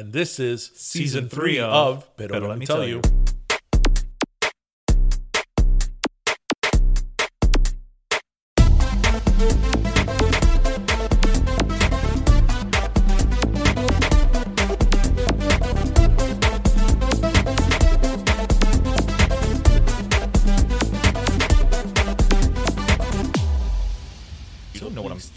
[0.00, 3.02] And this is season, Season three three of of Pero, Let, Me Tell, You.
[3.04, 3.39] You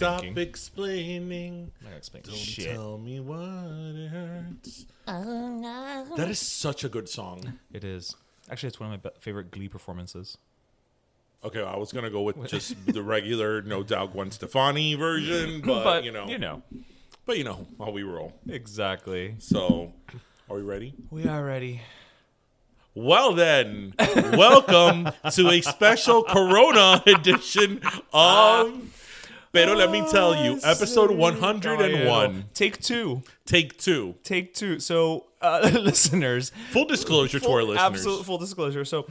[0.03, 0.41] Stop thinking.
[0.43, 1.71] explaining.
[1.85, 2.73] I'm not gonna Don't shit.
[2.73, 4.85] tell me what it hurts.
[5.07, 7.59] Oh, that is such a good song.
[7.71, 8.15] It is.
[8.49, 10.37] Actually, it's one of my be- favorite Glee performances.
[11.43, 16.03] Okay, I was gonna go with just the regular, no doubt, Gwen Stefani version, but,
[16.03, 16.61] you know, you know,
[17.25, 18.33] but you know how we roll.
[18.49, 19.35] exactly.
[19.39, 19.93] So,
[20.49, 20.93] are we ready?
[21.11, 21.81] We are ready.
[22.95, 23.93] Well then,
[24.33, 27.81] welcome to a special Corona edition
[28.13, 28.99] of.
[29.53, 33.21] Pero let me tell you, episode one hundred and one, Take two.
[33.45, 34.15] take two.
[34.23, 34.79] Take two.
[34.79, 37.85] So, uh, listeners, Full disclosure to full, our listeners.
[37.85, 38.83] absolute full disclosure.
[38.83, 39.05] So,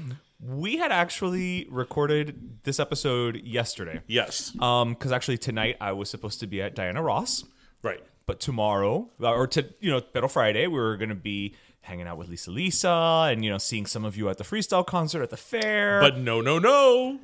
[0.45, 4.01] we had actually recorded this episode yesterday.
[4.09, 7.45] Yes, Um, because actually tonight I was supposed to be at Diana Ross.
[7.83, 8.03] right.
[8.27, 12.17] But tomorrow, uh, or to you know, Pero Friday, we were gonna be hanging out
[12.19, 15.31] with Lisa Lisa and you know seeing some of you at the freestyle concert at
[15.31, 16.01] the fair.
[16.01, 17.19] But no, no, no.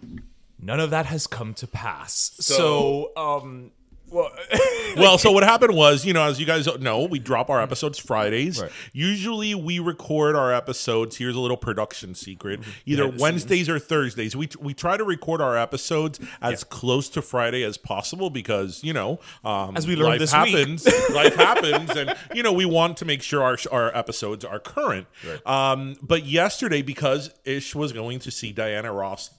[0.61, 2.33] None of that has come to pass.
[2.41, 3.71] So, um,
[4.11, 4.31] well,
[4.97, 7.99] Well, so what happened was, you know, as you guys know, we drop our episodes
[7.99, 8.61] Fridays.
[8.61, 8.71] Right.
[8.93, 11.17] Usually we record our episodes.
[11.17, 12.61] Here's a little production secret.
[12.87, 14.35] Either Behind the Wednesdays or Thursdays.
[14.35, 18.93] We we try to record our episodes as close to Friday as possible because, you
[18.93, 20.57] know, um, As we learned life this week.
[20.57, 20.87] happens.
[21.15, 25.07] life happens and you know, we want to make sure our our episodes are current.
[25.47, 29.31] Um, but yesterday because Ish was going to see Diana Ross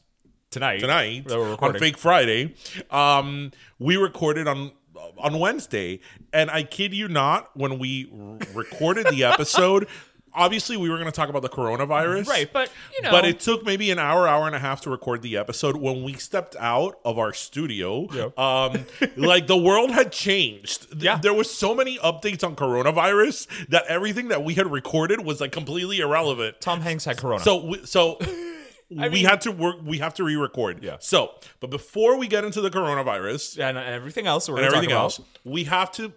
[0.52, 1.80] tonight, tonight on.
[1.80, 2.54] Fake Friday.
[2.92, 4.72] Um, we recorded on
[5.18, 6.00] on Wednesday,
[6.34, 9.88] and I kid you not, when we r- recorded the episode.
[10.32, 13.40] Obviously, we were going to talk about the coronavirus, Right, but, you know- but it
[13.40, 15.76] took maybe an hour, hour and a half to record the episode.
[15.78, 18.86] When we stepped out of our studio, um,
[19.18, 21.02] like the world had changed.
[21.02, 21.18] Yeah.
[21.18, 25.52] there was so many updates on coronavirus that everything that we had recorded was like
[25.52, 26.62] completely irrelevant.
[26.62, 27.44] Tom Hanks had corona.
[27.44, 28.20] So we, so
[28.90, 29.78] we mean- had to work.
[29.84, 30.84] We have to re-record.
[30.84, 30.98] Yeah.
[31.00, 35.20] So, but before we get into the coronavirus and, everything else, we're and everything else,
[35.44, 36.12] we have to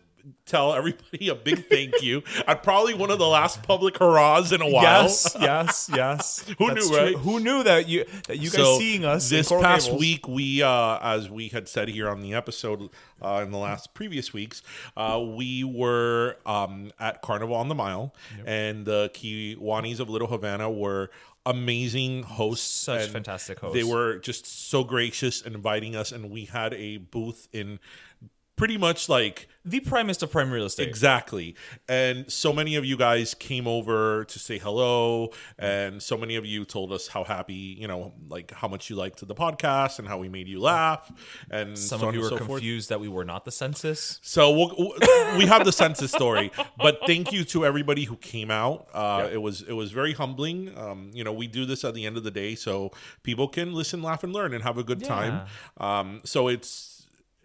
[0.47, 4.63] tell everybody a big thank you at probably one of the last public hurrahs in
[4.63, 5.03] a while.
[5.03, 6.45] Yes, yes, yes.
[6.59, 7.15] Who That's knew, right?
[7.17, 10.63] Who knew that you that you guys So seeing us this past Gables- week, we
[10.63, 12.89] uh, as we had said here on the episode
[13.21, 14.63] uh, in the last previous weeks,
[14.97, 18.15] uh, we were um, at Carnaval on the Mile,
[18.47, 21.11] and the Kiwanis of Little Havana were
[21.45, 26.75] amazing hosts, Such fantastic They were just so gracious in inviting us, and we had
[26.75, 27.79] a booth in
[28.63, 30.89] pretty much like the primest of prime real estate.
[30.89, 31.55] Exactly.
[31.89, 35.31] And so many of you guys came over to say hello.
[35.59, 38.95] And so many of you told us how happy, you know, like how much you
[38.95, 41.11] liked the podcast and how we made you laugh.
[41.51, 42.49] And Some so of you were so forth.
[42.61, 44.21] confused that we were not the census.
[44.23, 44.95] So we'll,
[45.39, 48.89] we have the census story, but thank you to everybody who came out.
[48.93, 50.77] Uh, It was it was very humbling.
[50.77, 52.91] Um, you know, we do this at the end of the day so
[53.23, 55.47] people can listen, laugh, and learn and have a good time.
[55.79, 56.92] Um, so it's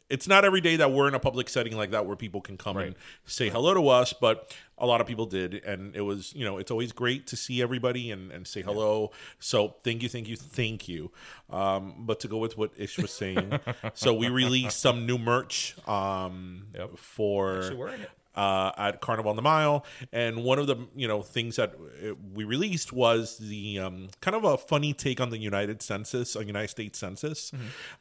[0.09, 2.57] it's not every day that we're in a public setting like that where people can
[2.57, 2.95] come and
[3.25, 6.57] say hello to us, but a lot of people did, and it was you know
[6.57, 9.11] it's always great to see everybody and, and say hello.
[9.39, 11.11] So thank you, thank you, thank you.
[11.49, 13.59] Um, but to go with what Ish was saying,
[13.93, 18.09] so we released some new merch um, for wearing it.
[18.37, 22.13] Uh, at Carnaval on the Mile, and one of the you know things that uh,
[22.35, 26.45] we released was the um, kind of a funny take on the United Census, a
[26.45, 27.51] United States Census,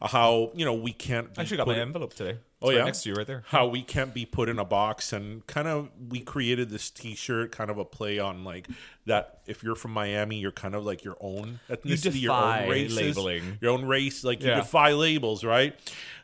[0.03, 1.31] uh, how you know we can't.
[1.39, 2.39] I actually got my envelope today.
[2.63, 3.45] Oh right yeah, next to you right there.
[3.49, 7.53] How we can't be put in a box, and kind of we created this T-shirt,
[7.53, 8.69] kind of a play on like
[9.07, 9.41] that.
[9.47, 12.97] If you're from Miami, you're kind of like your own ethnicity, your defy own races,
[12.97, 13.59] labeling.
[13.61, 14.25] your own race.
[14.25, 15.75] Like you defy labels, right?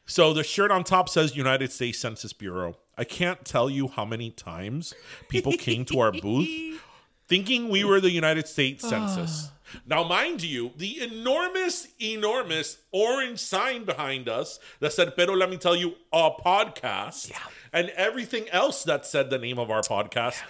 [0.06, 2.76] So the shirt on top says United States Census Bureau.
[2.98, 4.94] I can't tell you how many times
[5.28, 6.82] people came to our booth
[7.28, 9.50] thinking we were the United States Census.
[9.86, 15.56] Now, mind you, the enormous, enormous orange sign behind us that said, Pero let me
[15.56, 17.32] tell you, a podcast,
[17.72, 20.42] and everything else that said the name of our podcast,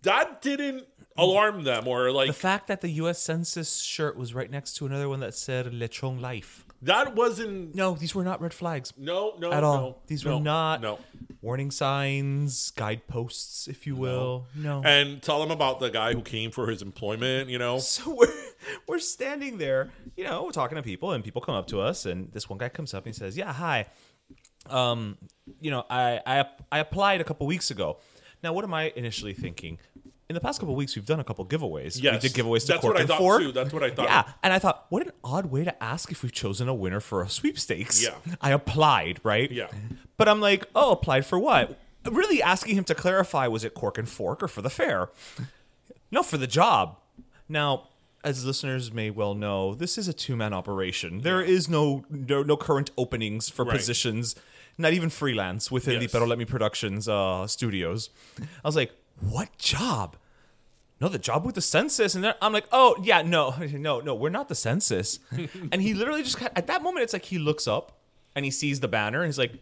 [0.00, 0.86] that didn't
[1.18, 3.18] alarm them or like The fact that the U.S.
[3.18, 6.64] Census shirt was right next to another one that said Lechon Life.
[6.82, 9.76] That wasn't No, these were not red flags no no at all.
[9.76, 10.98] no, these no, were not no
[11.42, 14.46] warning signs, guideposts, if you will.
[14.54, 14.82] No.
[14.84, 18.26] and tell them about the guy who came for his employment you know So we're
[18.86, 22.04] we're standing there, you know, we're talking to people, and people come up to us,
[22.04, 23.86] and this one guy comes up and he says, "Yeah, hi,
[24.68, 25.16] um,
[25.62, 27.98] you know, I I I applied a couple weeks ago.
[28.42, 29.78] Now, what am I initially thinking?
[30.30, 32.00] In the past couple weeks, we've done a couple giveaways.
[32.00, 32.22] Yes.
[32.22, 33.42] we did giveaways to That's Cork what I and thought, Fork.
[33.42, 33.50] too.
[33.50, 34.04] That's what I thought.
[34.08, 37.00] Yeah, and I thought, what an odd way to ask if we've chosen a winner
[37.00, 38.00] for a sweepstakes.
[38.00, 38.14] Yeah.
[38.40, 39.50] I applied, right?
[39.50, 39.66] Yeah.
[40.16, 41.80] But I'm like, oh, applied for what?
[42.08, 45.08] Really asking him to clarify, was it Cork and Fork or for the fair?
[46.12, 46.96] No, for the job.
[47.48, 47.88] Now,
[48.22, 51.22] as listeners may well know, this is a two-man operation.
[51.22, 53.76] There is no, no no current openings for Right.
[53.76, 54.36] positions,
[54.78, 56.12] not even freelance within the Yes.
[56.12, 58.10] Pero Let Me Productions uh, studios.
[58.40, 60.16] I was like, what job?
[61.00, 64.28] No, the job with the census, and I'm like, oh yeah, no, no, no, we're
[64.28, 65.18] not the census.
[65.72, 67.98] and he literally just at that moment, it's like he looks up
[68.36, 69.54] and he sees the banner and he's like,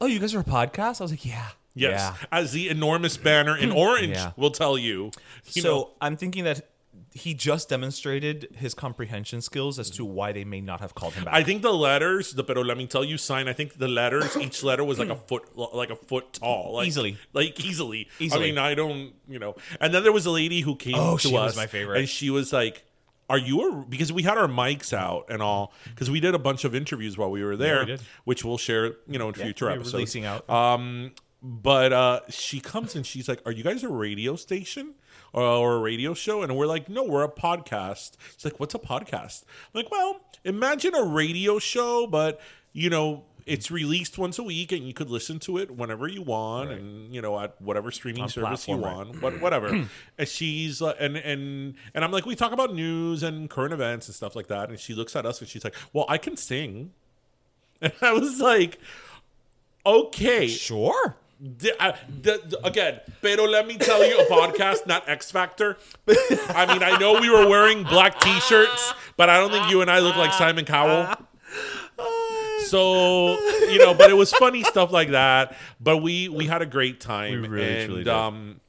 [0.00, 1.00] oh, you guys are a podcast?
[1.00, 2.26] I was like, yeah, yes yeah.
[2.30, 4.32] as the enormous banner in orange Yeah.
[4.36, 5.10] will tell you,
[5.52, 6.68] you so know, I'm thinking that
[7.16, 11.22] he just demonstrated his comprehension skills as to why they may not have called him
[11.24, 11.32] back.
[11.32, 13.46] I think the letters, the pero let me tell you sign.
[13.46, 16.88] I think the letters, each letter was like a foot, like a foot tall, like,
[16.88, 17.16] Easily.
[17.32, 18.08] like easily.
[18.18, 18.42] Easily.
[18.42, 19.54] I mean, I don't, you know.
[19.80, 21.98] And then there was a lady who came Oh, to she us, was my favorite.
[22.00, 22.84] and she was like,
[23.30, 26.38] "Are you a?" Because we had our mics out and all, because we did a
[26.40, 29.66] bunch of interviews while we were there, we which we'll share, you know, in future
[29.66, 29.94] we're episodes.
[29.94, 30.50] releasing out.
[30.50, 31.12] Um,
[31.46, 34.94] but uh, she comes and she's like, "Are you guys a radio station
[35.34, 38.74] or, or a radio show?" And we're like, "No, we're a podcast." It's like, "What's
[38.74, 39.44] a podcast?"
[39.74, 42.40] I'm like, "Well, imagine a radio show, but
[42.72, 46.22] you know." It's released once a week, and you could listen to it whenever you
[46.22, 48.96] want, and you know at whatever streaming On service you right.
[48.96, 49.68] want, what, whatever.
[50.18, 54.08] and she's uh, and and and I'm like, we talk about news and current events
[54.08, 54.70] and stuff like that.
[54.70, 56.92] And she looks at us and she's like, "Well, I can sing,"
[57.82, 58.78] and I was like,
[59.84, 61.16] "Okay, sure.
[62.64, 65.76] Again, pero let me tell you, a podcast, not X Factor.
[66.48, 69.90] I mean, I know we were wearing black T-shirts, but I don't think you and
[69.90, 71.14] I look like Simon Cowell.
[72.66, 73.38] So
[73.70, 75.56] you know, but it was funny stuff like that.
[75.80, 78.12] But we we had a great time, We really, and truly did.
[78.12, 78.60] um,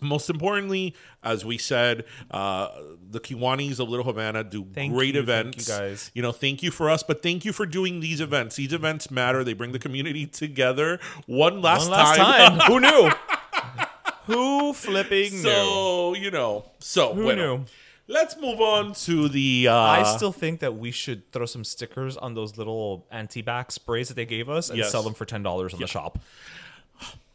[0.00, 2.68] most importantly, as we said, uh,
[3.10, 5.68] the Kiwanis of Little Havana do Thank great you, thank events.
[5.68, 6.10] you, guys.
[6.14, 8.56] You know, thank you for us, but thank you for doing these events.
[8.56, 9.44] These events matter.
[9.44, 10.98] They bring the community together.
[11.26, 12.58] One last, One last time.
[12.58, 12.60] time.
[12.72, 13.10] Who knew?
[14.26, 15.38] Who flipping knew?
[15.42, 17.56] so you know, so Who bueno.
[17.58, 17.64] knew?
[18.08, 19.68] Let's move on to the.
[19.68, 24.08] Uh, I still think that we should throw some stickers on those little anti-back sprays
[24.08, 24.90] that they gave us and Yes.
[24.90, 26.18] sell them for ten dollars on the shop.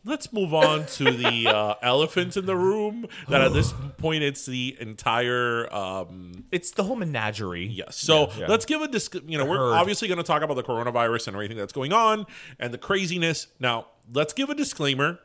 [0.08, 3.08] Let's move on to the uh, elephant in the room.
[3.28, 5.72] That at this point, it's the entire.
[5.74, 7.66] Um, It's the whole menagerie.
[7.68, 7.98] yes.
[7.98, 8.48] So yeah.
[8.48, 9.14] let's give a disc.
[9.28, 9.74] You know, we're Herd.
[9.74, 12.26] obviously going to talk about the coronavirus and everything that's going on
[12.60, 13.48] and the craziness.
[13.60, 15.20] Now, let's give a disclaimer.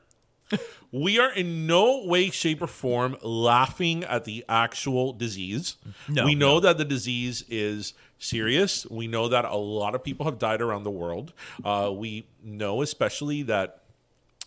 [0.92, 5.76] we are in no way, shape, or form laughing at the actual disease.
[6.08, 8.86] No, we know that the disease is serious.
[8.90, 11.32] We know that a lot of people have died around the world.
[11.64, 13.81] Uh, we know, especially, that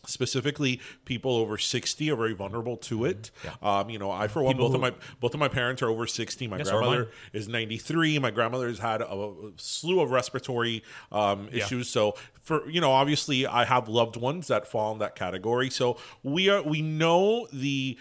[0.07, 3.31] specifically people over 60 are very vulnerable to it.
[3.61, 5.89] Um, you know i for one People both of my both of my parents are
[5.89, 10.83] over 60 my Yes, grandmother is 93 my grandmother has had a, slew of respiratory
[11.11, 11.89] um, issues.
[11.89, 15.69] So for you know obviously i have loved ones that fall in that category.
[15.69, 17.97] So we are we know the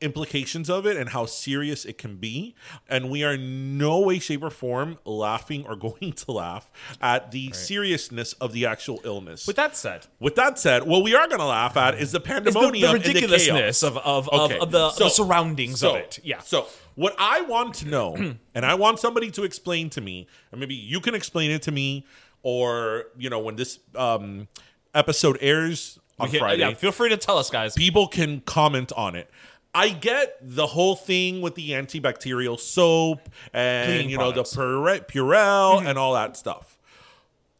[0.00, 2.54] implications of it and how serious it can be.
[2.88, 7.52] And we are no way, shape, or form laughing or going to laugh at the
[7.52, 9.46] seriousness of the actual illness.
[9.46, 12.18] With that said, With that said, what we are going to laugh at is the
[12.18, 13.82] the, pandemonium the and the ridiculousness chaos.
[13.82, 16.18] of of, of, Okay, of the, so- the surroundings so, of it.
[16.22, 16.40] Yeah.
[16.40, 18.14] So what I want to know,
[18.54, 21.72] and I want somebody to explain to me, and maybe you can explain it to
[21.72, 22.06] me,
[22.42, 24.48] or you know, when this um,
[24.94, 27.74] episode airs on Okay, Friday, yeah, feel free to tell us, guys.
[27.74, 29.30] people can comment on it.
[29.76, 34.50] I get the whole thing with the antibacterial soap and Cleaning you know products.
[34.52, 36.72] the Pure- Purell and all that stuff.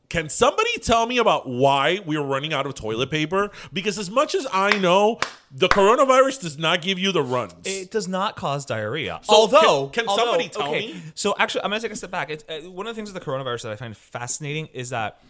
[0.09, 3.51] Can somebody tell me about why we are running out of toilet paper?
[3.73, 5.19] Because as much as I know,
[5.51, 7.53] the coronavirus does not give you the runs.
[7.65, 9.19] It does not cause diarrhea.
[9.25, 11.03] So although, can- can although- somebody tell me?
[11.17, 12.31] So actually, I'm gonna take a step back.
[12.31, 15.21] It's, uh, one of the things with the coronavirus that I find fascinating is that,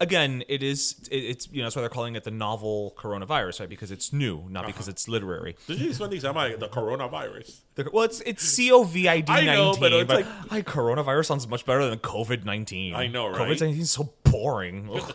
[0.00, 3.60] again, it is it, it's you know that's why they're calling it the novel coronavirus,
[3.60, 3.68] right?
[3.68, 4.72] Because it's new, not Uh-huh.
[4.72, 5.56] because it's literary.
[5.66, 7.60] Did you spend these time on the coronavirus?
[7.74, 9.26] The- well, it's it's COVID nineteen.
[9.28, 12.94] I know, nineteen, but it's like- I, coronavirus sounds much better than COVID nineteen.
[12.94, 13.36] I know, right?
[13.40, 14.88] COVID nineteen is so boring.
[14.94, 15.14] Ugh.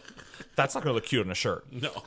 [0.55, 1.65] That's not gonna look cute on a shirt.
[1.71, 2.03] No.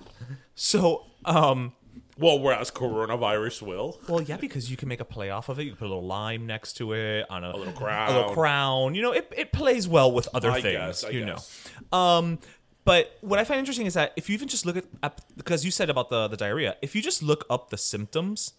[0.54, 1.73] So, um,
[2.16, 3.99] Well, whereas coronavirus will.
[4.09, 5.64] Well, yeah, because you can make a play off of it.
[5.64, 8.12] You can put a little lime next to it on a, little crown.
[8.12, 8.95] a little crown.
[8.95, 10.75] You know, it, it plays well with other I things.
[10.76, 11.69] guess, I you guess.
[11.90, 11.99] know.
[11.99, 12.38] Um,
[12.85, 15.71] but what I find interesting is that if you even just look at because you
[15.71, 18.53] said about the the diarrhea, if you just look up the symptoms,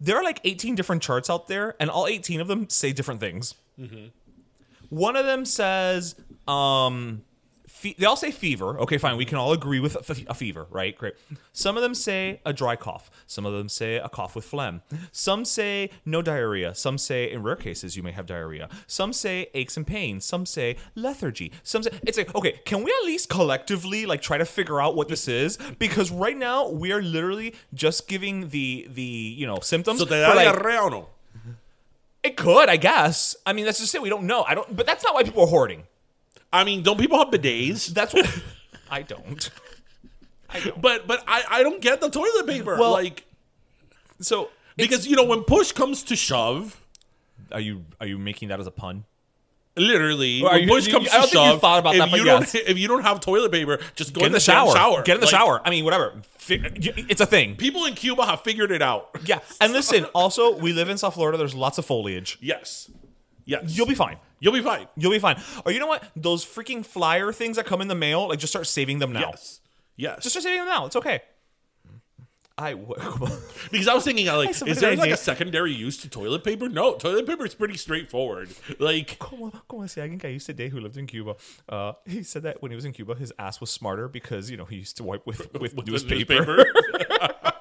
[0.00, 3.20] there are like 18 different charts out there, and all 18 of them say different
[3.20, 3.54] things.
[3.80, 4.06] Mm-hmm.
[4.90, 6.14] One of them says,
[6.46, 7.22] um,
[7.84, 8.78] fe- they all say fever.
[8.80, 9.16] Okay, fine.
[9.16, 10.96] We can all agree with a, fever, right?
[10.96, 11.14] Great.
[11.52, 13.10] Some of them say a dry cough.
[13.26, 14.82] Some of them say a cough with phlegm.
[15.12, 16.74] Some say no diarrhea.
[16.74, 18.68] Some say, in rare cases, you may have diarrhea.
[18.86, 20.24] Some say aches and pains.
[20.24, 21.52] Some say lethargy.
[21.62, 24.96] Some say, it's like, okay, can we at least collectively, like, try to figure out
[24.96, 25.58] what this is?
[25.78, 29.98] Because right now, we are literally just giving the, the, you know, symptoms.
[30.00, 31.08] So te da like, diarrea o no?
[32.22, 33.36] it could, I guess.
[33.44, 34.00] I mean, that's just it.
[34.00, 34.44] We don't know.
[34.44, 34.74] I don't.
[34.74, 35.84] But that's not why people are hoarding.
[36.54, 37.88] I mean, don't people have bidets?
[37.88, 38.26] That's what.
[38.90, 39.50] I don't.
[40.50, 40.80] I don't.
[40.80, 42.76] But but I, I don't get the toilet paper.
[42.78, 43.24] Well, like
[44.20, 46.80] So because you know when push comes to shove,
[47.52, 49.04] are you are you making that as a pun?
[49.76, 51.78] literally Well, are when you- push you- comes I don't to think you shove, thought
[51.80, 52.54] about if that, but you don't yes.
[52.68, 54.72] if you don't have toilet paper, just go Get in the damn shower.
[54.72, 55.02] shower.
[55.02, 55.60] Get in the Like, shower.
[55.64, 56.12] I mean, whatever.
[56.38, 57.56] Fi- It's a thing.
[57.56, 59.10] People in Cuba have figured it out.
[59.24, 59.40] Yeah.
[59.60, 61.36] And listen, also, we live in South Florida.
[61.38, 62.38] There's lots of foliage.
[62.40, 62.88] Yes.
[63.46, 63.76] Yes.
[63.76, 64.18] You'll be fine.
[64.44, 64.86] You'll be fine.
[64.98, 65.40] You'll be fine.
[65.64, 66.04] Or you know what?
[66.14, 69.20] Those freaking flyer things that come in the mail, like just start saving them now.
[69.30, 69.60] Yes.
[69.96, 70.22] Yes.
[70.22, 70.84] Just start saving them now.
[70.84, 71.22] It's okay.
[72.58, 72.94] I w-
[73.72, 76.68] Because I was thinking, like, is there like a secondary use to toilet paper?
[76.68, 78.50] No, toilet paper is pretty straightforward.
[78.78, 81.36] Like, Como, como si alguien que I used to date who lived in Cuba.
[81.68, 84.56] Uh, he said that when he was in Cuba, his ass was smarter because you
[84.58, 86.66] know he used to wipe with with, with the newspaper.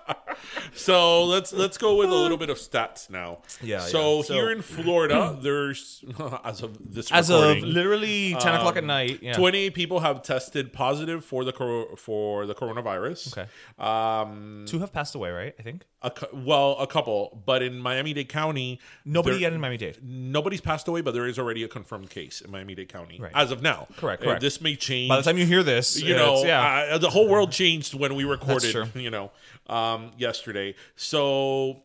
[0.74, 3.40] so let's let's go with a little bit of stats now.
[3.62, 4.24] Yeah, So, yeah.
[4.24, 6.04] So- here in Florida, there's
[6.44, 9.20] as of this As of literally ten o'clock at night.
[9.22, 9.34] Yeah.
[9.34, 13.38] 28 people have tested positive for the cor- for the coronavirus.
[13.38, 13.48] Okay.
[13.80, 15.56] Um, Two have passed away, right?
[15.60, 19.78] I think a well, a couple, but in Miami-Dade County, nobody there- yet in Miami
[19.78, 20.00] Dade.
[20.04, 23.32] Nobody's passed away, but there is already a confirmed case in Miami-Dade County Right.
[23.36, 23.88] as of now.
[23.98, 24.42] Correct, Uh, correct.
[24.42, 25.10] this may change.
[25.10, 26.90] By the time you hear this, you know, yeah.
[26.94, 28.90] uh, the whole world changed when we recorded.
[28.96, 29.32] You know,
[29.68, 30.76] um, yesterday.
[30.96, 31.84] So,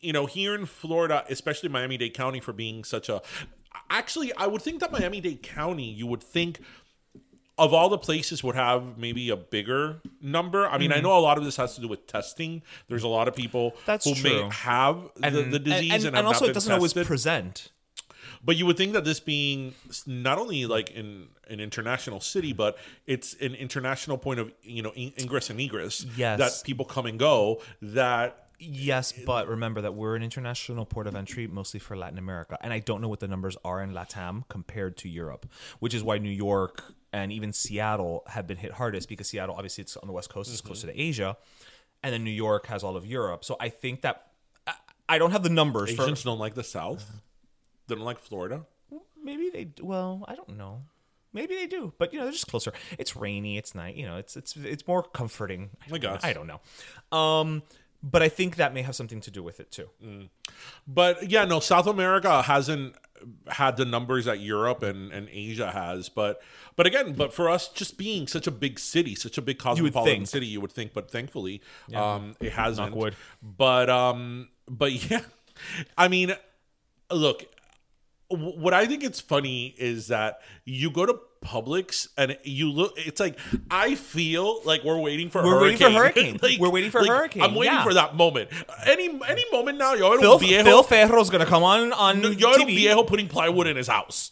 [0.00, 3.20] you know, here in Florida, especially Miami-Dade County, for being such a.
[3.90, 6.60] Actually, I would think that Miami-Dade County, you would think.
[7.58, 10.66] Of all the places, would have maybe a bigger number.
[10.66, 12.62] I mean, I know a lot of this has to do with testing.
[12.88, 13.80] There's a lot of people Mm-hmm.
[13.84, 14.48] That's who may true.
[14.48, 17.70] have the, the disease and, and, have also not it doesn't always present.
[18.44, 19.74] But you would think that this being
[20.06, 24.92] not only like in an international city, but it's an international point of you know
[24.94, 26.04] in- ingress and egress.
[26.16, 26.38] Yes.
[26.38, 27.60] that people come and go.
[27.80, 32.56] That Yes, but remember that we're an international port of entry mostly for Latin America.
[32.60, 35.46] And I don't know what the numbers are in LATAM compared to Europe,
[35.80, 39.82] which is why New York and even Seattle have been hit hardest because Seattle, obviously,
[39.82, 40.68] it's on the West Coast, it's mm-hmm.
[40.68, 41.36] closer to Asia.
[42.04, 43.44] And then New York has all of Europe.
[43.44, 44.28] So I think that
[45.08, 46.02] I, don't have the numbers for.
[46.02, 47.04] Asians don't like the South.
[47.92, 48.64] They don't like Florida.
[49.22, 50.82] Maybe they, well, I don't know.
[51.34, 52.72] Maybe they do, but you know they're just closer.
[52.98, 55.70] It's rainy, it's night, you know, it's it's it's more comforting.
[55.90, 56.22] I guess.
[56.22, 56.60] I don't know,
[57.16, 57.62] um,
[58.02, 59.88] but I think that may have something to do with it too.
[60.86, 62.96] But yeah, no, South America hasn't
[63.46, 66.08] had the numbers that Europe and, and Asia has.
[66.08, 66.42] But
[66.76, 70.16] but again, but for us just being such a big city, such a big cosmopolitan
[70.16, 70.28] think.
[70.28, 71.62] city, you would think, but thankfully,
[71.94, 72.90] um, it hasn't.
[72.90, 73.16] Knock wood.
[73.42, 75.22] But um, but yeah,
[75.96, 76.34] I mean,
[77.10, 77.44] look,
[78.32, 83.18] what I think it's funny is that you go to Publix and you look it's
[83.18, 83.36] like
[83.70, 86.38] I feel like we're waiting for We're waiting hurricane.
[86.38, 86.60] for hurricane.
[86.60, 87.82] We're waiting for hurricane, I'm waiting yeah.
[87.84, 88.50] for that moment.
[88.86, 92.60] Any any moment now, yo, Phil, viejo, Phil Ferro's gonna come on on yo era
[92.60, 92.76] un TV.
[92.76, 94.30] viejo putting plywood in his house.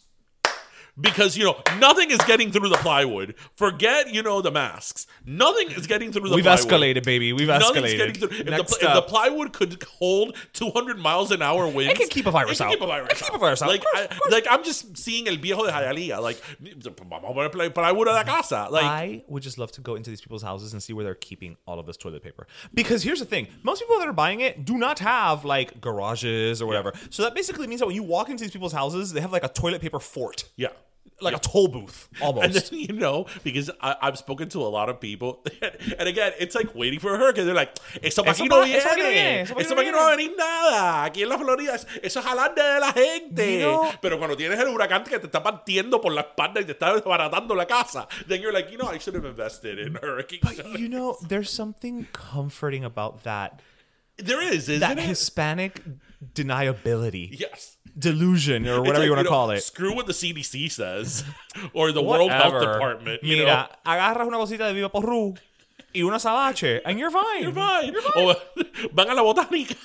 [0.99, 3.35] Because you know nothing is getting through the plywood.
[3.55, 5.07] Forget you know the masks.
[5.25, 6.35] Nothing is getting through the.
[6.35, 6.35] Plywood.
[6.35, 6.95] We've plywood.
[6.97, 7.33] escalated, baby.
[7.33, 7.97] We've Nothing's escalated.
[7.97, 8.37] getting through.
[8.39, 12.09] If, Next the, if the plywood could hold 200 miles an hour winds, It can
[12.09, 12.71] keep a virus it can out.
[12.73, 13.31] Keep a virus It can out.
[13.31, 13.69] keep a virus out.
[13.69, 16.21] Like, course, I, like I'm just seeing el viejo de Hialeah.
[16.21, 18.67] Like, vamos a poner ply- plywood a la casa.
[18.69, 21.15] Like, I would just love to go into these people's houses and see where they're
[21.15, 22.47] keeping all of this toilet paper.
[22.73, 26.61] Because here's the thing: most people that are buying it do not have like garages
[26.61, 26.93] or whatever.
[27.09, 29.43] So that basically means that when you walk into these people's houses, they have like
[29.43, 30.67] a toilet paper fort, yeah.
[31.23, 32.45] Like a toll booth almost.
[32.45, 35.43] And then you know, because I, I've spoken to a lot of people,
[35.99, 37.45] and again, it's like waiting for a hurricane.
[37.45, 39.81] They're like, "Eso pa' Eso aquí no pa- eso pa' aquí no viene, eso pa'
[39.81, 41.03] aquí no va a viene." venir nada.
[41.05, 43.59] Aquí en la Florida, es- eso es jalar de la gente.
[43.59, 46.65] You know- Pero cuando tienes el huracán que te está partiendo por la espalda y
[46.65, 49.95] te está desbaratando la casa, then you're like, you know, I should have invested in
[50.01, 50.39] hurricane.
[50.41, 53.61] But you know, there's something comforting about that
[54.17, 55.03] there is, isn't that it?
[55.07, 55.81] Hispanic
[56.33, 57.77] deniability, yes.
[57.97, 59.61] Delusion, or whatever like, you want to know, call it.
[59.61, 61.23] Screw what the CDC says
[61.73, 63.23] or the World Health Department.
[63.23, 63.43] You know?
[63.45, 65.35] Mira, agarras una bolsita de Viva Porru
[65.93, 67.43] y una sabache, and you're fine.
[67.43, 67.95] You're fine.
[68.15, 68.35] O
[68.93, 69.75] van a la botánica.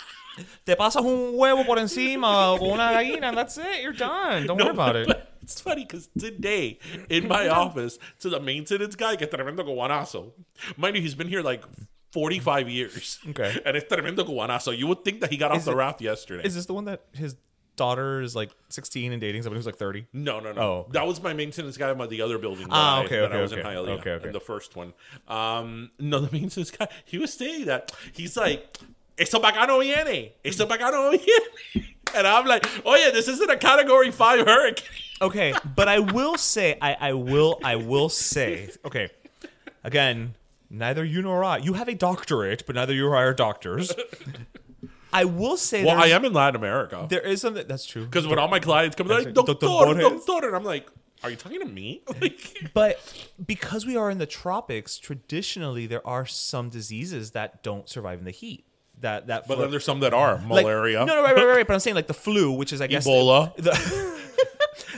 [0.66, 3.82] Te pasas un huevo por encima con una gallina, and that's it.
[3.82, 4.46] You're done.
[4.46, 5.08] Don't worry about it.
[5.42, 10.32] It's funny because today in my office, to the maintenance guy, que tremendo cubanazo.
[10.76, 11.62] Mind you, he's been here like
[12.10, 13.20] 45 years.
[13.30, 13.56] Okay.
[13.64, 14.76] And it's tremendo cubanazo.
[14.76, 16.42] You would think that he got off Is the it- raft yesterday.
[16.42, 17.36] Is this the one that his
[17.76, 20.06] daughter is like 16 and dating someone who's like 30?
[20.12, 20.60] no, no, no.
[20.60, 20.92] Oh, okay.
[20.92, 22.66] That was my maintenance guy at the other building.
[22.70, 23.60] Ah, I, okay, that okay, I was okay.
[23.60, 23.98] in Hialeah.
[24.00, 24.26] Okay, okay.
[24.28, 24.92] in The first one.
[25.28, 27.92] Um, no, the maintenance guy, he was saying that.
[28.12, 28.78] He's like,
[29.18, 30.32] Eso pa acá no viene.
[30.44, 31.86] Eso pa acá no viene.
[32.14, 34.88] And I'm like, oh yeah, this isn't a category five hurricane.
[35.18, 39.08] Okay, but I will say, I, I will, I will say, okay,
[39.82, 40.34] again,
[40.68, 43.94] neither you nor I, you have a doctorate, but neither you or I are doctors.
[45.20, 47.06] I will say, Well, I there's- am in Latin America.
[47.08, 48.04] There is something that's true.
[48.04, 50.46] Because when all my clients come, they're like, Doctor doctor, Borges." doctor.
[50.48, 50.88] And I'm like,
[51.24, 52.02] are you talking to me?
[52.20, 53.00] Like, But
[53.44, 58.24] because we are in the tropics, traditionally there are some diseases that don't survive in
[58.24, 58.64] the heat.
[59.00, 61.04] That that but then there's some that are like- malaria.
[61.04, 61.66] No, no, right, right, right, right.
[61.68, 63.54] But I'm saying like the flu, which is I guess Ebola.
[63.56, 63.72] The,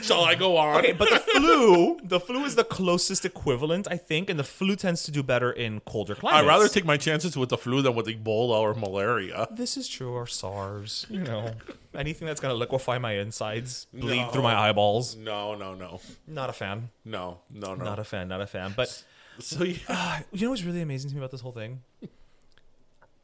[0.01, 0.77] Shall I go on?
[0.77, 4.75] okay, but the flu, the flu is the closest equivalent, I think, and the flu
[4.75, 6.43] tends to do better in colder climates.
[6.43, 9.47] I'd rather take my chances with the flu than with Ebola or malaria.
[9.51, 11.05] This is true, or SARS.
[11.09, 11.51] You know,
[11.95, 14.29] anything that's gonna liquefy my insides, bleed No.
[14.29, 15.15] through my eyeballs.
[15.15, 16.89] No, no, no, Not a fan.
[17.05, 17.83] no, no, no.
[17.83, 18.27] Not a fan.
[18.27, 18.73] Not a fan.
[18.75, 19.03] But
[19.39, 21.81] so yeah, uh, you know what's really amazing to me about this whole thing?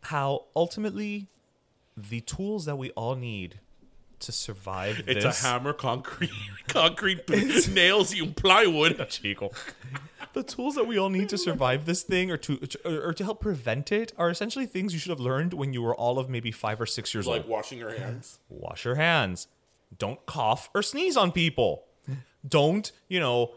[0.04, 1.28] How ultimately
[1.98, 3.60] the tools that we all need
[4.26, 6.32] to survive it's this a hammer, concrete,
[6.68, 7.28] concrete
[7.70, 9.08] nails, you plywood.
[9.10, 9.52] Chico.
[10.34, 13.40] The tools that we all need to survive this thing or to or, to help
[13.40, 16.52] prevent it are essentially things you should have learned when you were all of maybe
[16.52, 17.46] 5 or 6 years Like old.
[17.46, 18.40] Like washing your hands.
[18.50, 19.48] Wash your hands.
[19.98, 21.85] Don't cough or sneeze on people.
[22.48, 23.52] Don't, you know,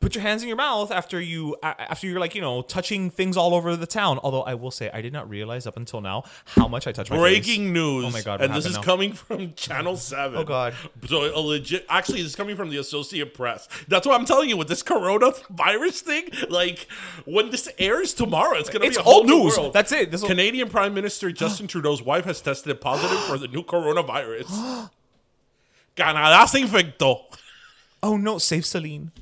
[0.00, 3.36] put your hands in your mouth after you after you're like, you know, touching things
[3.36, 4.20] all over the town.
[4.22, 7.10] Although I will say I did not realize up until now how much I touch
[7.10, 7.20] my face.
[7.20, 8.04] Breaking news.
[8.06, 8.82] Oh my God, And this is now?
[8.82, 10.38] coming from Channel 7.
[10.38, 10.74] Oh, God.
[11.06, 13.68] So a legit actually this is coming from the Associated Press.
[13.88, 16.28] That's what I'm telling you with this coronavirus thing.
[16.48, 16.86] Like
[17.24, 19.58] when this airs tomorrow, it's gonna It's be a whole old new news.
[19.58, 19.72] world.
[19.72, 20.10] That's it.
[20.12, 24.90] This Canadian Prime Minister Justin Trudeau's wife has tested positive for the new coronavirus.
[25.96, 27.20] Canadá se infectó.
[28.04, 29.12] Oh no, save Celine.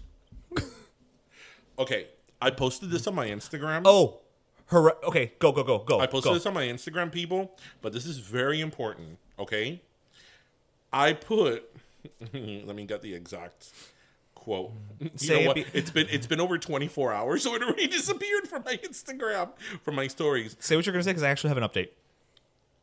[1.79, 2.09] Okay,
[2.41, 3.83] I posted this on my Instagram.
[3.85, 4.19] Oh.
[4.67, 6.01] Her okay, go go go go.
[6.01, 6.35] I posted go.
[6.35, 9.19] this on my Instagram, people, but this is very important.
[9.39, 9.81] Okay,
[10.93, 11.71] I put.
[12.33, 13.71] let me get the exact
[14.35, 14.73] quote.
[14.99, 15.57] You Say know it what?
[15.57, 19.51] be- it's been it's been over 24 hours, so it already disappeared from my Instagram
[19.83, 21.91] from my stories Say what you're gonna say because I actually have an update.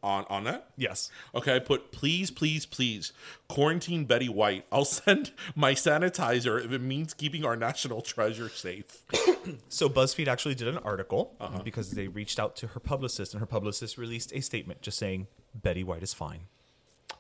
[0.02, 0.70] On on that.
[0.78, 1.12] Yes.
[1.36, 3.12] Okay, I put please, please, please
[3.48, 4.66] quarantine Betty White.
[4.72, 9.04] I'll send my sanitizer if it means keeping our national treasure safe.
[9.70, 11.60] So BuzzFeed actually did an article Uh-huh.
[11.64, 15.28] because they reached out to her publicist, and her publicist released a statement just saying
[15.56, 16.42] Betty White is fine.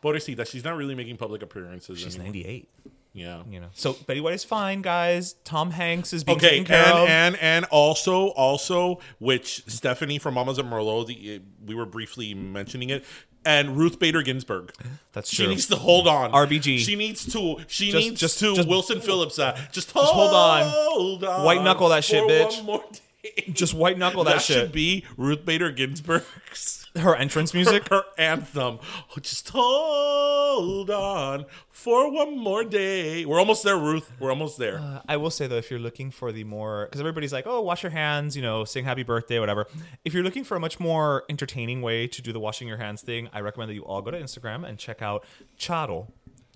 [0.01, 1.99] But I see that she's not really making public appearances.
[1.99, 2.33] She's anymore.
[2.33, 2.69] 98.
[3.13, 3.43] Yeah.
[3.49, 5.33] You know, so Betty White is fine, guys.
[5.43, 7.07] Tom Hanks is being Okay, taken care and, of.
[7.09, 12.89] and and also also which Stephanie from Mamas and Merlot, the, we were briefly mentioning
[12.91, 13.03] it,
[13.43, 14.71] and Ruth Bader Ginsburg.
[15.13, 15.45] That's true.
[15.45, 16.31] She needs to hold on.
[16.31, 16.77] RBG.
[16.79, 17.57] She needs to.
[17.67, 18.55] She Just- needs just- to.
[18.55, 19.73] just- Wilson Phillips that.
[19.73, 20.63] Just hold, hold on.
[20.69, 21.43] Hold on.
[21.43, 22.57] White knuckle that shit, for bitch.
[22.57, 22.83] one more
[23.23, 23.51] day.
[23.51, 24.55] Just white knuckle that, that shit.
[24.57, 27.87] should be Ruth Bader Ginsburg's Her entrance music.
[27.89, 28.79] her anthem.
[28.81, 33.25] Oh, just hold on for one more day.
[33.25, 34.11] We're almost there, Ruth.
[34.19, 34.79] We're almost there.
[34.79, 37.61] Uh, I will say though, if you're looking for the more, because everybody's like, oh,
[37.61, 39.67] wash your hands, you know, sing happy birthday, whatever.
[40.03, 43.01] If you're looking for a much more entertaining way to do the washing your hands
[43.01, 45.25] thing, I recommend that you all go to Instagram and check out
[45.57, 46.07] Charo.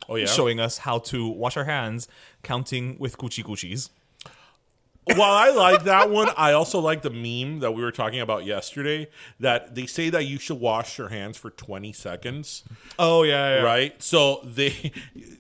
[0.10, 0.26] Oh yeah.
[0.26, 2.08] Showing us how to wash our hands,
[2.42, 3.90] counting with coochie coochies.
[5.06, 8.46] While I like that one, I also like the meme that we were talking about
[8.46, 9.10] yesterday.
[9.40, 12.64] That they say that you should wash your hands for 20 seconds.
[12.98, 13.62] Oh yeah, yeah.
[13.64, 14.02] right?
[14.02, 14.92] So they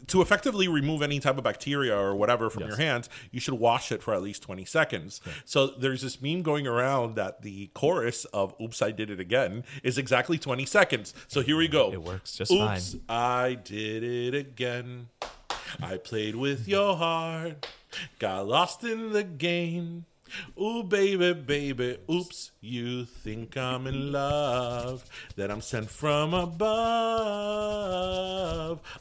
[0.07, 3.91] to effectively remove any type of bacteria or whatever from your hands, you should wash
[3.91, 5.21] it for at least 20 seconds.
[5.45, 9.63] So there's this meme going around that the chorus of "Oops, I did it again"
[9.81, 11.13] is exactly 20 seconds.
[11.27, 11.91] So here we go.
[11.91, 13.01] It works just Oops, fine.
[13.07, 15.07] I did it again.
[15.81, 17.67] I played with your heart,
[18.19, 20.05] got lost in the game.
[20.59, 25.05] Ooh, baby, baby, oops, you think I'm in love,
[25.35, 26.73] that I'm sent from above.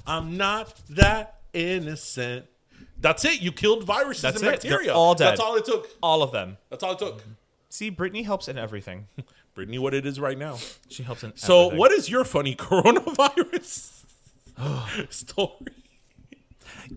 [0.07, 2.47] I'm not that innocent.
[3.01, 3.41] That's it.
[3.41, 4.61] You killed viruses That's and it.
[4.61, 4.95] They're bacteria.
[4.95, 5.31] all dead.
[5.31, 5.89] That's all it took.
[6.03, 6.59] All of them.
[6.71, 7.21] That's all it took.
[7.21, 7.31] Mm-hmm.
[7.69, 9.07] See, Britney helps in everything.
[9.57, 10.59] Britney, what it is right now.
[10.89, 11.33] She helps in.
[11.37, 11.79] So, everything.
[11.79, 14.05] what is your funny coronavirus
[15.11, 15.82] story?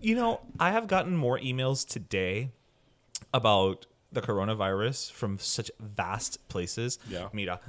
[0.01, 2.51] You know, I have gotten more emails today
[3.33, 6.99] about the coronavirus from such vast places.
[7.09, 7.27] Yeah.
[7.33, 7.59] Mira,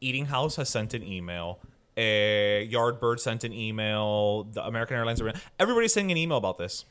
[0.00, 1.58] Eating House has sent an email.
[1.96, 4.44] A Yardbird sent an email.
[4.44, 5.22] The American Airlines,
[5.58, 6.84] everybody's sending an email about this.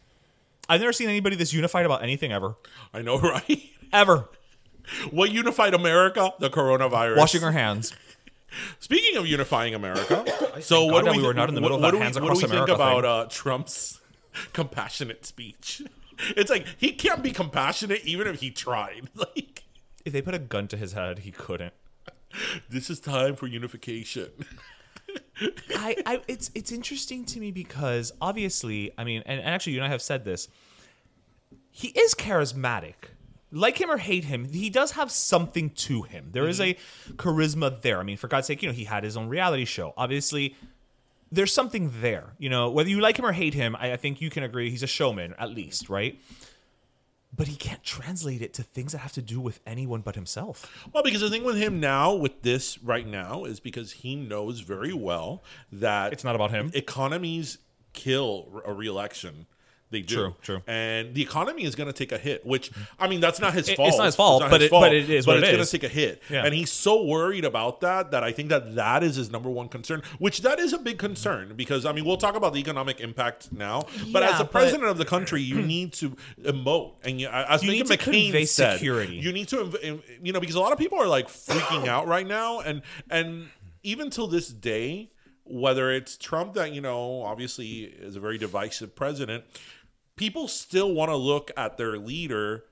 [0.67, 2.55] I've never seen anybody this unified about anything ever,
[2.93, 3.61] I know, right?
[3.93, 4.29] ever.
[5.11, 6.31] What unified America?
[6.39, 7.17] The coronavirus.
[7.17, 7.93] Washing our hands.
[8.79, 10.23] Speaking of unifying America,
[10.61, 11.97] so God what do we, we were not in the what- middle of what that
[11.97, 13.99] do hands across we think about uh, Trump's
[14.53, 15.81] compassionate speech?
[16.37, 19.09] It's like he can't be compassionate even if he tried.
[19.15, 19.65] Like
[20.05, 21.73] If they put a gun to his head, he couldn't.
[22.69, 24.29] this is time for unification.
[25.75, 29.79] I, I it's it's interesting to me because obviously, I mean, and, and actually, you
[29.79, 30.47] and I have said this.
[31.69, 32.93] He is charismatic.
[33.51, 36.29] Like him or hate him, he does have something to him.
[36.31, 37.11] There is mm-hmm.
[37.11, 37.99] a charisma there.
[37.99, 39.93] I mean, for God's sake, you know, he had his own reality show.
[39.97, 40.55] Obviously,
[41.35, 42.33] there's something there.
[42.37, 44.69] You know, whether you like him or hate him, I, I think you can agree
[44.69, 46.19] he's a showman, at least, right?
[47.35, 50.71] But he can't translate it to things that have to do with anyone but himself.
[50.93, 54.61] Well, because the thing with him now, with this right now, is because he knows
[54.61, 56.71] very well that It's not about him.
[56.73, 57.57] Economies
[57.91, 59.47] kill a reelection.
[59.91, 60.15] They do.
[60.15, 60.61] True, true.
[60.67, 63.69] And the economy is going to take a hit, which I mean, that's not his
[63.69, 63.89] It- fault.
[63.89, 65.87] it's not his fault, but it- but it is what it going to take a
[65.87, 66.43] hit, Yeah.
[66.43, 69.69] and he's so worried about that that I think that that is his number one
[69.69, 70.01] concern.
[70.17, 73.51] Which that is a big concern because I mean, we'll talk about the economic impact
[73.51, 77.21] now, but Yeah, as the but- president of the country, you need to emote, and
[77.21, 79.15] you, as You Lincoln need to McCain said, security.
[79.17, 82.27] you need to you know because a lot of people are like freaking out right
[82.27, 83.49] now and and
[83.83, 85.11] even till this day
[85.43, 89.43] whether it's trump that you know obviously is a very divisive president
[90.15, 92.63] people still want to look at their leader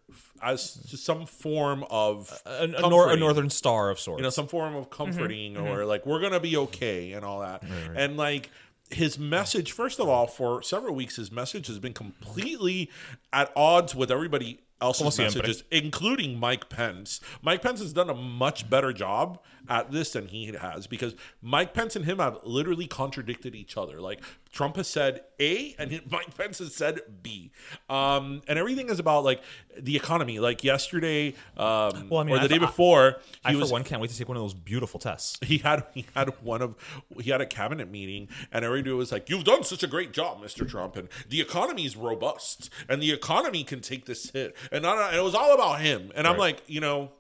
[0.41, 0.61] as
[1.01, 4.19] some form of A, a, nor- a northern star of sorts.
[4.19, 5.65] you know some form of comforting mm-hmm.
[5.65, 5.87] or mm-hmm.
[5.87, 7.63] like we're gonna be okay and all that.
[7.95, 8.49] And like
[8.89, 12.91] his message first of all for several weeks his message has been completely
[13.31, 17.19] at odds with everybody else's Como messages including mike pence.
[17.41, 21.73] Mike pence has done a much better job at this than he has because mike
[21.73, 24.01] pence and him have literally contradicted each other.
[24.01, 24.21] Like
[24.51, 27.51] trump has said a and mike pence has said b.
[27.89, 29.41] Um, and everything is about like
[29.79, 30.39] the economy.
[30.39, 33.71] Like yesterday um, Well, I mean, or the I- day before I, he for was
[33.71, 35.39] one, can't wait to take one of those beautiful tests.
[35.45, 36.75] he had he had one of
[37.21, 40.41] he had a cabinet meeting and everybody was like you've done such a great job
[40.41, 44.55] mr trump and the economy is robust and the economy can take this hit.
[44.71, 46.11] And, I, and it was all about him.
[46.15, 47.11] And i'm like you know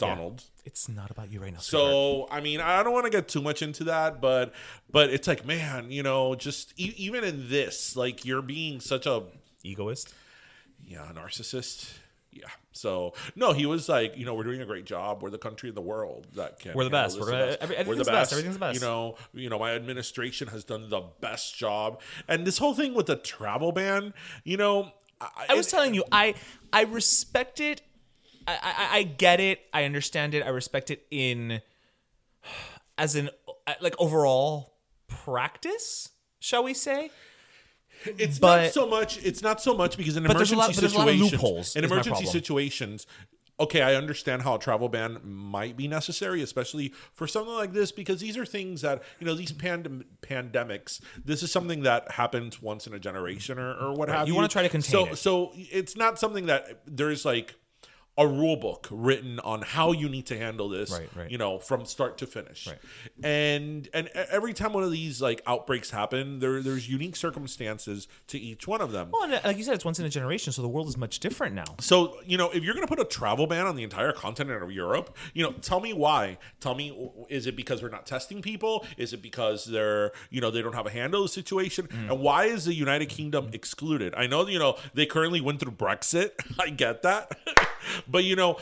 [0.00, 1.58] donald It's not about you right now.
[1.60, 1.90] sweetheart.
[1.92, 4.52] so I mean, I don't want to get too much into that, but
[4.90, 9.06] but it's like, man, you know, just e- even in this, like you're being such
[9.06, 9.22] a
[9.64, 10.12] egoist.
[10.86, 11.90] yeah narcissist.
[12.32, 12.46] Yeah.
[12.72, 15.22] So no, he was like, you know, we're doing a great job.
[15.22, 16.74] We're the country in the world that can.
[16.74, 17.18] We're the best.
[17.18, 17.56] We're us.
[17.60, 18.32] every- We're the best.
[18.32, 18.80] Everything's the best.
[18.80, 22.94] You know, you know, my administration has done the best job, and this whole thing
[22.94, 26.34] with the travel ban, you know, I was telling you, I
[26.72, 27.82] I respect it.
[28.46, 29.60] I, I I get it.
[29.72, 30.42] I understand it.
[30.42, 31.60] I respect it in
[32.98, 33.30] as an
[33.66, 34.74] uh, like overall
[35.08, 37.10] practice, shall we say?
[38.04, 39.22] It's But- not so much.
[39.22, 41.30] It's not so much because in But there's a emergency lot- but a lot of
[41.30, 43.06] situations, in emergency situations,
[43.58, 47.92] okay, I understand how a travel ban might be necessary, especially for something like this,
[47.92, 51.00] because these are things that you know these pandem- pandemics.
[51.22, 54.32] This is something that happens once in a generation, or, or what have you.
[54.32, 55.16] You wanna try to contain so, it.
[55.16, 57.54] So it's not something that there's like
[58.20, 61.30] a rule book written on how you need to handle this, Right, right.
[61.30, 62.66] you know, from start to finish.
[62.66, 62.78] Right.
[63.24, 68.38] And and every time one of these like outbreaks happen, there there's unique circumstances to
[68.38, 69.08] each one of them.
[69.12, 70.96] Well, and uh, like you said, it's once in a generation, so the world is
[70.96, 71.64] much different now.
[71.80, 74.62] So, you know, if you're going to put a travel ban on the entire continent
[74.62, 76.36] of Europe, you know, tell me why.
[76.60, 78.84] Tell me, is it because we're not testing people?
[78.98, 81.88] Is it because they're, you know, they don't have a handle the situation?
[82.08, 84.14] And why is the United Kingdom excluded?
[84.14, 86.32] I know, you know, they currently went through Brexit.
[86.58, 87.30] I get that.
[88.08, 88.58] but, you know,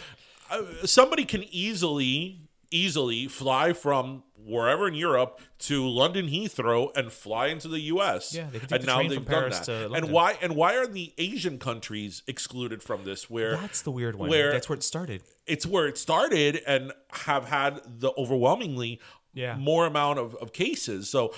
[0.51, 7.49] uh, somebody can easily, easily fly from wherever in Europe to London Heathrow and fly
[7.49, 8.35] into the U.S.
[8.35, 9.65] Yeah, they and the now they've done that.
[9.65, 13.29] to and why and why are the Asian countries excluded from this?
[13.29, 14.31] Where That's the weird one.
[14.31, 15.23] Where That's where it started.
[15.47, 19.01] it's where it started and have had the overwhelmingly
[19.35, 19.57] Yeah.
[19.57, 21.11] more amount of, of cases.
[21.11, 21.35] So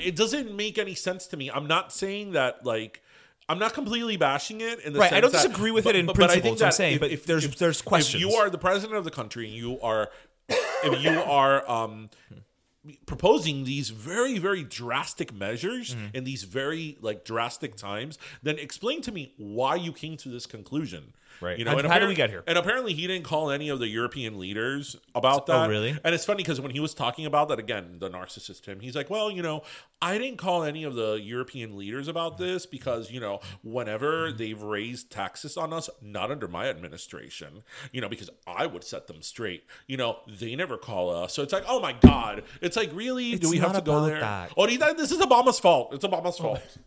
[0.00, 1.48] it doesn't make any sense to me.
[1.48, 3.01] I'm not saying that like
[3.48, 6.06] I'm not completely bashing it in the Right, I don't that- disagree with it in
[6.06, 8.22] principle, that's what I'm saying, but if there's- there's questions.
[8.22, 10.10] If you are the president of the country and you are
[10.84, 12.10] if you are um
[13.06, 16.16] proposing these very very drastic measures Mm-hmm.
[16.16, 20.46] in these very like drastic times then explain to me why you came to this
[20.46, 21.58] conclusion Right.
[21.58, 22.44] you know How- and how did we get here?
[22.46, 25.56] and apparently he didn't call any of the european leaders about that.
[25.56, 25.96] Oh, that really?
[26.04, 28.94] and it's funny because when he was talking about that again the narcissist him he's
[28.94, 29.62] like well you know
[30.00, 32.44] i didn't call any of the european leaders about mm-hmm.
[32.44, 34.36] this because you know whenever mm-hmm.
[34.36, 39.06] they've raised taxes on us not under my administration you know because i would set
[39.06, 42.76] them straight you know they never call us so it's like oh my god it's
[42.76, 44.52] like really do we have to go there that.
[44.56, 46.42] Oh, ahorita this is obama's fault it's obama's oh.
[46.42, 46.78] fault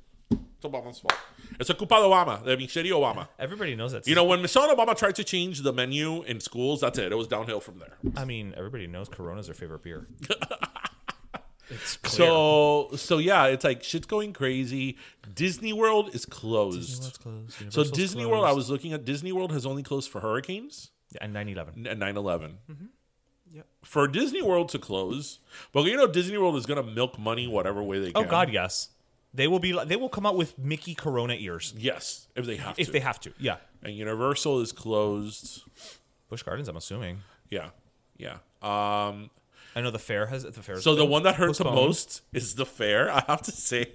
[0.65, 1.15] it's obama's fault
[1.59, 4.07] it's a culpa de obama de Michelle obama Everybody knows that.
[4.07, 7.15] you know when michelle obama tried to change the menu in schools that's it it
[7.15, 10.07] was downhill from there I mean, everybody knows Corona's their favorite beer.
[11.69, 12.27] it's clear.
[12.27, 14.97] So so yeah, it's like shit's going crazy.
[15.33, 17.01] Disney World is closed.
[17.01, 18.57] World's closed, So Universal's Disney World, I closed.
[18.57, 21.87] was looking at Disney World has only closed for hurricanes and 9/11.
[21.89, 22.15] and 9/11.
[22.71, 22.85] Mm-hmm.
[23.51, 23.67] Yep.
[23.83, 25.39] For Disney World to close,
[25.73, 28.25] but you know Disney World is gonna milk money whatever way they can.
[28.25, 28.29] Oh.
[28.29, 28.89] God, yes.
[29.35, 29.77] They will be.
[29.85, 32.81] They will come out with Mickey Corona ears yes, if they have to.
[32.81, 32.93] if to.
[32.93, 33.33] they have to.
[33.37, 33.57] Yeah.
[33.83, 35.61] and Universal is closed.
[36.29, 36.67] Busch Gardens.
[36.69, 37.19] I'm assuming.
[37.49, 37.69] Yeah,
[38.17, 38.37] yeah.
[38.61, 39.29] Um,
[39.75, 40.79] I know the fair has the fair.
[40.79, 41.87] so the one that hurts the postponed.
[41.87, 43.11] most is the fair.
[43.11, 43.91] I have to say,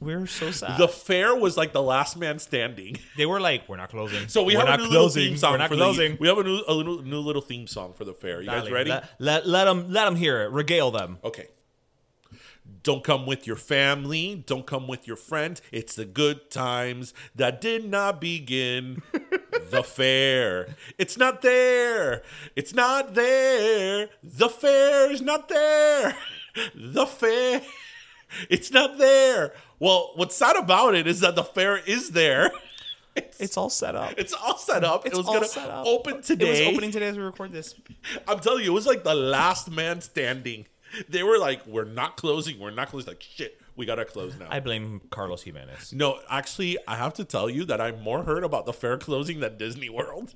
[0.00, 0.78] We're so sad.
[0.78, 2.96] the fair was like the last man standing.
[3.16, 4.28] they were like, we're not closing.
[4.28, 5.28] So we We're have a not new little closing.
[5.30, 5.52] theme song.
[5.52, 6.12] We're not for closing.
[6.12, 8.40] The, we have a new, a little, new little theme song for the fair.
[8.40, 8.90] You guys Dale, ready?
[8.90, 10.50] Let, let let them let them hear it.
[10.52, 11.18] Regale them.
[11.24, 11.48] Okay.
[12.86, 14.44] Don't come with your family.
[14.46, 15.60] Don't come with your friends.
[15.72, 19.02] It's the good times that did not begin.
[19.70, 20.76] the fair.
[20.96, 22.22] It's not there.
[22.54, 24.08] It's not there.
[24.22, 26.16] The fair is not there.
[26.76, 27.60] The fair.
[28.50, 29.52] It's not there.
[29.80, 32.52] Well, what's sad about it is that the fair is there.
[33.16, 34.14] It's, It's all set up.
[34.16, 35.06] it's all set up.
[35.06, 35.86] It's it was all gonna set up.
[35.86, 36.46] open today.
[36.46, 37.74] It was opening today as we record this.
[38.28, 40.66] I'm telling you, it was like the last man standing.
[41.08, 42.58] They were like, "We're not closing.
[42.58, 44.46] We're not closing." Like, shit, we gotta close now.
[44.50, 45.92] I blame Carlos Gimenez.
[45.92, 49.40] no, actually, I have to tell you that I'm more hurt about the fair closing
[49.40, 50.34] than Disney World.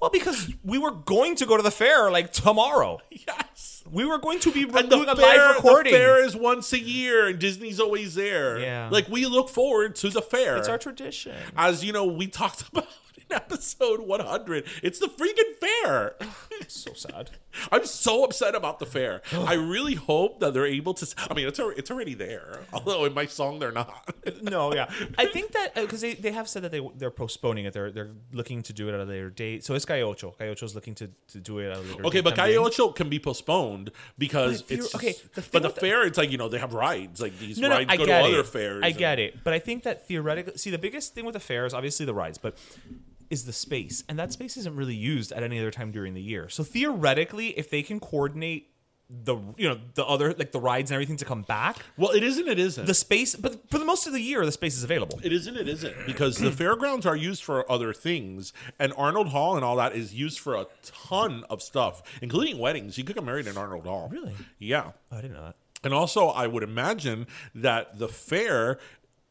[0.00, 3.00] Well, because we were going to go to the fair like tomorrow.
[3.10, 3.82] yes.
[3.90, 5.92] We were going to be And doing a fair, live recording.
[5.92, 8.58] the fair is once a year, and Disney's always there.
[8.58, 8.88] Yeah.
[8.90, 10.56] like we look forward to the fair.
[10.58, 11.34] It's our tradition.
[11.56, 14.64] As you know, we talked about in episode 100.
[14.82, 16.16] It's the freaking fair.
[16.68, 17.30] so sad.
[17.72, 19.22] I'm so upset about the fair.
[19.32, 21.06] I really hope that they're able to.
[21.30, 22.60] I mean, it's al- it's already there.
[22.72, 24.14] Although in my song they're not.
[24.42, 27.64] No, yeah, I think that uh, because they, they have said that they they're postponing
[27.64, 27.72] it.
[27.72, 29.64] They're they're looking to do it at a later date.
[29.64, 30.30] So it's Calle Ocho.
[30.32, 32.06] Calle Ocho is looking to, to do it at a later.
[32.06, 32.54] Okay, date but también.
[32.54, 36.38] Calle Ocho can be postponed because it's okay, the but the fair, it's like you
[36.38, 38.22] know they have rides like these No, no, rides I go to it.
[38.34, 38.82] other fairs.
[38.84, 41.40] I and- get it, but I think that theoretically, see, the biggest thing with the
[41.40, 42.56] fair is obviously the rides, but
[43.30, 46.22] is the space, and that space isn't really used at any other time during the
[46.22, 46.48] year.
[46.48, 48.70] So theoretically, if they can coordinate
[49.10, 52.22] the you know the other like the rides and everything to come back, Well, it
[52.22, 52.46] isn't.
[52.46, 52.86] It isn't.
[52.86, 55.18] the space, but for the most of the year, the space is available.
[55.24, 55.56] it isn't.
[55.56, 59.76] It isn't because the fairgrounds are used for other things, and Arnold Hall and all
[59.76, 62.98] that is used for a ton of stuff, including weddings.
[62.98, 64.10] You could get married in Arnold Hall.
[64.12, 64.34] Really?
[64.58, 64.92] Yeah.
[65.10, 65.56] Oh, I didn't know that.
[65.84, 68.78] And also, I would imagine that the fair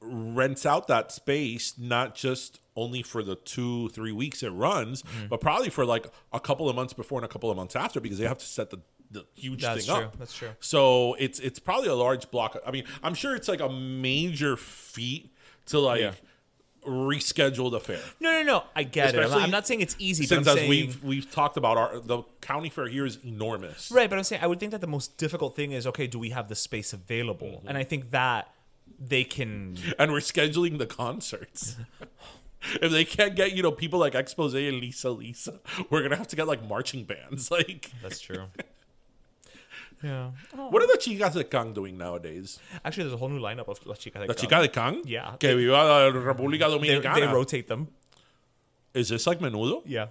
[0.01, 5.27] rents out that space not just only for the two, three weeks it runs, Mm-hmm.
[5.27, 7.99] but probably for like a couple of months before and a couple of months after
[7.99, 8.77] because they have to set the,
[9.11, 10.17] the huge That's thing true, up.
[10.19, 10.49] that's true.
[10.61, 12.57] So it's it's probably a large block.
[12.65, 15.33] I mean, I'm sure it's like a major feat
[15.67, 16.11] to like Yeah.
[16.85, 17.99] reschedule the fair.
[18.19, 18.63] No, no, no.
[18.75, 19.23] I get it.
[19.23, 22.23] I'm not, I'm not saying it's easy, Since saying we've we've talked about our the
[22.41, 23.91] county fair here is enormous.
[23.91, 24.09] right.
[24.09, 26.07] But I'm saying I would think that the most difficult thing is okay.
[26.07, 27.47] Do we have the space available?
[27.59, 27.67] Mm-hmm.
[27.69, 28.49] And I think that
[28.99, 29.77] they can.
[29.99, 31.75] And we're scheduling the concerts.
[32.81, 36.27] if they can't get you know people like Expose and Lisa Lisa, we're gonna have
[36.29, 37.49] to get like marching bands.
[37.57, 38.45] Like, That's true.
[40.03, 40.31] yeah.
[40.57, 40.69] Oh.
[40.69, 42.59] what are the chicas de Can doing nowadays?
[42.85, 44.41] Actually, there's a whole new lineup of La Chica de La Can.
[44.41, 45.35] chica de Can, Yeah.
[45.39, 47.15] que viva la República Dominicana.
[47.15, 47.87] they rotate them.
[48.93, 49.81] Is this like menudo?
[49.85, 50.07] Yeah.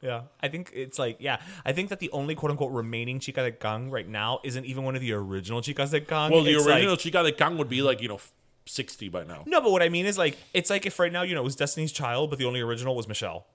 [0.00, 0.22] Yeah.
[0.40, 1.38] I think it's like, yeah.
[1.64, 4.82] I think that the only quote unquote remaining Chica de Gang right now isn't even
[4.84, 6.30] one of the original Chicas de Gang.
[6.32, 8.18] Well, the It's original Like, chica de Can would be like you know
[8.66, 9.42] sixty by now.
[9.46, 11.44] no, but what I mean is like, it's like if right now, you know, it
[11.44, 13.46] was Destiny's Child, but the only original was Michelle.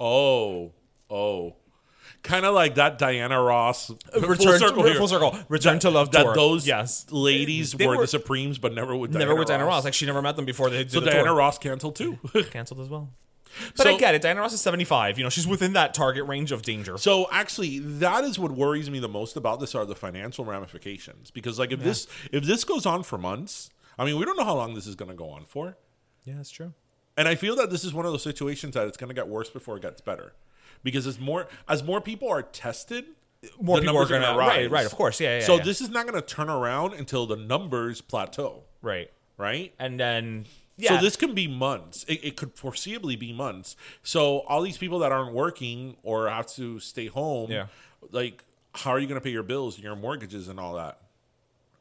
[0.00, 0.72] Oh,
[1.10, 1.54] oh,
[2.22, 4.94] kind of like that Diana Ross Return, uh, full circle here.
[4.94, 5.36] full circle.
[5.48, 6.34] Return to Love that tour.
[6.34, 7.06] those yes.
[7.10, 9.74] ladies They were, were- the Supremes, but never with Never Diana with Diana Ross.
[9.78, 9.84] Ross.
[9.84, 11.34] Like she never met them before they did so the Diana tour.
[11.34, 12.18] Ross canceled too.
[12.50, 13.10] canceled as well.
[13.76, 14.22] But So- I get it.
[14.22, 15.18] Diana Ross is 75.
[15.18, 16.96] You know, she's within that target range of danger.
[16.96, 21.30] So actually, that is what worries me the most about this are the financial ramifications.
[21.30, 24.44] Because like if this if this goes on for months, I mean, we don't know
[24.44, 25.76] how long this is going to go on for,
[26.24, 26.72] yeah, that's true.
[27.16, 29.28] and I feel that this is one of those situations that it's going to get
[29.28, 30.32] worse before it gets better.
[30.82, 33.04] Because as more as more people are tested,
[33.60, 34.38] More people are going to rise.
[34.38, 34.86] right, right.
[34.86, 35.44] Of course, yeah, yeah.
[35.44, 35.62] so yeah.
[35.64, 39.72] this is not going to turn around until the numbers plateau, right, right?
[39.78, 40.46] and then
[40.78, 42.04] yeah, So this can be months.
[42.08, 43.76] It, it could foreseeably be months.
[44.02, 47.66] So all these people that aren't working or have to stay home, Yeah.
[48.10, 48.42] like
[48.74, 50.98] how are you going to pay your bills, and your mortgages, and all that?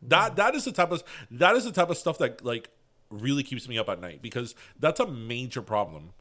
[0.02, 2.70] That that is the type of that is the type of stuff that like
[3.10, 6.12] really keeps me up at night because that's a major problem.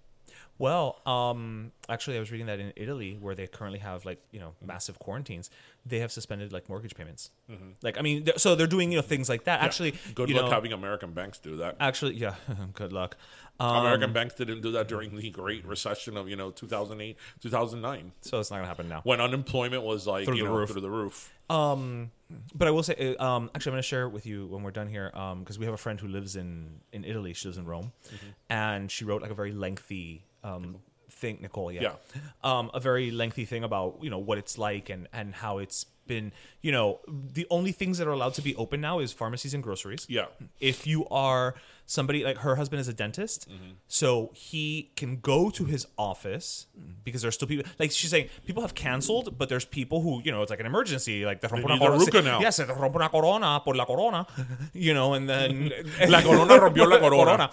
[0.61, 4.39] Well, um, actually, I was reading that in Italy, where they currently have like you
[4.41, 5.49] know massive quarantines,
[5.87, 7.31] they have suspended like mortgage payments.
[7.83, 9.63] Like, I mean, th- so they're doing you know things like that.
[9.63, 11.77] Actually, Good luck know, having American banks do that.
[11.81, 12.35] Actually, yeah,
[12.75, 13.17] good luck.
[13.59, 18.13] Um, American banks didn't do that during the Great Recession of you know 2008 2009
[18.21, 19.01] so it's not gonna happen now.
[19.05, 20.71] when unemployment was like Through you the know roof.
[20.71, 21.33] through the roof.
[21.49, 22.11] Um,
[22.55, 24.71] but I will say, uh, um, actually, I'm going to share with you when we're
[24.71, 27.33] done here, um, because we have a friend who lives in in Italy.
[27.33, 27.93] She lives in Rome,
[28.49, 30.77] and she wrote like a very lengthy um
[31.11, 31.73] thing, Nicole.
[31.73, 31.95] Yeah,
[32.43, 35.85] um, a very lengthy thing about you know what it's like and and how it's
[36.07, 36.33] been.
[36.63, 39.63] You know, the only things that are allowed to be open now is pharmacies and
[39.63, 40.07] groceries.
[40.09, 40.27] Yeah.
[40.61, 41.55] If you are
[41.91, 43.73] somebody like her husband is a dentist, mm-hmm.
[43.89, 46.93] so he can go to his office mm-hmm.
[47.03, 50.31] because there's still people like she's saying people have canceled, but there's people who you
[50.31, 51.99] know it's like an emergency, like they rompo corona.
[51.99, 52.41] root.
[52.41, 54.27] Yes, te una corona por la corona,
[54.73, 55.73] you know, and then
[56.09, 57.51] La corona rompió la corona.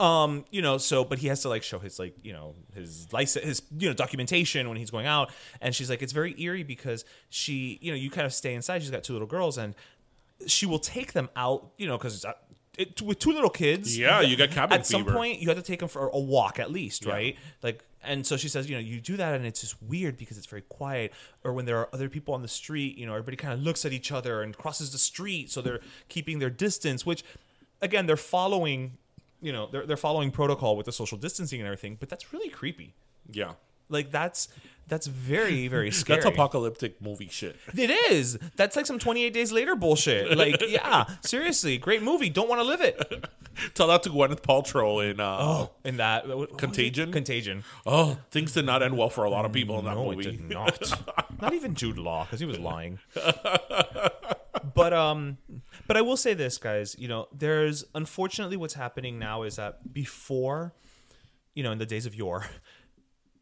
[0.00, 3.12] Um, you know, so but he has to like show his like you know his
[3.12, 6.62] license, his you know documentation when he's going out, and she's like it's very eerie
[6.62, 8.80] because she you know you kind of stay inside.
[8.80, 9.74] She's got two little girls and
[10.46, 12.26] she will take them out, you know, because
[12.78, 13.96] it, with two little kids.
[13.98, 14.80] Yeah, you got cabin fever.
[14.80, 17.36] At some point, you have to take them for a walk at least, right?
[17.62, 20.36] Like, and so she says, you know, you do that, and it's just weird because
[20.38, 21.12] it's very quiet.
[21.42, 23.84] Or when there are other people on the street, you know, everybody kind of looks
[23.84, 27.06] at each other and crosses the street, so they're keeping their distance.
[27.06, 27.24] Which,
[27.80, 28.98] again, they're following,
[29.40, 31.96] you know, they're they're following protocol with the social distancing and everything.
[31.98, 32.94] But that's really creepy.
[33.30, 33.52] Yeah.
[33.88, 34.48] Like that's
[34.88, 36.20] that's very very scary.
[36.20, 37.56] That's apocalyptic movie shit.
[37.76, 38.38] It is.
[38.56, 40.36] That's like some 28 days later bullshit.
[40.36, 42.28] Like, yeah, seriously, great movie.
[42.30, 43.26] Don't want to live it.
[43.74, 45.70] Tell that to Gwyneth Paltrow in uh, oh.
[45.84, 46.58] In that what- what?
[46.58, 47.12] Contagion?
[47.86, 50.22] Oh, things did not end well for a lot of people in that No, movie.
[50.24, 51.40] did not.
[51.40, 52.98] not even Jude Law because he was lying.
[54.74, 55.38] but um,
[55.86, 56.96] but I will say this, guys.
[56.98, 60.74] You know, there's unfortunately what's happening now is that before,
[61.54, 62.46] you know, in the days of yore,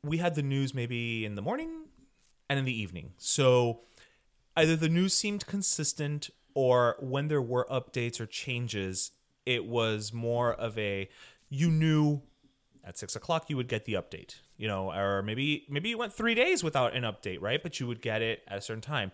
[0.05, 1.85] we had the news maybe in the morning
[2.49, 3.13] and in the evening.
[3.19, 3.81] So
[4.57, 9.13] either the news seemed consistent or when there were updates or changes,
[9.47, 11.09] it was more of a
[11.49, 12.23] you knew
[12.85, 14.37] at six o'clock you would get the update.
[14.57, 17.63] You know, or maybe maybe you went three days without an update, right?
[17.63, 19.13] But you would get it at a certain time.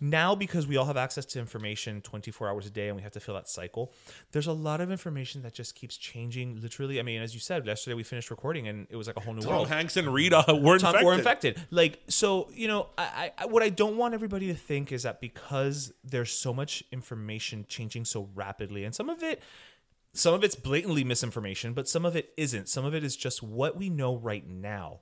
[0.00, 3.12] Now, because we all have access to information 24 hours a day and we have
[3.12, 3.92] to fill that cycle,
[4.32, 6.98] there's a lot of information that just keeps changing literally.
[6.98, 9.34] I mean, as you said, yesterday we finished recording and it was like a whole
[9.34, 9.68] new Tom world.
[9.68, 11.04] Hanks and Rita were Tom, infected.
[11.04, 11.66] We're infected.
[11.70, 15.20] Like so, you know, I, I what I don't want everybody to think is that
[15.20, 19.42] because there's so much information changing so rapidly, and some of it,
[20.14, 22.68] some of it's blatantly misinformation, but some of it isn't.
[22.68, 25.00] Some of it is just what we know right now.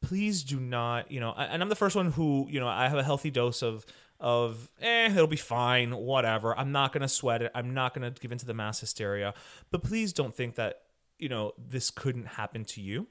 [0.00, 2.98] Please do not, you know, and I'm the first one who, you know, I have
[2.98, 3.86] a healthy dose of
[4.24, 6.58] of eh, it'll be fine, whatever.
[6.58, 7.52] I'm not gonna sweat it.
[7.54, 9.34] I'm not gonna give into the mass hysteria.
[9.70, 10.80] But please don't think that,
[11.18, 13.06] you know, this couldn't happen to you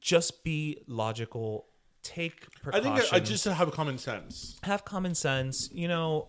[0.00, 1.66] just be logical
[2.02, 2.86] take precautions.
[2.86, 4.58] I think I just have common sense.
[4.62, 6.28] have common sense you know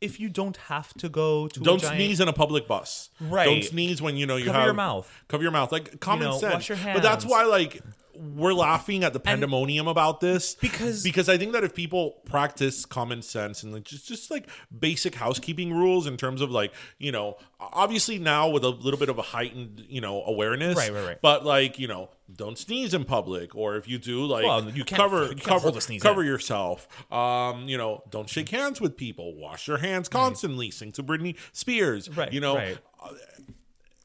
[0.00, 3.08] if you don't have to go to Don't a giant, sneeze in a public bus.
[3.20, 3.46] Right.
[3.46, 5.24] Don't sneeze when you know you Cover have your mouth.
[5.26, 5.72] Cover your mouth.
[5.72, 6.52] Like common know, sense.
[6.52, 7.80] wash your But that's why like
[8.18, 12.84] we're laughing at the pandemonium about this Because- because I think that if people practice
[12.86, 17.12] common sense and like just just like basic housekeeping rules in terms of like you
[17.12, 21.06] know obviously now with a little bit of a heightened you know awareness Right, right,
[21.06, 21.18] right.
[21.22, 24.84] but like you know don't sneeze in public or if you do like Well, you
[24.84, 26.26] can't- cover you cover cover in.
[26.26, 31.02] yourself um you know don't shake hands with people wash your hands constantly sing to
[31.02, 32.78] Britney Spears Right, you know right.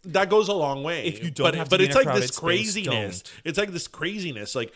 [0.03, 1.05] That goes a long way.
[1.05, 3.21] If you don't but, have to but it's like this space, craziness.
[3.21, 3.33] don't.
[3.45, 4.55] It's like this craziness.
[4.55, 4.73] Like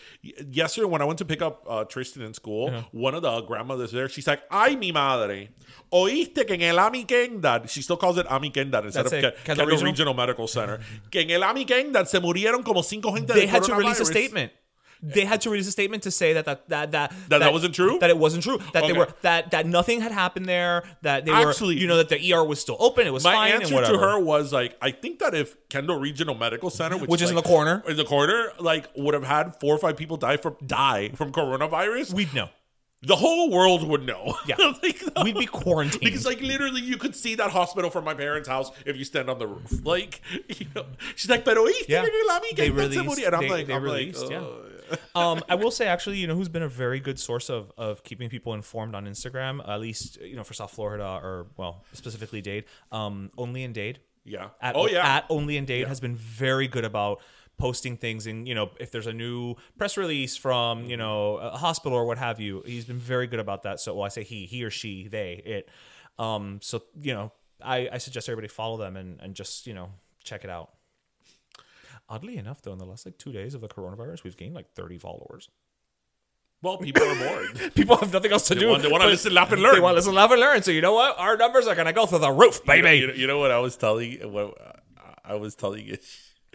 [0.52, 2.82] yesterday when I went to pick up uh, Tristan in school, Uh-huh.
[2.92, 5.50] one of the grandmothers there, she's like, "Ay mi madre,
[5.92, 9.24] oíste que en el Ami Kendad, she still calls it Ami Kendad instead That's of
[9.24, 9.92] it, Ke- Kendall Kendall Regional?
[9.92, 10.14] Regional?
[10.14, 10.80] Medical Center.
[11.12, 13.34] que en el Ami Kendad se murieron como cinco gente.
[13.34, 14.52] they de had to release a statement.
[15.02, 17.76] They had to release a statement to say that that that that That that wasn't
[17.76, 17.98] true?
[18.00, 18.60] That it wasn't true.
[18.74, 20.84] That they were that that nothing had happened there.
[21.04, 23.06] That they Actually- were you know that the ER was still open.
[23.06, 26.00] It was My fine and answer to her was like, I think that if Kendall
[26.00, 27.84] Regional Medical Center, which, Which is in like- the corner.
[27.88, 31.32] in the corner, like would have had four or five people die from die from
[31.32, 32.50] coronavirus, We'd know.
[33.04, 34.36] the whole world would know.
[34.48, 34.56] Yeah.
[34.84, 36.02] Like, We'd be quarantined.
[36.04, 39.30] Because like literally you could see that hospital from my parents' house if you stand
[39.30, 39.86] on the roof.
[39.86, 40.22] Like
[40.60, 40.86] you know,
[41.16, 42.04] she's like, pero Yeah.
[42.06, 44.44] que la amiga They released- and I'm they- like, they I'm released, like, yeah.
[45.16, 48.04] Um, I will say actually, you know, who's been a very good source of of
[48.04, 52.42] keeping people informed on Instagram, at least you know for South Florida or well specifically
[52.42, 52.66] Dade.
[52.92, 54.00] Um, Only in Dade.
[54.26, 54.50] Yeah.
[54.62, 55.06] At, Oh, yeah.
[55.06, 57.22] At Only in Dade has been very good about
[57.58, 61.52] posting things and you know if there's a new press release from you know a
[61.58, 64.24] hospital or what have you he's been very good about that so well i say
[64.24, 65.70] he he or she they it
[66.20, 67.32] um so you know
[67.64, 69.90] i i suggest everybody follow them and and just you know
[70.22, 70.74] check it out
[72.10, 74.70] oddly enough though in the last like two days of the coronavirus we've gained like
[74.74, 75.50] 30 followers
[76.62, 77.74] Well, people are bored.
[77.76, 79.76] people have nothing else to They do want- they wanna listen, laugh, and learn.
[79.76, 81.94] they want to listen laugh and learn so you know what our numbers are gonna
[81.94, 84.58] go through the roof baby You know, you know what I was telling what
[85.24, 85.98] I was telling you.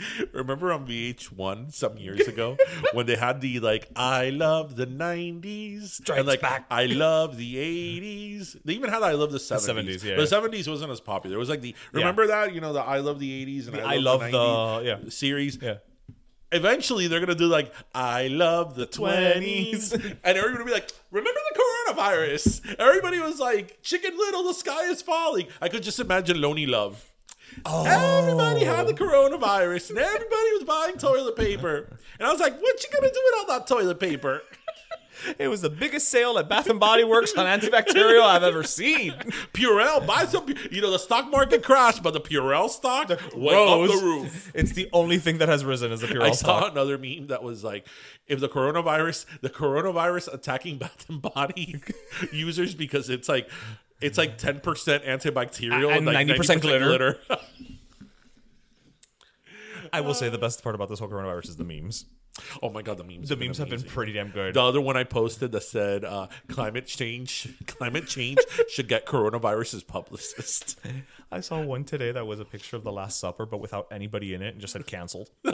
[0.32, 2.56] Remember on VH1 some years ago
[2.92, 6.66] when they had the like I love the 90s Strikes and like back.
[6.70, 8.56] I love the 80s.
[8.64, 9.68] They even had I love the 70s.
[9.68, 10.16] 70s, yeah.
[10.16, 11.36] The 70s wasn't as popular.
[11.36, 13.82] It was like the remember that, you know, the I love the 80s and The
[13.82, 15.10] I, I love, love the, the- 90s yeah.
[15.10, 15.58] series.
[15.60, 15.74] yeah
[16.52, 19.92] Eventually they're gonna do like I love the 20s.
[19.92, 20.16] 20s.
[20.24, 21.60] and everybody will be like, remember the
[21.94, 22.74] coronavirus?
[22.78, 25.46] Everybody was like, Chicken Little, the sky is falling.
[25.60, 27.09] I could just imagine Lonely Love.
[27.66, 28.94] Everybody had the oh.
[28.94, 31.96] coronavirus and everybody was buying toilet paper.
[32.18, 34.42] And I was like, what you gonna do with all that toilet paper?
[35.38, 39.12] it was the biggest sale at bath and body works on antibacterial i've ever seen
[39.52, 40.46] Purell, buy some.
[40.70, 44.00] You know, the stock market crashed, but the Purell stock went up Rose.
[44.00, 44.52] the roof.
[44.54, 46.72] It's the only thing that has risen is the Purell I saw stock.
[46.72, 47.86] another meme that was like,
[48.26, 51.80] if the coronavirus, the coronavirus attacking Bath and Body
[52.32, 53.50] users because it's like,
[54.00, 57.18] it's like ten percent antibacterial And like 90% glitter.
[59.92, 62.04] I will say the best part about this whole coronavirus is the memes.
[62.62, 63.28] oh my god, the memes.
[63.28, 63.90] The memes have been amazing.
[63.90, 64.54] pretty damn good.
[64.54, 68.38] The other one I posted that said uh, climate change, climate change
[68.68, 70.78] should get coronavirus's publicist.
[71.32, 74.32] I saw one today that was a picture of the Last Supper, but without anybody
[74.34, 75.30] in it, and just said canceled.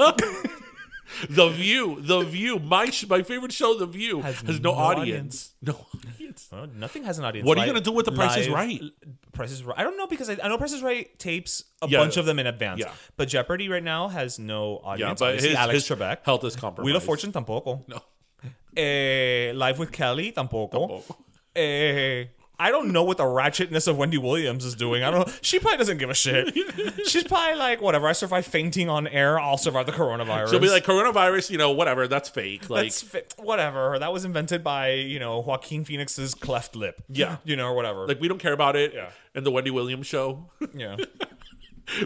[1.31, 5.53] The View, The View, my sh- my favorite show, The View, has, no, audience.
[5.63, 6.49] No audience.
[6.53, 7.47] Uh, nothing has an audience.
[7.47, 8.81] What are you gonna do with The Price is live- Right?
[9.33, 9.79] Price is right.
[9.79, 11.99] I don't know because I, I know Price is Right tapes a Yeah.
[11.99, 12.81] bunch of them in advance.
[12.81, 12.93] Yeah.
[13.17, 15.21] But Jeopardy right now has no audience.
[15.21, 16.19] but Obviously, his- Alex his Trebek.
[16.25, 16.87] health is compromised.
[16.87, 17.83] Wheel of Fortune tampoco.
[17.89, 18.01] No.
[18.77, 20.71] Eh, Live with Kelly tampoco.
[20.73, 21.17] Tampoco.
[21.55, 22.27] Eh,
[22.59, 25.03] I don't know what the ratchetness of Wendy Williams is doing.
[25.03, 25.33] I don't know.
[25.43, 26.55] She probably doesn't give a shit.
[27.07, 28.09] She's probably like, whatever.
[28.09, 29.39] I survived fainting on air.
[29.39, 30.51] I'll survive the coronavirus.
[30.51, 32.09] She'll be like coronavirus, you know, whatever.
[32.09, 32.71] That's fake.
[32.71, 33.99] Like That's fi- whatever.
[33.99, 37.03] That was invented by you know Joaquin Phoenix's cleft lip.
[37.11, 37.37] Yeah.
[37.45, 38.07] you know, or whatever.
[38.07, 38.95] like we don't care about it.
[38.95, 39.11] Yeah.
[39.35, 40.97] And the Wendy Williams show, yeah.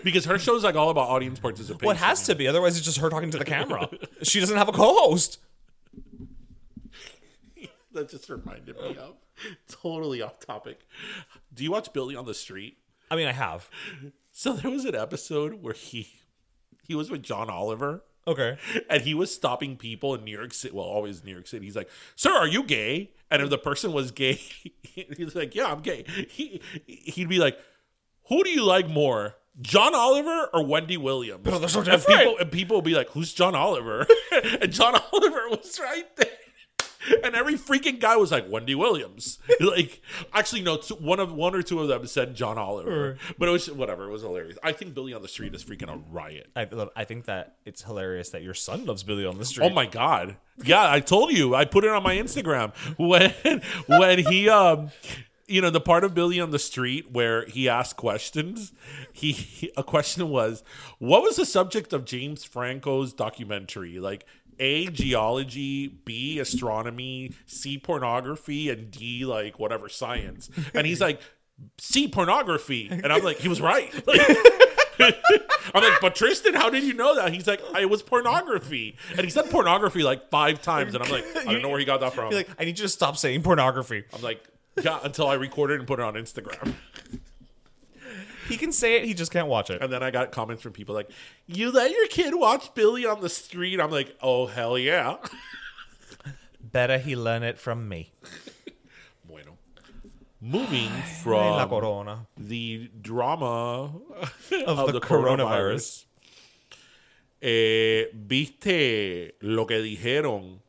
[0.03, 1.87] because her show's like all about audience participation.
[1.87, 2.49] Well, it has to be.
[2.49, 3.89] Otherwise, it's just her talking to the camera.
[4.23, 5.39] she doesn't have a co-host.
[7.93, 9.15] That just reminded me of
[9.69, 10.81] totally off topic.
[11.53, 12.79] Do you watch Billy on the Street?
[13.11, 13.69] I mean, I have.
[14.33, 16.09] So there was an episode where he
[16.87, 18.03] he was with John Oliver.
[18.27, 18.59] Okay.
[18.89, 20.75] And he was stopping people in New York City.
[20.75, 21.65] Well, always New York City.
[21.65, 24.35] He's like, "Sir, are you gay?" And if the person was gay,
[24.83, 27.59] he's like, "Yeah, I'm gay." He he'd be like,
[28.29, 32.19] "Who do you like more, John Oliver or Wendy Williams?" But they're so and different.
[32.21, 34.07] people and people would be like, "Who's John Oliver?"
[34.61, 36.27] and John Oliver was right there.
[37.25, 39.39] And every freaking guy was like Wendy Williams.
[39.61, 40.01] Like,
[40.33, 40.79] actually, no.
[40.79, 44.07] Two, one of one or two of them said John Oliver, but it was whatever.
[44.09, 44.57] It was hilarious.
[44.63, 46.49] I think Billy on the Street is freaking a riot.
[46.57, 49.67] I, love- I think that it's hilarious that your son loves Billy on the Street.
[49.67, 50.37] Oh my god.
[50.65, 51.55] Yeah, I told you.
[51.55, 53.33] I put it on my Instagram when
[53.87, 54.91] when he um
[55.47, 58.73] you know the part of Billy on the street where he asked questions.
[59.13, 60.63] He, he a question was,
[60.99, 64.27] "What was the subject of James Franco's documentary?" Like
[64.61, 70.51] A, geology, B, astronomy, C, pornography, and D, like whatever science.
[70.75, 71.21] And he's like,
[71.79, 72.89] C, pornography.
[72.91, 73.93] And I'm like, he was right.
[75.75, 77.33] I'm like, but Tristan, how did you know that?
[77.33, 78.97] He's like, it was pornography.
[79.13, 80.95] And he said pornography like five times.
[80.95, 82.31] And I'm like, I don't know where he got that from.
[82.31, 84.05] You're like, I need you to stop saying pornography.
[84.15, 84.45] I'm like,
[84.83, 86.75] yeah, until I recorded it and put it on Instagram.
[88.51, 89.81] He can say it, he just can't watch it.
[89.81, 91.11] And then I got comments from people like,
[91.47, 93.81] you let your kid watch Billy on the street?
[93.81, 95.17] I'm like, oh, hell yeah.
[96.61, 98.13] Better he learn it from me.
[99.27, 99.57] Bueno.
[100.41, 102.27] Moving La from corona.
[102.37, 103.93] the drama
[104.67, 106.05] Of, the, coronavirus.
[107.43, 110.61] Eh, ¿Viste lo que dijeron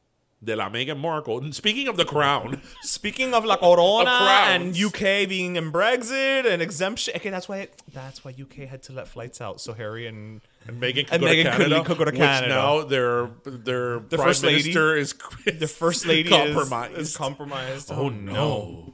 [0.43, 1.51] de la Meghan Markle?
[1.51, 7.13] Speaking of the crown, Speaking of La Corona and UK being in Brexit and exemption,
[7.15, 9.61] okay, that's why it, that's why UK had to let flights out.
[9.61, 12.19] So Harry and and Meghan could And go Meghan to Canada, could go to which
[12.19, 15.13] now their their prime first lady- minister is
[15.45, 16.97] the first lady compromised.
[16.97, 17.91] is, is compromised.
[17.91, 18.93] oh, oh no!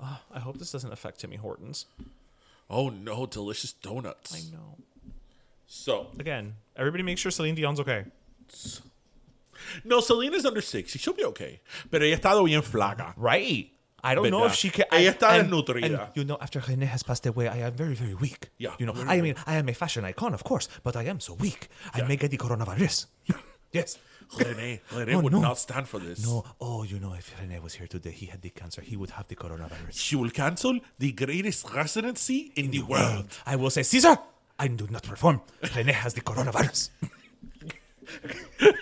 [0.00, 1.86] Ah, I hope this doesn't affect Timmy Hortons.
[2.68, 3.26] Oh no!
[3.26, 4.34] Delicious donuts.
[4.34, 4.76] I know.
[5.66, 8.04] So Again, everybody make sure Celine Dion's okay.
[9.84, 10.98] No, Selena's under sixty.
[10.98, 11.60] She'll be okay.
[11.90, 13.14] Pero ella ha estado bien flaca.
[13.16, 13.72] Right.
[14.02, 14.86] I don't know if she can.
[14.90, 15.84] Ella está and- desnutrida.
[16.06, 18.50] and, You know, after René has passed away, I am very, very weak.
[18.56, 18.70] Yeah.
[18.78, 21.34] You know, I mean, I am a fashion icon, of course, but I am so
[21.34, 21.68] weak.
[21.92, 23.06] I may get the coronavirus.
[23.72, 23.98] yes.
[24.38, 25.40] René, René Oh, would no.
[25.40, 26.24] not stand for this.
[26.24, 26.44] No.
[26.60, 28.80] Oh, you know, if René was here today, he had the cancer.
[28.80, 29.90] He would have the coronavirus.
[29.92, 33.26] She will cancel the greatest residency in the world.
[33.44, 34.16] I will say, Caesar,
[34.58, 35.42] I do not perform.
[35.62, 36.88] René has the coronavirus.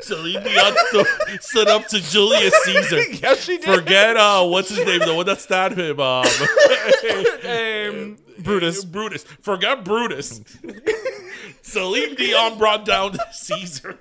[0.00, 1.04] Celine Dion sto-
[1.40, 3.02] stood up to Julius Caesar.
[3.12, 3.64] yes, she did.
[3.64, 6.00] Forget uh, what's his name, the one that stabbed him.
[6.00, 6.26] Um,
[7.48, 8.84] um, Brutus.
[8.84, 9.24] Brutus.
[9.42, 10.40] Forget Brutus.
[11.62, 13.98] Celine Dion brought down Caesar.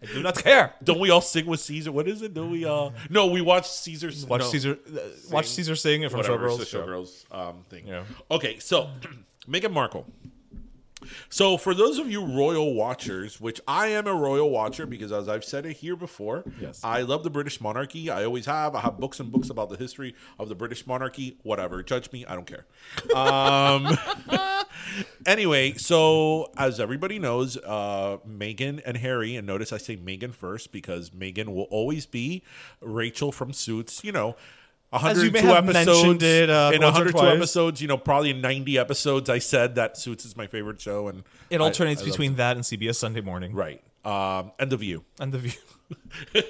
[0.00, 0.74] I do not care.
[0.82, 1.90] Don't we all sing with Caesar?
[1.90, 2.32] What is it?
[2.32, 2.64] Do we?
[2.64, 4.24] uh No, we watch Caesar's.
[4.26, 4.78] Watch no, Caesar.
[4.86, 5.00] Uh,
[5.30, 6.58] watch Caesar sing it from Whatever, Showgirls.
[6.58, 7.86] the Showgirls um, thing.
[7.88, 8.04] Yeah.
[8.30, 8.90] Okay, so
[9.48, 10.06] Meghan Markle.
[11.28, 15.28] So, for those of you royal watchers, which I am a royal watcher because, as
[15.28, 16.80] I've said it here before, Yes.
[16.82, 18.10] I love the British monarchy.
[18.10, 18.74] I always have.
[18.74, 21.38] I have books and books about the history of the British monarchy.
[21.42, 22.24] Whatever, judge me.
[22.26, 22.66] I don't care.
[23.16, 23.96] Um,
[25.26, 30.72] anyway, so as everybody knows, uh, Meghan and Harry, and notice I say Meghan first
[30.72, 32.42] because Meghan will always be
[32.80, 34.02] Rachel from Suits.
[34.04, 34.36] You know.
[34.90, 37.36] As you 102 may have episodes mentioned it, uh, in once 102 twice.
[37.36, 41.08] episodes, you know, probably in 90 episodes, I said that Suits is my favorite show,
[41.08, 43.52] and It alternates I love between that and CBS Sunday Morning.
[43.52, 45.04] right um, and The View.
[45.20, 45.52] And The View.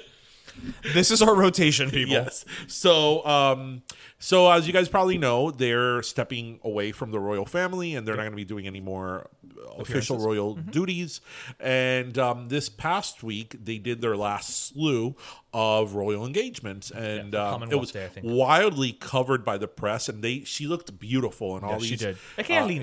[0.93, 2.13] this is our rotation, people.
[2.13, 2.45] Yes.
[2.67, 3.83] So, um,
[4.17, 8.15] so as you guys probably know, they're stepping away from the royal family, and they're
[8.15, 9.29] not going to be doing any more
[9.77, 10.71] official royal Mm-hmm.
[10.71, 11.21] duties.
[11.59, 15.15] And um, this past week, they did their last slew
[15.53, 20.07] of royal engagements, and for um, it was Day, wildly covered by the press.
[20.09, 22.17] And they, she looked beautiful in all Yes, she these did.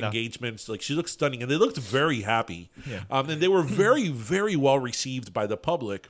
[0.03, 0.69] uh, engagements.
[0.69, 2.71] Like she looked stunning, and they looked very happy.
[2.87, 3.03] Yeah.
[3.11, 6.09] Um, and they were very, very well received by the public.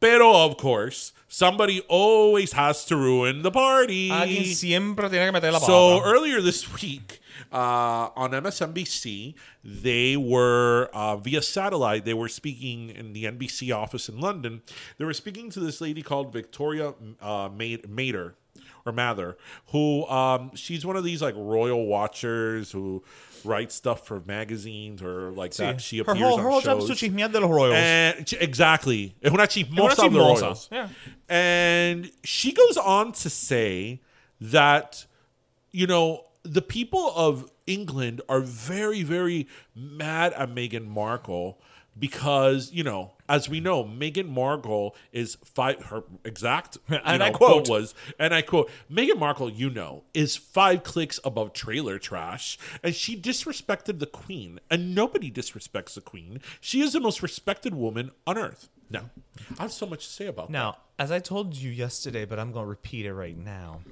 [0.00, 4.08] Pero of course, somebody always has to ruin the party.
[4.08, 7.20] Alguien siempre tiene que meter la So earlier this week
[7.52, 12.04] uh, on MSNBC, they were uh, via satellite.
[12.06, 14.62] They were speaking in the NBC office in London.
[14.98, 18.34] They were speaking to this lady called Victoria uh, Mater
[18.86, 19.36] or Mather,
[19.68, 23.02] who um, she's one of these like royal watchers who
[23.44, 25.80] writes stuff for magazines or like that.
[25.80, 26.98] She her appears whole, on her whole job is shows.
[27.00, 27.74] to chismear de los royals.
[27.76, 29.14] And ch- exactly.
[29.22, 30.68] Es una chismosa of the Royals.
[30.70, 30.88] yeah.
[31.28, 34.00] And she goes on to say
[34.40, 35.06] that,
[35.70, 41.58] you know, the people of England are very, very mad at Meghan Markle
[41.98, 47.36] because, you know, as we know, Meghan Markle is five, her exact And I know,
[47.36, 47.68] quote.
[47.68, 52.94] was, and I quote, Meghan Markle, you know, is five clicks above trailer trash, and
[52.94, 56.40] she disrespected the Queen, and nobody disrespects the Queen.
[56.60, 58.68] She is the most respected woman on earth.
[58.90, 59.10] Now,
[59.58, 62.50] I have so much to say about Now, as I told you yesterday, but I'm
[62.52, 63.82] going to repeat it right now.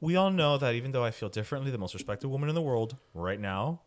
[0.00, 2.60] We all know that even though I feel differently, the most respected woman in the
[2.60, 3.80] world right now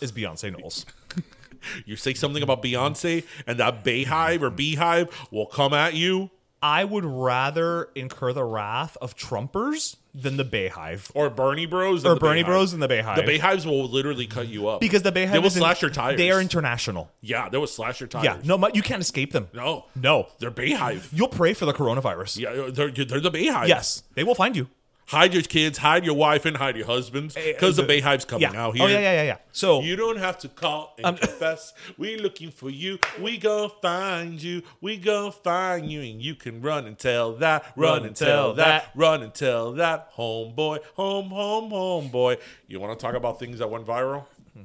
[0.00, 0.86] is Beyonce Knowles.
[1.86, 6.30] You say something about Beyonce, and that Beyhive or Beehive will come at you,
[6.60, 11.10] I would rather incur the wrath of Trumpers than the Beyhive.
[11.14, 12.46] or Bernie Bros, Or Bernie Beyhive.
[12.46, 13.14] Bros and the Beyhive.
[13.14, 16.16] The Beyhives will literally cut you up Because the Beyhive They will slash your tires.
[16.16, 17.10] They are international.
[17.20, 18.24] yeah, they will slash your tires.
[18.24, 19.46] Yeah, no, you can't escape them.
[19.52, 20.28] no, No.
[20.40, 21.08] they're Beyhive.
[21.12, 22.38] You'll pray for the coronavirus.
[22.40, 23.68] Yeah, they're they're the Beyhive.
[23.68, 24.68] Yes, they will find you.
[25.08, 28.52] Hide your kids, hide your wife, and hide your husbands eh, because the Beyhive's coming
[28.52, 28.60] yeah.
[28.60, 28.84] out here.
[28.84, 29.36] Oh yeah, yeah, yeah, yeah.
[29.52, 31.72] So You don't have to call and confess.
[31.96, 32.98] We looking for you.
[33.18, 34.62] We gonna find you.
[34.82, 37.72] We gonna find you, and you can run and tell that.
[37.74, 38.90] Run, and tell that.
[38.94, 40.12] Run and tell that.
[40.12, 42.38] Homeboy, home, home, homeboy.
[42.66, 44.26] You want to talk about things that went viral?
[44.52, 44.64] Hmm.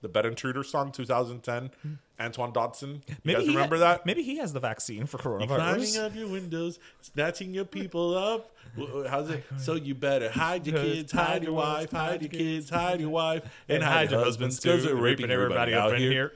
[0.00, 1.70] The Bed Intruder song, 2010.
[1.82, 1.92] Hmm.
[2.20, 3.02] Antoine Dodson.
[3.24, 4.06] You guys remember ha- that?
[4.06, 6.06] Maybe he has the vaccine for Climbing coronavirus.
[6.06, 8.54] up your windows, snatching your people up.
[8.74, 9.44] W- w- How's it?
[9.58, 13.42] So you better hide your kids, hide your wife, hide your kids, hide your wife,
[13.68, 16.32] and hide your husbands because they're raping everybody out here.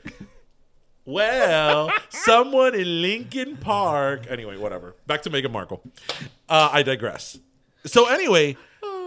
[1.04, 4.26] Well, someone in Lincoln Park.
[4.28, 4.94] Anyway, whatever.
[5.06, 5.82] Back to Meghan Markle.
[6.48, 7.38] Uh, I digress.
[7.86, 8.56] So anyway,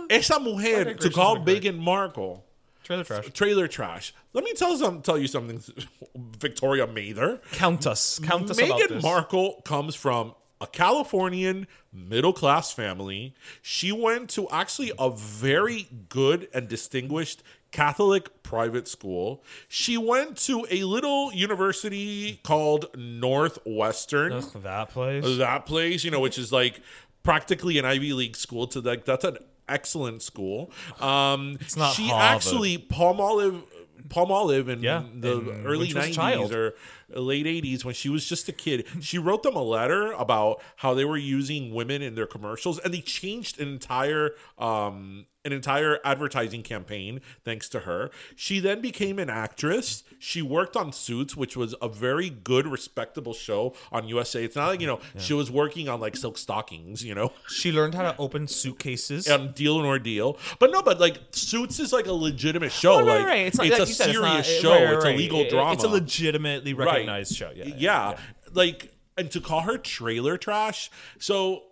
[0.09, 1.61] esa mujer to call has been.
[1.61, 2.43] Meghan Markle
[2.83, 3.29] Trailer trash.
[3.33, 4.13] trailer trash.
[4.33, 5.61] Let me tell some tell you something,
[6.15, 7.41] Victoria Mather.
[7.53, 8.19] Count us.
[8.19, 9.01] Count us about Meghan.
[9.01, 13.35] Markle comes from a Californian middle class family.
[13.61, 19.43] She went to actually a very good and distinguished Catholic private school.
[19.67, 24.43] She went to a little university called Northwestern.
[24.61, 25.37] That place.
[25.37, 26.81] That place, you know, which is like
[27.23, 29.37] practically an Ivy League school to like that's an
[29.69, 30.71] excellent school.
[30.99, 32.35] Um It's not she Harvard.
[32.37, 33.63] actually Palmolive
[34.09, 36.53] Palm Olive in Yeah, the early when she was a 90s child.
[36.53, 36.75] or
[37.09, 38.85] late 80s when she was just a kid.
[39.01, 42.93] She wrote them a letter about how they were using women in their commercials and
[42.93, 48.09] they changed an entire um an entire advertising campaign thanks to her.
[48.35, 50.03] She then became an actress.
[50.19, 54.43] She worked on Suits, which was a very good respectable show on USA.
[54.43, 57.31] It's not like, you know, she was working on like silk stockings, you know.
[57.53, 59.29] She learned how to open suitcases.
[59.29, 60.37] on Deal and Ordeal.
[60.59, 62.97] But no, but like Suits is like a legitimate show.
[62.99, 63.47] Right, like right.
[63.47, 64.69] It's, not, it's like a serious it's show.
[64.69, 65.49] not, right, it's a legal right.
[65.49, 65.73] drama.
[65.73, 66.85] It's a legitimately Right.
[66.85, 67.51] recognized show.
[67.55, 68.17] Yeah, Yeah, yeah, yeah.
[68.53, 70.89] Like and to call her trailer trash.
[71.19, 71.63] So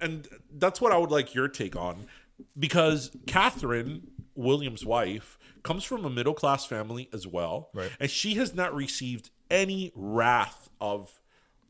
[0.00, 2.06] and that's what I would like your take on
[2.58, 7.70] because Catherine Williams' wife comes from a middle class family as well.
[7.74, 7.90] Right.
[8.00, 11.20] And she has not received any wrath of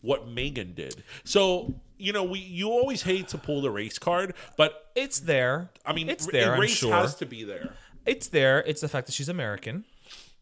[0.00, 1.02] what Megan did.
[1.24, 5.70] So, you know, we you always hate to pull the race card, but It's there.
[5.84, 6.58] I mean, it's there.
[6.58, 6.92] race sure.
[6.92, 7.74] has to be there.
[8.06, 8.62] It's there.
[8.66, 9.84] It's the fact that she's American.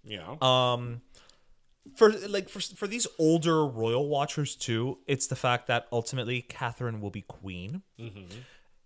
[0.05, 0.37] Yeah.
[0.41, 1.03] Um,
[1.97, 7.01] for like for for these older royal watchers too, it's the fact that ultimately Catherine
[7.01, 7.83] will be queen.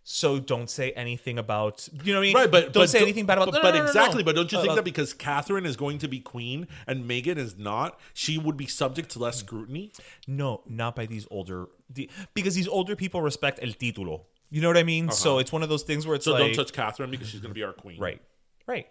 [0.09, 2.37] So don't say anything about you know what I mean.
[2.37, 3.47] right, but don't but say anything bad about.
[3.51, 5.75] But, no, no, but no, exactly, but don't you think Uh, that because Catherine is
[5.77, 9.91] going to be queen and Megan is not, she would be subject to less scrutiny?
[10.29, 14.21] No, not by these older, the, because these older people respect el título.
[14.49, 15.11] You know what I mean?
[15.11, 16.39] So it's one of those things where it's Uh-huh.
[16.39, 17.99] So like, don't touch Catherine because she's going to be our queen.
[17.99, 18.23] right,
[18.69, 18.87] right.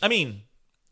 [0.00, 0.44] I mean,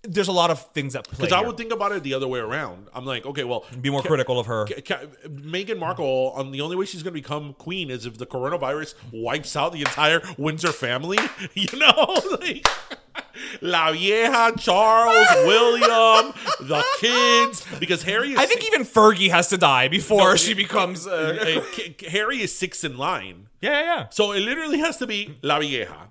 [0.08, 1.16] there's a lot of things that play.
[1.26, 2.88] Because I would think about it the other way around.
[2.94, 4.66] I'm like, okay, well, be more Ca- critical of her.
[4.66, 8.18] Ca- Ca- Meghan Markle, um, the only way she's going to become queen is if
[8.18, 11.18] the coronavirus wipes out the entire Windsor family.
[11.54, 12.66] You know, like
[13.62, 18.32] La Vieja, Charles, William, the kids, because Harry.
[18.32, 21.06] Is I think even Fergie has to die before she becomes.
[21.06, 23.48] Uh, uh, K- K- Harry is six in line.
[23.60, 24.06] yeah, yeah, yeah.
[24.10, 26.08] So it literally has to be La Vieja,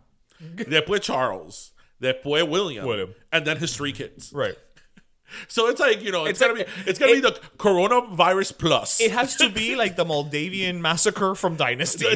[0.56, 1.72] después Charles,
[2.02, 3.14] después William, William.
[3.32, 4.32] and then his three kids.
[4.34, 4.56] Right.
[5.48, 7.32] So it's like you know, it's, It's gonna like- be it's gonna it- be the
[7.58, 9.02] coronavirus plus.
[9.02, 12.06] It has to be like the Moldavian massacre from Dynasty.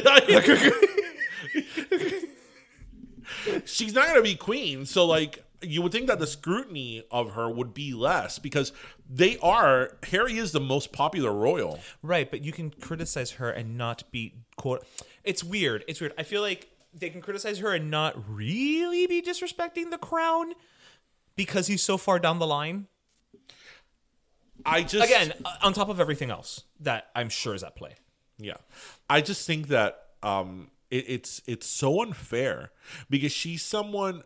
[3.64, 7.50] She's not gonna be queen, so like you would think that the scrutiny of her
[7.50, 8.72] would be less because
[9.08, 11.80] they are Harry is the most popular royal.
[12.02, 14.86] Right, but you can criticize her and not be quote.
[15.24, 15.84] It's weird.
[15.88, 16.12] It's weird.
[16.18, 20.54] I feel like they can criticize her and not really be disrespecting the crown
[21.36, 22.86] because he's so far down the line.
[24.66, 27.94] I just Again, uh, on top of everything else that I'm sure is at play.
[28.38, 28.56] Yeah,
[29.08, 32.70] I just think that um, it, it's it's so unfair
[33.08, 34.22] because she's someone.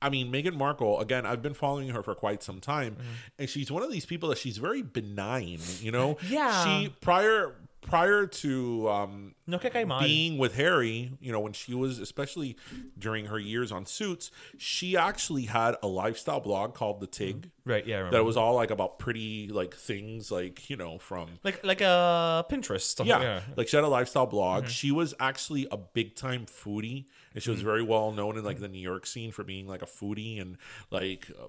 [0.00, 0.98] I mean, Meghan Markle.
[1.00, 2.96] Again, I've been following her for quite some time,
[3.38, 5.60] and she's one of these people that she's very benign.
[5.80, 6.64] You know, Yeah.
[6.64, 12.56] She prior prior to um, No being with Harry, you know, when she was, especially
[12.98, 17.50] during her years on Suits, she actually had a lifestyle blog called The Tig.
[17.64, 18.18] Right, yeah, I remember.
[18.18, 22.46] That was all like about pretty like things, like you know, from like like a
[22.50, 22.80] Pinterest.
[22.82, 23.06] Stuff.
[23.06, 23.40] yeah.
[23.56, 24.64] Like she had a lifestyle blog.
[24.64, 24.70] Mm-hmm.
[24.70, 28.60] She was actually a big time foodie, and she was very well known in like
[28.60, 30.56] the New York scene for being like a foodie and
[30.90, 31.46] like, uh,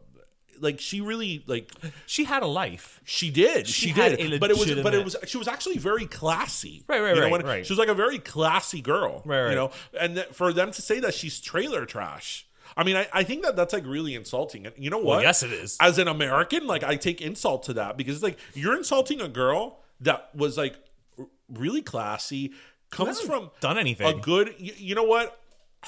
[0.59, 1.71] like she really like
[2.05, 3.01] She had a life.
[3.03, 6.05] she did She she, did, but it was but it was she was actually very
[6.05, 6.83] classy.
[6.87, 7.65] Right, right, You know, right, right.
[7.65, 9.21] She was like a very classy girl.
[9.25, 9.49] Right, right.
[9.49, 12.47] You know, and that, for them to say that she's trailer trash.
[12.75, 14.65] I mean, I, I think that that's like really insulting.
[14.65, 15.21] And you know what?
[15.21, 15.77] yes, it is.
[15.79, 19.27] As an American, like I take insult to that because it's like you're insulting a
[19.27, 20.75] girl that was like
[21.19, 22.53] r- really classy,
[22.89, 24.07] comes from done anything.
[24.07, 25.39] A good, you, you know what?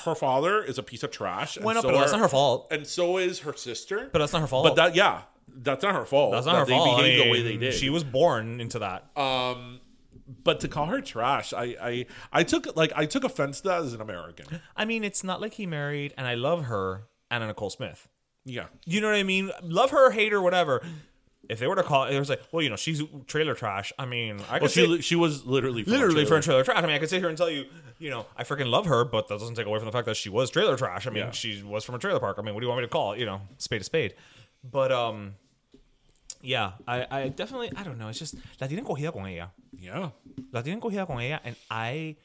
[0.03, 1.57] Her father is a piece of trash.
[1.59, 2.67] Well, no, so but that's not her fault.
[2.71, 4.09] And so is her sister.
[4.11, 4.65] But that's not her fault.
[4.65, 6.33] But that, yeah, that's not her fault.
[6.33, 6.99] That's not that her they fault.
[6.99, 7.73] I behaved the way they did.
[7.73, 9.17] She was born into that.
[9.17, 9.79] Um,
[10.43, 13.81] but to call her trash, I, I, I took like I took offense to that
[13.83, 14.61] as an American.
[14.75, 18.07] I mean, it's not like he married, and I love her, Anna Nicole Smith.
[18.45, 18.65] Yeah.
[18.85, 19.51] You know what I mean?
[19.63, 20.83] Love her, hate her, whatever.
[21.49, 23.91] If they were to call, it it was like, well, you know, she's trailer trash.
[23.99, 26.41] I mean, I Well, could she say, she was literally from a literally trailer.
[26.41, 26.77] for trailer trash.
[26.77, 27.65] I mean, I could sit here and tell you,
[27.99, 30.17] you know, I freaking love her, but that doesn't take away from the fact that
[30.17, 31.05] she was trailer trash.
[31.07, 31.31] I mean, Yeah.
[31.31, 32.37] she was from a trailer park.
[32.39, 33.19] I mean, what do you want me to call it?
[33.19, 34.15] You know, spade a spade.
[34.63, 35.35] But um,
[36.41, 38.09] yeah, I, I definitely, I don't know.
[38.09, 39.51] It's just la tienen cogida con ella.
[39.77, 40.09] Yeah.
[40.51, 42.15] La tienen cogida con ella, and I,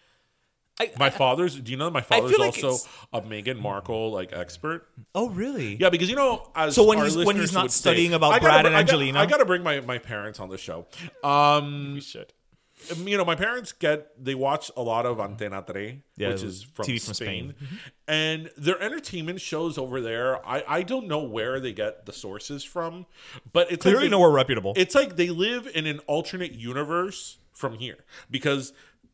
[0.80, 1.54] I, My father's.
[1.60, 4.88] Do you know that my father's like also a Meghan Markle like expert?
[5.14, 5.76] oh really?
[5.78, 8.38] Yeah, because you know, as So when he's- when he's not studying say- about I
[8.38, 9.18] gotta Brad br- and I gotta- Angelina?
[9.20, 10.86] I got to bring my, my parents on the show.
[11.22, 12.32] Um, You should.
[12.96, 16.62] you know, my parents get they watch a lot of Antena Tre, Yeah, which is
[16.62, 17.68] from, TV from Spain, Spain.
[18.08, 20.44] and their entertainment shows over there.
[20.46, 23.04] I I don't know where they get the sources from,
[23.52, 24.72] but it's Clearly like they- nowhere reputable.
[24.76, 27.98] It's like they live in an alternate universe from here
[28.30, 28.72] because.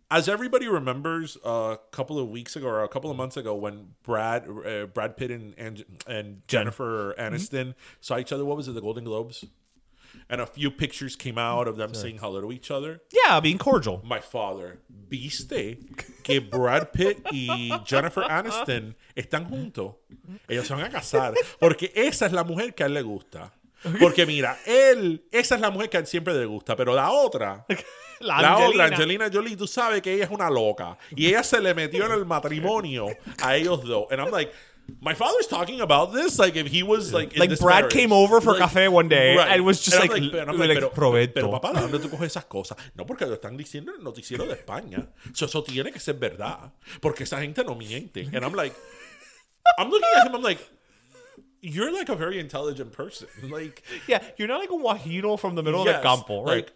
[0.08, 3.94] As everybody remembers, a couple of weeks ago or a couple of months ago, when
[4.04, 7.34] Brad, uh, Brad Pitt and and, and Jennifer Mm-hmm.
[7.34, 9.44] Aniston saw each other, what was it, the Golden Globes?
[10.30, 13.58] And a few pictures came out of them saying hello to each other Yeah, being
[13.58, 14.00] cordial.
[14.04, 14.78] my father,
[15.10, 15.78] ¿viste
[16.22, 19.94] que Brad Pitt y Jennifer Aniston están juntos?
[20.48, 21.34] Ellos se van a casar.
[21.60, 23.52] Porque esa es la mujer que a él le gusta.
[24.00, 27.10] Porque mira, él, esa es la mujer que a él siempre le gusta, pero la
[27.10, 27.66] otra,
[28.20, 28.68] La la, Angelina.
[28.68, 30.96] otra, Angelina Jolie, tú sabes que ella es una loca.
[31.14, 33.08] Y ella se le metió en el matrimonio
[33.42, 34.06] a ellos dos.
[34.10, 34.52] And I'm like,
[35.00, 37.92] my father's talking about this like if he was like Like, Brad marriage.
[37.92, 40.78] came over for Like, café one day and was just I'm like, pero, I'm like,
[40.94, 42.78] pero, pero papá, ¿de dónde tú coges esas cosas?
[42.94, 45.08] No, porque lo están diciendo en el noticiero de España.
[45.34, 46.72] So, eso tiene que ser verdad.
[47.00, 48.28] Porque esa gente no miente.
[48.32, 48.74] And I'm like,
[49.78, 50.60] I'm looking at him, I'm like,
[51.60, 53.26] you're like a very intelligent person.
[53.50, 56.64] Like, Yeah, you're not like a Guajiro from the middle yes, of the campo, right?
[56.64, 56.72] Like,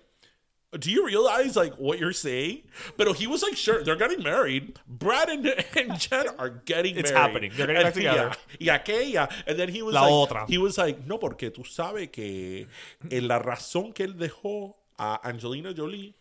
[0.79, 2.63] do you realize like what you're saying?
[2.97, 4.79] But he was like, sure, they're getting married.
[4.87, 5.47] Brad and,
[5.77, 7.21] and Jen are getting It's married.
[7.27, 7.53] happening.
[7.57, 8.33] They're getting back together.
[8.61, 9.29] Y aquella.
[9.49, 10.49] And then he was La like, otra.
[10.49, 12.69] he was like, no, porque tú sabes que
[13.11, 16.15] eh, la razón que él dejó a Angelina Jolie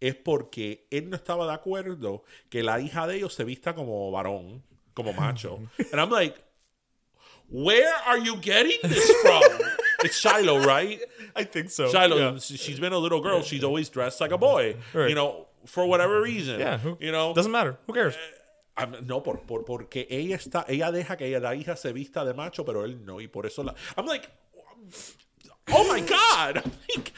[0.00, 4.10] es porque él no estaba de acuerdo que la hija de ellos se vista como
[4.10, 4.62] varón,
[4.92, 5.60] como macho.
[5.92, 6.36] And I'm like,
[7.48, 9.42] where are you getting this from?
[10.04, 11.00] it's Shiloh, right?
[11.34, 11.88] I think so.
[11.90, 12.38] Shiloh, Yeah.
[12.38, 13.42] she's been a little girl.
[13.42, 14.76] She's always dressed like a boy.
[14.94, 15.08] Right.
[15.08, 16.60] You know, for whatever reason.
[16.60, 17.76] Yeah, who- you know, Doesn't matter.
[17.86, 18.16] Who cares?
[18.76, 22.24] I'm- no, por, por, porque ella está, ella deja que ella, la hija se vista
[22.24, 23.74] de macho, pero él no, y por eso la.
[23.96, 24.28] I'm like,
[25.72, 26.62] oh my god.
[26.94, 27.12] Like,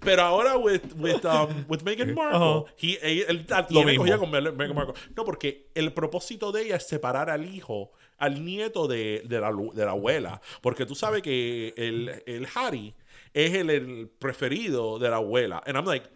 [0.00, 2.96] pero ahora with with um with Meghan Markle, he,
[3.28, 4.04] él la Lo tiene mismo.
[4.04, 4.94] cogida con Meghan Markle.
[5.16, 9.52] No, porque el propósito de ella es separar al hijo, al nieto de, de, la,
[9.52, 12.94] de la abuela, porque tú sabes que el, el Harry
[13.32, 16.08] es el, el preferido de la abuela, and I'm like.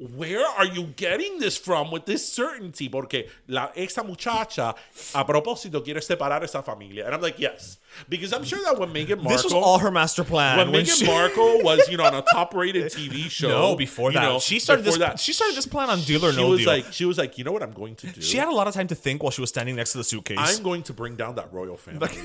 [0.00, 2.88] Where are you getting this from with this certainty?
[2.88, 4.74] Porque la esa muchacha
[5.14, 7.04] a propósito quiere separar esa familia.
[7.04, 7.76] And I'm like, yes.
[8.08, 10.56] Because I'm sure that when Meghan Markle This was all her master plan.
[10.56, 13.48] when, when Meghan she- Markle was, you know, on a top-rated TV show.
[13.48, 14.96] No, before that, know, she started this.
[14.96, 16.68] that, She started this plan on Deal or she No was Deal.
[16.68, 18.22] like, she was like, you know what I'm going to do?
[18.22, 20.04] she had a lot of time to think while she was standing next to the
[20.04, 20.38] suitcase.
[20.40, 22.08] I'm going to bring down that royal family.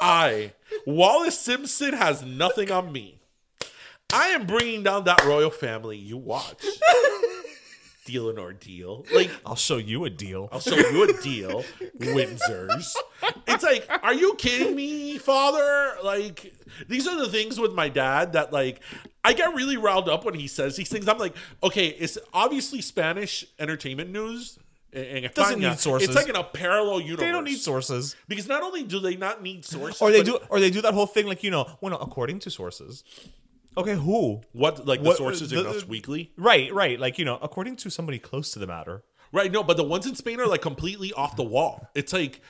[0.00, 0.52] I,
[0.86, 3.17] Wallis Simpson, has nothing on me.
[4.12, 5.98] I am bringing down that royal family.
[5.98, 6.64] You watch.
[8.06, 9.04] deal and ordeal.
[9.12, 10.48] Like, I'll show you a deal.
[10.50, 11.62] I'll show you a deal.
[11.98, 12.94] Windsors.
[13.46, 15.96] It's like, are you kidding me, father?
[16.02, 16.54] Like,
[16.88, 18.80] these are the things with my dad that, like,
[19.24, 21.06] I get really riled up when he says these things.
[21.06, 24.58] I'm like, okay, it's obviously Spanish entertainment news.
[24.90, 26.08] In in Doesn't need sources.
[26.08, 27.26] It's like in a parallel universe.
[27.26, 28.16] They don't need sources.
[28.26, 30.94] Because not only do they not need sources, Or they do, or they do that
[30.94, 33.04] whole thing like you know, well, according to sources.
[33.78, 34.42] Okay, who?
[34.52, 36.98] what like the What- sources the- in Us Weekly, Right, right.
[37.00, 39.04] Like you know, according to somebody close to the matter.
[39.32, 39.50] right?
[39.52, 41.88] No, but the ones in Spain are like completely off the wall.
[41.94, 42.40] It's like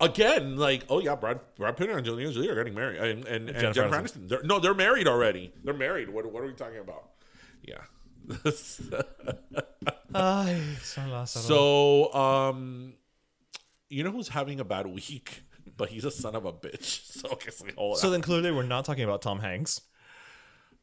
[0.00, 3.48] again, like oh yeah, Brad Brad Pitt and Angelina Jolie are getting married, and and,
[3.50, 4.28] and Jennifer Jennifer Aniston.
[4.28, 5.52] They're, no, they're married already.
[5.64, 6.08] They're married.
[6.10, 7.10] What what are we talking about?
[7.62, 7.82] Yeah.
[11.26, 12.94] so um,
[13.88, 15.42] you know who's having a bad week,
[15.76, 17.00] but he's a son of a bitch.
[17.20, 19.80] So okay, so hold So then clearly we're not talking about Tom Hanks.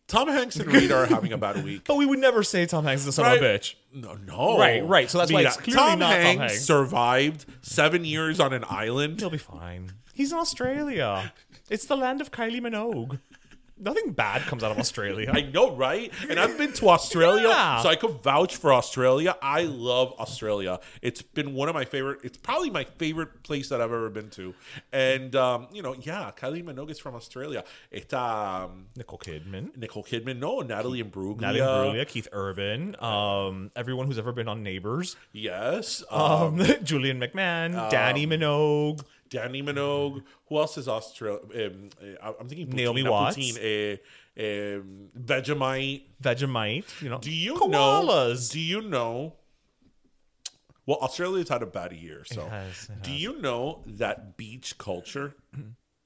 [0.07, 1.83] Tom Hanks and Reed are having a bad week.
[1.85, 3.75] But we would never say Tom Hanks is a son of a bitch.
[3.93, 4.57] No, no.
[4.57, 5.09] Right, right.
[5.09, 6.65] So that's why Mira, it's clearly Tom not Tom Hanks Hanks.
[6.65, 9.19] survived seven years on an island.
[9.19, 9.91] He'll be fine.
[10.13, 11.33] He's in Australia.
[11.69, 13.19] It's the land of Kylie Minogue.
[13.79, 15.31] Nothing bad comes out of Australia.
[15.33, 16.11] I know, right?
[16.29, 17.81] And I've been to Australia, Yeah.
[17.81, 19.35] so I could vouch for Australia.
[19.41, 20.79] I love Australia.
[21.01, 22.21] It's been one of my favorite.
[22.23, 24.53] It's probably my favorite place that I've ever been to.
[24.91, 27.63] And um, you know, yeah, Kylie Minogue is from Australia.
[27.93, 29.75] Está um, Nicole Kidman.
[29.77, 31.41] Nicole Kidman, no, Natalie Imbruglia.
[31.41, 37.19] Natalie Imbruglia, Keith Urban, um, everyone who's ever been on Neighbors, Yes, um, um, Julian
[37.19, 40.23] McMahon, Dannii Minogue, Dannii Minogue.
[40.47, 41.39] Who else is Australia?
[41.67, 41.89] Um,
[42.21, 43.37] uh, I'm thinking Naomi Watts.
[43.37, 43.99] Poutine,
[44.37, 46.01] uh, um, Vegemite.
[46.21, 47.01] Vegemite.
[47.01, 47.69] You know, Do you koalas.
[47.69, 48.53] know?
[48.53, 49.33] Do you know?
[50.85, 55.35] Well, Australia's had a bad year, so has, it do you know that beach culture?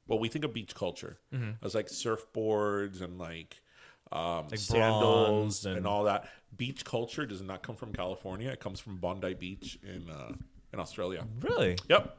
[0.07, 1.17] well, we think of beach culture
[1.61, 3.61] as like surfboards and like
[4.11, 6.27] um, Like sandals and, and- all that.
[6.57, 10.33] Beach culture does not come from California; it comes from Bondi Beach in uh,
[10.73, 11.25] in Australia.
[11.39, 11.77] really?
[11.87, 12.17] Yep,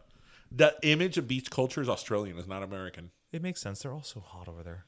[0.55, 3.11] the image of beach culture is Australian, is not American.
[3.33, 3.83] It makes sense.
[3.83, 4.85] They're all so hot over there.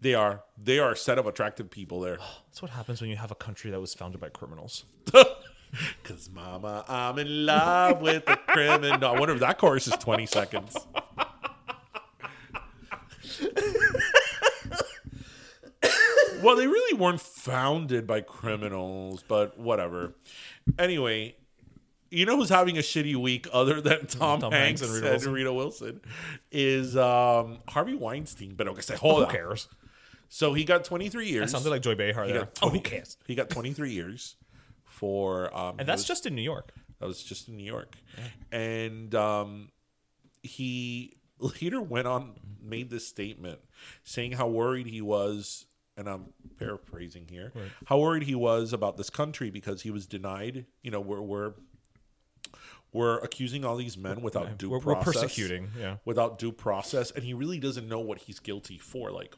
[0.00, 2.16] They are they are a set of attractive people there.
[2.48, 4.84] That's what happens when you have a country that was founded by criminals.
[6.02, 9.04] Cause mama, I'm in love with the criminal.
[9.08, 10.76] I wonder if that chorus is 20 seconds.
[16.42, 20.14] well, they really weren't founded by criminals, but whatever.
[20.78, 21.36] Anyway,
[22.12, 25.30] you know who's having a shitty week other than Tom, Tom Hanks, Hanks and Rita
[25.30, 26.00] Rita Wilson, Wilson.
[26.50, 28.54] is um, Harvey Weinstein.
[28.54, 29.30] But okay, say hold Who on.
[29.30, 29.68] cares?
[30.28, 31.46] So he got 23 years.
[31.52, 32.40] That sounded like Joy Behar he there.
[32.42, 33.16] got Oh, 20 who cares?
[33.26, 34.36] He got 23 years
[34.84, 36.72] for um, And that's was- just in New York.
[37.00, 37.96] that was just in New York.
[38.50, 39.70] And um,
[40.42, 43.58] he later went on, made this statement
[44.04, 46.26] saying how worried he was, and I'm
[46.58, 47.52] paraphrasing here,
[47.86, 51.52] how worried he was about this country because he was denied, you know, we're, we're,
[52.92, 55.22] we're accusing all these men without due We're, we're process.
[55.22, 55.70] persecuting.
[55.78, 55.96] Yeah.
[56.04, 57.10] Without due process.
[57.10, 59.10] And he really doesn't know what he's guilty for.
[59.10, 59.34] Like,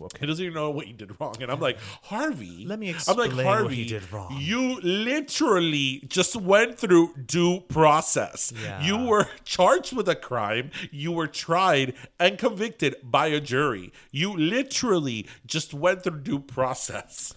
[0.00, 0.20] Okay.
[0.20, 1.34] he doesn't even know what he did wrong.
[1.42, 2.64] And I'm like, Harvey.
[2.66, 6.78] Let me explain I'm like, explain what Harvey, he did wrong." You literally just went
[6.78, 8.52] through due process.
[8.62, 8.82] Yeah.
[8.82, 10.70] You were charged with a crime.
[10.90, 13.92] You were tried and convicted by a jury.
[14.10, 17.34] You literally just went through due process.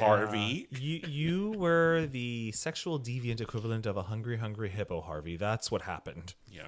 [0.00, 0.66] Harvey.
[0.70, 5.36] You you were the sexual deviant equivalent of a hungry, hungry hippo, Harvey.
[5.36, 6.34] That's what happened.
[6.50, 6.62] Yeah.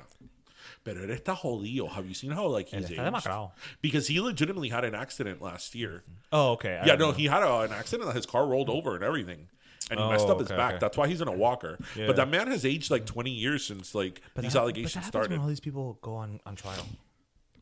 [0.85, 1.91] Pero él está jodido.
[1.91, 3.01] Have you seen how like he's está aged?
[3.13, 3.53] demacrado.
[3.83, 6.05] Because he legitimately had an accident last year.
[6.33, 6.79] Oh, okay.
[6.83, 9.49] I Yeah, no, he had a, an accident that his car rolled over and everything.
[9.91, 10.71] And he messed Oh, up his okay, back.
[10.75, 10.79] okay.
[10.79, 11.77] That's why he's in a walker.
[11.97, 12.07] Yeah.
[12.07, 15.01] But that man has aged like 20 years since like But these that- allegations but
[15.01, 15.31] that happens started.
[15.33, 16.87] When all these people go on, on trial.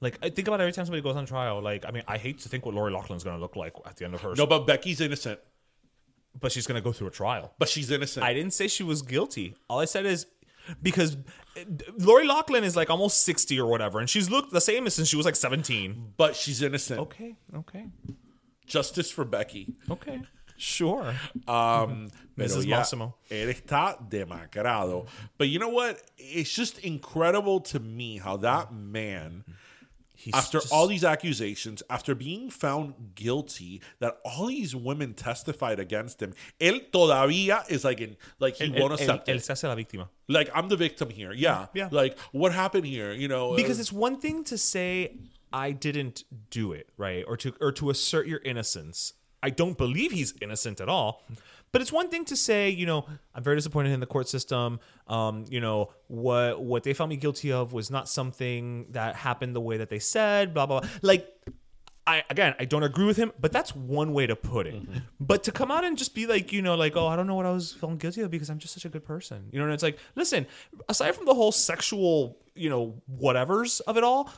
[0.00, 1.60] Like, I think about every time somebody goes on trial.
[1.60, 3.96] Like, I mean, I hate to think what Lori Loughlin's going to look like at
[3.96, 4.34] the end of her.
[4.36, 5.40] No, but Becky's innocent.
[6.40, 7.52] but she's going to go through a trial.
[7.58, 8.24] But she's innocent.
[8.24, 9.56] I didn't say she was guilty.
[9.68, 10.26] All I said is
[10.82, 11.16] because
[11.98, 15.08] Lori Loughlin is like almost 60 or whatever, and she's looked the same as since
[15.08, 16.12] she was like 17.
[16.16, 17.00] but she's innocent.
[17.00, 17.86] Okay, okay,
[18.66, 19.74] Justice for Becky.
[19.90, 20.20] okay.
[20.60, 21.14] Sure.
[21.46, 22.66] Um, pero Mrs.
[22.66, 23.14] ya, Massimo.
[23.30, 25.06] Él está demacrado.
[25.38, 26.02] But you know what?
[26.18, 29.44] It's just incredible to me how that man,
[30.28, 35.78] He's after just- all these accusations, after being found guilty, that all these women testified
[35.80, 39.44] against him, él todavía is like in like he él, won't él- accept él it.
[39.44, 40.08] se hace la víctima.
[40.28, 41.32] Like I'm the victim here.
[41.32, 41.66] Yeah.
[41.74, 41.88] Yeah.
[41.90, 43.12] Like what happened here?
[43.12, 43.54] You know.
[43.56, 45.16] Because uh, it's one thing to say
[45.52, 47.24] I didn't do it, right?
[47.26, 49.14] Or to or to assert your innocence.
[49.42, 51.22] I don't believe he's innocent at all.
[51.72, 54.80] But it's one thing to say, you know, I'm very disappointed in the court system.
[55.06, 59.54] Um, you know, what what they found me guilty of was not something that happened
[59.54, 60.90] the way that they said, blah blah blah.
[61.02, 61.28] Like
[62.08, 64.82] I again, I don't agree with him, but that's one way to put it.
[65.20, 67.34] But to come out and just be like, you know, like, oh, I don't know
[67.34, 69.50] what I was found guilty of because I'm just such a good person.
[69.52, 70.46] You know, and it's like, listen,
[70.88, 74.32] aside from the whole sexual, you know, whatevers of it all,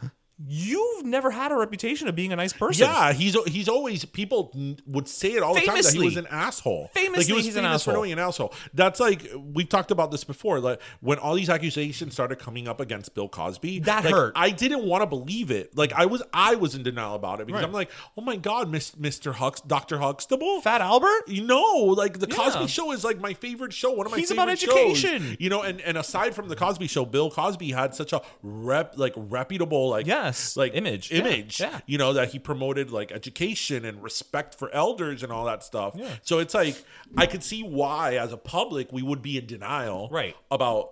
[0.46, 2.86] you've never had a reputation of being a nice person.
[2.86, 4.52] Yeah, he's he's always people
[4.86, 6.82] would say it all the time that he was an asshole.
[6.82, 7.94] like Famously, he was he's an famous for asshole.
[8.02, 8.54] knowing an asshole.
[8.74, 10.60] That's like we've talked about this before.
[10.60, 14.32] Like when all these accusations started coming up against Bill Cosby, That like, hurt.
[14.36, 15.76] I didn't want to believe it.
[15.76, 17.66] Like I was I was in denial about it because Right.
[17.68, 19.34] I'm like, oh my god, Miss, Mr.
[19.34, 21.28] Hux, Doctor Huxtable, Fat Albert?
[21.28, 22.36] You know, like the Yeah.
[22.36, 23.90] Cosby Show is like my favorite show.
[23.92, 25.04] One of my He's favorite about shows.
[25.04, 25.36] education.
[25.38, 28.94] You know, and and aside from the Cosby Show, Bill Cosby had such a rep
[28.96, 31.10] like reputable like Yes, like image.
[31.12, 31.80] Image yeah.
[31.86, 35.94] you know that he promoted like education and respect for elders and all that stuff
[35.96, 36.08] Yeah.
[36.22, 36.76] so it's like
[37.16, 40.36] i could see why as a public we would be in denial Right.
[40.50, 40.84] about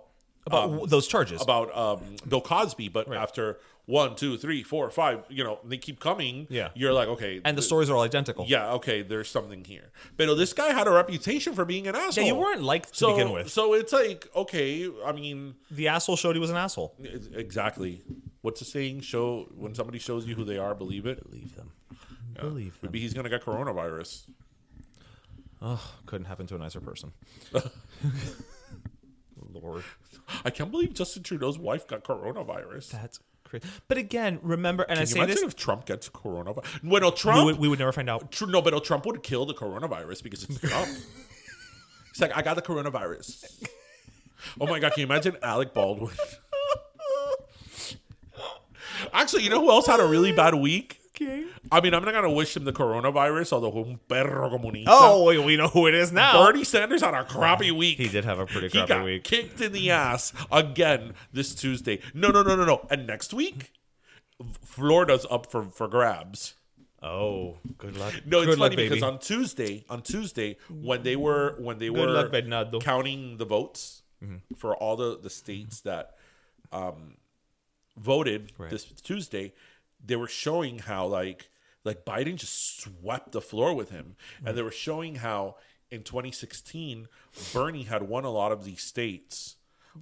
[0.47, 1.41] About um, those charges.
[1.41, 1.99] about um,
[2.31, 6.69] bill cosby but after one two three four five you know they keep coming Yeah.
[6.75, 8.45] you're like okay and the th- stories are all identical.
[8.47, 9.87] yeah okay there's something here
[10.17, 12.95] but this guy had a reputation for being an asshole Yeah, you weren't liked to
[13.03, 13.47] so, begin with.
[13.57, 14.69] so it's like okay
[15.09, 15.37] i mean
[15.79, 16.89] The asshole showed he was an asshole.
[17.45, 17.93] exactly
[18.41, 21.71] what's the saying show when somebody shows you who they are believe it Believe them.
[22.39, 22.89] Believe them.
[22.89, 24.23] Maybe he's gonna get coronavirus.
[25.61, 27.11] Oh, couldn't happen to a nicer person.
[29.53, 29.83] Lord,
[30.45, 32.91] I can't believe Justin Trudeau's wife got coronavirus.
[32.91, 33.67] that's crazy.
[33.87, 36.83] But again, remember, and I Can you say imagine this, if Trump gets coronavirus?
[36.83, 37.39] Well, no, Trump.
[37.39, 38.31] we would, we would never find out.
[38.31, 40.87] Tr- no, but no, Trump would kill the coronavirus because it's Trump.
[42.13, 43.67] He's like, I got the coronavirus.
[44.61, 46.15] Oh my god, can you imagine Alec Baldwin?
[49.13, 50.99] Actually, you know who else had a really bad week?
[51.15, 51.43] Okay.
[51.69, 54.85] I mean, I'm not gonna wish him the coronavirus, although un perro comunista.
[54.87, 56.45] Oh, we, we know who it is now.
[56.45, 57.97] Bernie Sanders had a crappy week.
[57.97, 59.23] He did have a pretty He crappy got week.
[59.25, 61.99] kicked in the ass again this Tuesday.
[62.13, 62.87] No, no, no, no, no.
[62.89, 63.73] And next week,
[64.63, 66.53] Florida's up for for grabs.
[67.03, 68.13] Oh, good luck.
[68.25, 71.87] No, it's good funny luck, because on Tuesday, on Tuesday, when they were when they
[71.89, 74.55] Good were luck, counting the votes Mm-hmm.
[74.57, 76.15] for all the the states that
[76.73, 77.15] um,
[77.99, 78.69] voted Right.
[78.69, 79.53] this Tuesday,
[80.03, 81.49] they were showing how like
[81.83, 84.47] like Biden just swept the floor with him, Mm-hmm.
[84.47, 85.55] and they were showing how
[85.91, 87.07] in 2016
[87.53, 89.55] Bernie had won a lot of these states.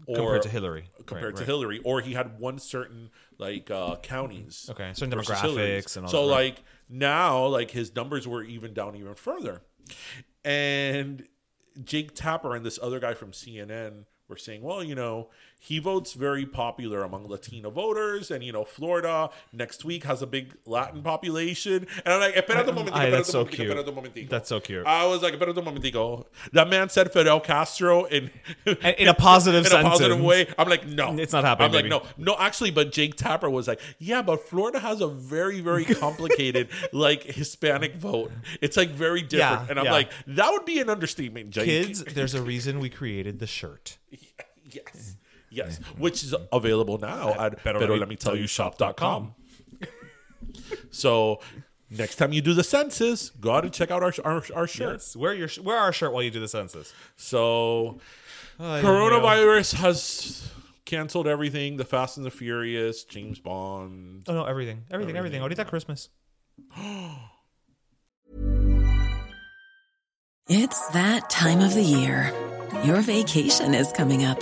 [0.05, 0.89] Or, Compared to Hillary.
[1.05, 1.47] compared Right, to right.
[1.47, 5.85] Hillary, or he had one certain like uh counties, Okay, certain versus Hillary's.
[5.85, 9.61] demographics and all so that, like now like his numbers were even down even further
[10.43, 11.25] and
[11.83, 15.29] jake tapper and this other guy from cnn were saying well you know
[15.59, 20.27] he votes very popular among latino voters and you know florida next week has a
[20.27, 23.75] big latin population and i'm like espérate un momentico, espérate that's so cute.
[23.87, 24.29] momentico.
[24.29, 24.85] That's so cute.
[24.85, 28.29] i was like espérate un momentico that man said fidel castro in
[28.65, 30.47] in a positive in a positive way.
[30.57, 32.35] I'm like, no, It's not happening, I'm like, no, no.
[32.37, 37.23] Actually, but Jake Tapper was like, yeah, but Florida has a very, very complicated like
[37.23, 38.31] Hispanic vote.
[38.61, 39.91] It's like very different, Yeah, and I'm yeah.
[39.91, 41.65] like, that would be an understatement, Jake.
[41.65, 43.97] Kids, there's a reason we created the shirt.
[44.71, 45.16] yes,
[45.57, 49.33] yes, which is available now at Better better, Let let Me me tell you shop.com.
[50.91, 51.39] so
[51.89, 54.93] next time you do the census, go out and check out our our, our shirt.
[54.93, 55.15] Yes.
[55.15, 56.93] Wear your sh- wear our shirt while you do the census.
[57.15, 57.99] So
[58.59, 60.49] oh, Ay, coronavirus has
[60.85, 61.77] canceled everything.
[61.77, 64.23] The Fast and the Furious, James Bond.
[64.27, 65.41] Oh no, everything, everything, everything.
[65.41, 66.09] Ahorita Christmas.
[70.49, 72.31] It's that time of the year.
[72.85, 74.41] Your vacation is coming up.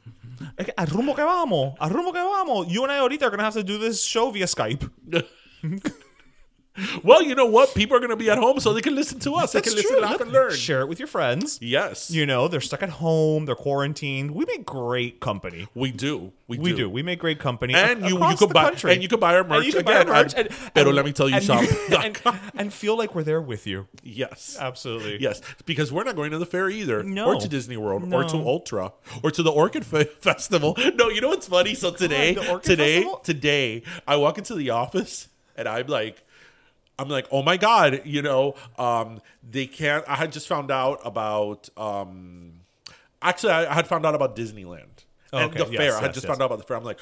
[0.59, 1.75] Okay, Al rumbo que vamos.
[1.79, 2.67] Al rumbo que vamos.
[2.67, 4.89] You and I ahorita are gonna have to do this show via Skype.
[7.03, 7.73] well, you know what?
[7.75, 9.51] People are going to be at home so they can listen to us.
[9.53, 10.53] They can listen, laugh, Look, and learn.
[10.53, 11.59] Share it with your friends.
[11.61, 13.45] Yes, You know, they're stuck at home.
[13.45, 14.31] They're quarantined.
[14.31, 15.67] We make great company.
[15.75, 16.31] we do.
[16.47, 16.75] We, We do.
[16.77, 16.89] do.
[16.89, 17.73] We make great company.
[17.73, 18.91] And you, you could buy country.
[18.93, 20.33] and you could buy our merch And you can buy our merch.
[20.35, 21.63] and- Pero and- let me tell you and shop.
[22.03, 22.19] and,
[22.55, 23.87] and feel like we're there with you.
[24.03, 25.21] yes, Absolutely.
[25.21, 27.27] Yes, because we're not going to the fair either, No.
[27.27, 28.91] or to Disney World, or to Ultra,
[29.23, 30.75] or to the Orchid Fe- Festival.
[30.95, 31.73] No, you know what's funny?
[31.73, 33.17] So today, Orchid today, Festival?
[33.19, 36.21] today, I walk into the office and I'm like,
[37.01, 40.07] I'm like, oh my god, you know, um, they can't.
[40.07, 41.67] I had just found out about.
[41.75, 42.53] Um,
[43.21, 45.97] actually, I, I had found out about Disneyland and Okay, the yes, fair.
[45.97, 46.29] I had just yes.
[46.29, 46.77] found out about the fair.
[46.77, 46.99] I'm like,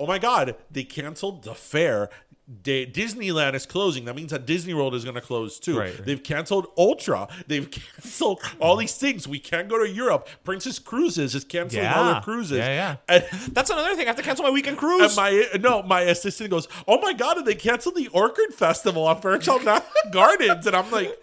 [0.00, 2.08] oh my god, they canceled the fair.
[2.46, 4.04] They, Disneyland is closing.
[4.04, 5.78] That means that Disney World is going to close too.
[5.78, 6.04] Right, right.
[6.04, 7.26] They've canceled Ultra.
[7.46, 9.26] They've canceled all these things.
[9.26, 10.28] We can't go to Europe.
[10.44, 12.58] Princess Cruises is canceling all their cruises.
[12.58, 12.96] Yeah, yeah.
[13.08, 14.04] And, That's another thing.
[14.04, 15.16] I have to cancel my weekend and cruise.
[15.16, 19.22] my no, my assistant goes, "Oh my god!" And they canceled the Orchid Festival on
[19.22, 19.62] Fairchild
[20.12, 21.18] Gardens, and I'm like,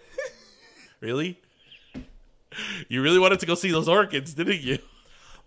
[1.00, 1.38] "Really?
[2.88, 4.78] You really wanted to go see those orchids, didn't you?"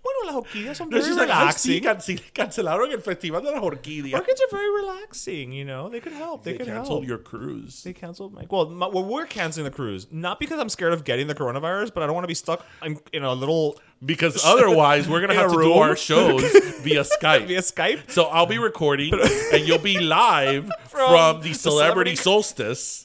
[0.06, 1.84] Bueno, las orquídeas son No, very she's like, "Ay, sí, relaxing.
[1.84, 4.14] cancel- cancelaron el festival de las orquídeas.
[4.14, 5.89] Orchids are very relaxing, you know.
[5.89, 6.43] They could help.
[6.43, 7.08] They, They could canceled help.
[7.08, 7.82] your cruise.
[7.84, 8.45] They canceled my.
[8.49, 11.91] Well, my, well, we're canceling the cruise, not because I'm scared of getting the coronavirus,
[11.93, 15.34] but I don't want to be stuck in, in a little because otherwise we're gonna
[15.41, 16.41] have a to do our shows
[16.84, 17.47] via Skype.
[17.47, 18.12] via Skype.
[18.12, 19.12] So I'll be recording,
[19.53, 23.05] and you'll be live from, From the the celebrity celebrity- solstice.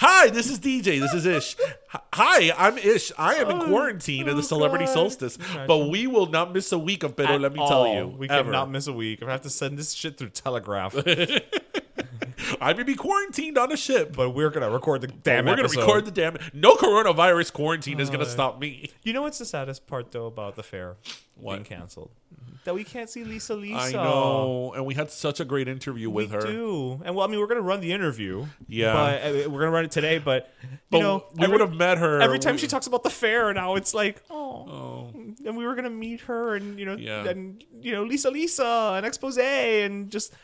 [0.00, 1.00] Hi, this is DJ.
[1.00, 1.56] This is Ish.
[2.12, 3.10] Hi, I'm Ish.
[3.18, 4.92] I am in quarantine in the oh celebrity God.
[4.94, 7.34] solstice, but we will not miss a week of Pero.
[7.34, 8.44] At Let me tell you, we ever.
[8.44, 9.22] cannot miss a week.
[9.24, 10.94] I have to send this shit through Telegraph,
[12.60, 15.44] I may be quarantined on a ship, but we're gonna record the damn.
[15.44, 16.36] we're gonna record the damn.
[16.54, 18.90] No coronavirus quarantine is gonna Uh, stop me.
[19.02, 20.96] You know what's the saddest part though about the fair
[21.34, 21.54] What?
[21.54, 22.10] being canceled?
[22.68, 23.76] That we can't see Lisa Lisa.
[23.78, 26.40] I know, and we had such a great interview We with her.
[26.42, 28.44] do, and well, I mean, we're gonna run the interview.
[28.68, 28.92] Yeah.
[28.92, 30.18] but uh, we're gonna run it today.
[30.18, 33.04] But you But know, we would have met her every time we- she talks about
[33.04, 33.54] the fair.
[33.54, 35.10] Now it's like, oh,
[35.46, 37.24] and we were gonna meet her, and you know, Yeah.
[37.26, 40.34] and you know, Lisa Lisa an Expose, and just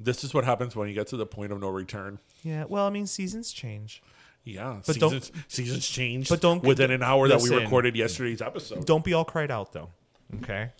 [0.00, 2.18] This is what happens when you get to the point of no return.
[2.42, 2.64] yeah.
[2.66, 4.02] Well, I mean, seasons change.
[4.44, 6.30] Yeah, But don't- seasons, change.
[6.30, 8.86] but don't- within an hour that we recorded yesterday's episode.
[8.86, 9.90] Don't be all cried out though.
[10.36, 10.70] Okay,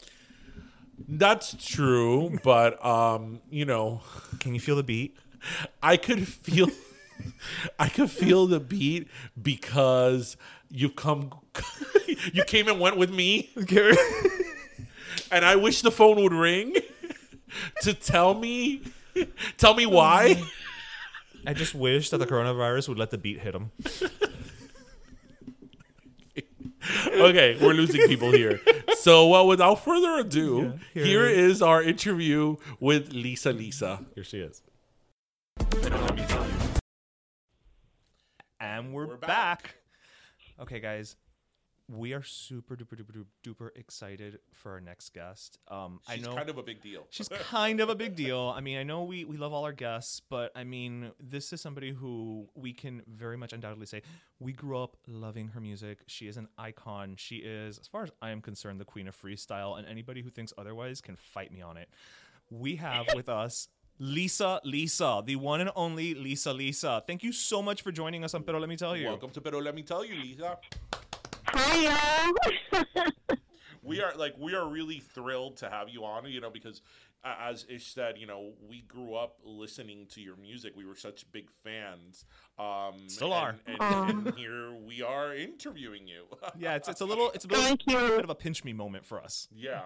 [1.09, 4.03] That's true, but um, you know,
[4.40, 5.16] can you feel the beat?
[5.82, 6.68] I could feel
[7.78, 9.09] I could feel the beat
[9.40, 10.36] because
[10.70, 11.32] you come
[12.32, 13.51] you came and went with me
[15.30, 16.74] and I wish the phone would ring
[17.82, 18.82] to tell me
[19.57, 20.42] tell me why.
[21.46, 23.70] I just wish that the coronavirus would let the beat hit him.
[27.07, 28.61] okay, we're losing people here.
[28.99, 34.05] So, well, without further ado, here here it is our interview with Lisa Lisa.
[34.14, 34.62] Here she is.
[38.61, 39.29] And we're, We're back.
[39.62, 39.74] back.
[40.61, 41.16] Okay, guys,
[41.89, 45.59] we are super duper duper duper, excited for our next guest.
[45.68, 47.07] Um, I She's know kind of a big deal.
[47.09, 48.53] she's kind of a big deal.
[48.55, 51.61] I mean, I know we we love all our guests, but I mean, this is
[51.61, 54.03] somebody who we can very much undoubtedly say
[54.39, 56.01] we grew up loving her music.
[56.07, 57.14] She is an icon.
[57.16, 60.28] She is, as far as I am concerned, the queen of freestyle, and anybody who
[60.30, 61.89] thinks otherwise can fight me on it.
[62.51, 63.68] We have with us
[63.99, 67.03] Lisa Lisa, the one and only Lisa Lisa.
[67.07, 69.07] Thank you so much for joining us on Pero Let Me Tell You.
[69.07, 70.59] Welcome to Pero Let Me Tell You, Lisa.
[71.70, 72.32] Hi,
[72.96, 73.06] y'all.
[73.82, 76.82] We are like we are really thrilled to have you on, you know, because
[77.24, 80.74] uh, as Ish said, you know, we grew up listening to your music.
[80.76, 82.24] We were such big fans.
[82.58, 84.10] Um Still and- are.
[84.10, 86.24] And, and here we are interviewing you.
[86.58, 87.96] Yeah, it's it's a little it's a little Thank you.
[88.16, 89.48] bit of a pinch me moment for us.
[89.54, 89.82] yeah.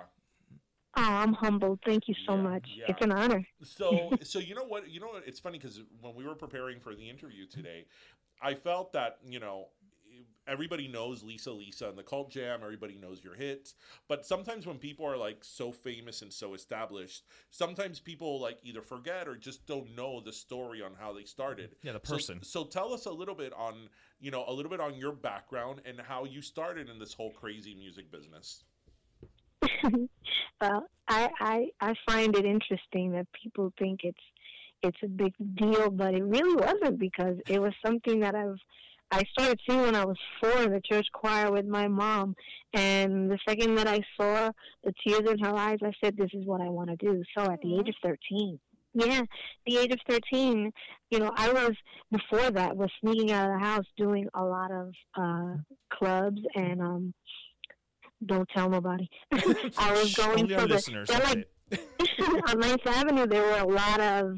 [0.95, 1.79] Oh, I'm humbled.
[1.87, 2.69] Thank you so Yeah, much.
[2.77, 2.85] yeah.
[2.89, 3.47] It's an honor.
[3.63, 4.91] So, so you know what?
[4.91, 5.23] You know what?
[5.27, 7.87] It's funny because when we were preparing for the interview today,
[8.43, 9.69] I felt that you know
[10.47, 12.61] everybody knows Lisa Lisa and the Cult Jam.
[12.63, 13.75] Everybody knows your hits,
[14.09, 18.83] but sometimes when people are like so famous and so established, sometimes people like either
[18.83, 21.77] forget or just don't know the story on how they started.
[21.83, 22.43] Yeah, the So- person.
[22.43, 23.89] So, tell us a little bit on
[24.21, 27.31] you know a little bit on your background and how you started in this whole
[27.31, 28.65] crazy music business.
[30.61, 34.19] well, I, I I find it interesting that people think it's
[34.83, 38.59] it's a big deal, but it really wasn't because it was something that I've
[39.13, 42.35] I started singing when I was four in the church choir with my mom,
[42.73, 44.51] and the second that I saw
[44.85, 47.45] the tears in her eyes, I said, "This is what I want to do." So
[47.45, 48.59] at the age of thirteen,
[48.95, 49.23] yeah,
[49.67, 50.73] the age of thirteen,
[51.11, 51.73] you know, I was
[52.11, 55.57] before that was sneaking out of the house doing a lot of uh
[55.93, 57.15] clubs and um
[58.25, 59.09] don't tell nobody.
[59.33, 61.09] I was going Only to the listeners.
[61.09, 61.49] they're like
[62.49, 64.37] on Ninth Avenue, there were a lot of,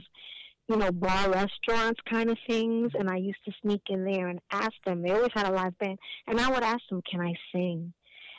[0.69, 4.41] you know, bar restaurants kind of things, and I used to sneak in there and
[4.51, 5.03] ask them.
[5.03, 7.93] They always had a live band, and I would ask them, "Can I sing?"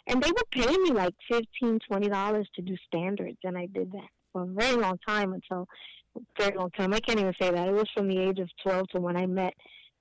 [0.07, 3.91] And they would pay me like fifteen, twenty dollars to do standards, and I did
[3.91, 5.67] that for a very long time until
[6.39, 6.93] very long time.
[6.93, 7.67] I can't even say that.
[7.67, 9.53] It was from the age of twelve to when I met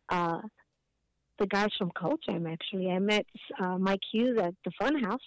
[0.09, 0.41] uh,
[1.39, 2.47] the guys from Cult Jam.
[2.47, 3.27] Actually, I met
[3.61, 5.19] uh, Mike Hughes at the Funhouse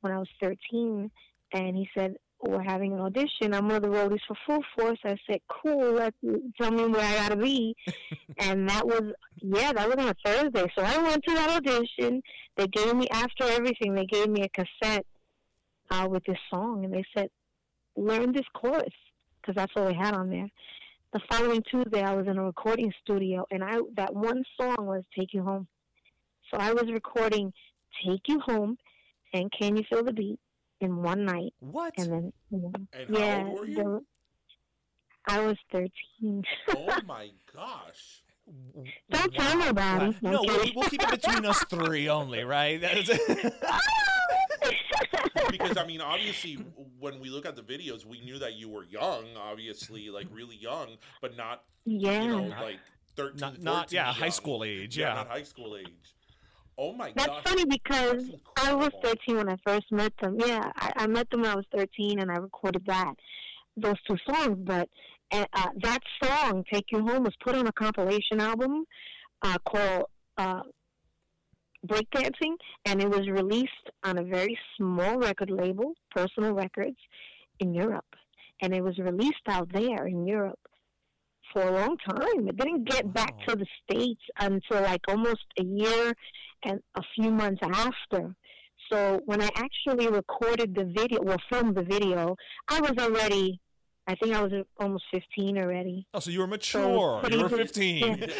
[0.00, 1.10] when I was thirteen,
[1.52, 2.16] and he said,
[2.50, 3.54] we're having an audition.
[3.54, 4.98] I'm one of the roadies for Full Force.
[5.04, 5.94] I said, cool.
[5.94, 6.14] Let,
[6.60, 7.76] tell me where I gotta be.
[8.38, 10.72] and that was, yeah, that was on a Thursday.
[10.76, 12.22] So I went to that audition.
[12.56, 15.06] They gave me, after everything, they gave me a cassette
[15.90, 17.28] uh, with this song, and they said,
[17.96, 18.92] learn this chorus,
[19.40, 20.48] because that's all they had on there.
[21.12, 25.04] The following Tuesday, I was in a recording studio, and I that one song was
[25.16, 25.68] "Take You Home."
[26.50, 27.52] So I was recording
[28.04, 28.76] "Take You Home"
[29.32, 30.40] and "Can You Feel the Beat"
[30.80, 31.94] in one night What?
[31.98, 33.74] and then you know, And how yeah, old were you?
[33.76, 34.00] the-
[35.26, 36.42] I was thirteen.
[36.76, 38.22] oh my gosh!
[39.10, 40.14] Don't tell nobody.
[40.20, 40.46] No, okay?
[40.46, 42.78] we'll, we'll keep it between us three only, right?
[42.78, 43.08] That is
[45.50, 46.58] because I mean, obviously,
[46.98, 50.56] when we look at the videos, we knew that you were young, obviously, like really
[50.56, 52.22] young, but not, yeah.
[52.22, 52.80] you know, like
[53.16, 55.14] 13, Not- not- 14 yeah, high school age, Yeah, yeah.
[55.14, 56.14] not high school age.
[56.76, 57.14] Oh my god.
[57.16, 57.42] That's gosh.
[57.44, 60.36] funny because That's I was 13 when I first met them.
[60.38, 63.14] Yeah, I, I met them when I was 13, and I recorded that,
[63.76, 64.58] those two songs.
[64.60, 64.88] But
[65.32, 68.84] uh, uh, that song, "Take You Home," was put on a compilation album
[69.42, 70.06] uh, called
[70.36, 70.62] uh,
[71.86, 72.56] Breakdancing,
[72.86, 76.96] and it was released on a very small record label, Personal Records,
[77.60, 78.04] in Europe.
[78.62, 80.58] And it was released out there in Europe
[81.54, 82.48] for a long time.
[82.48, 86.12] It didn't get back to the States until like almost a year
[86.64, 88.34] and a few months after.
[88.92, 92.36] So when I actually recorded the video, well, filmed the video,
[92.68, 93.60] I was already,
[94.06, 96.06] I think I was almost 15 already.
[96.12, 97.22] oh, so you were mature.
[97.22, 98.18] what you do were you- 15.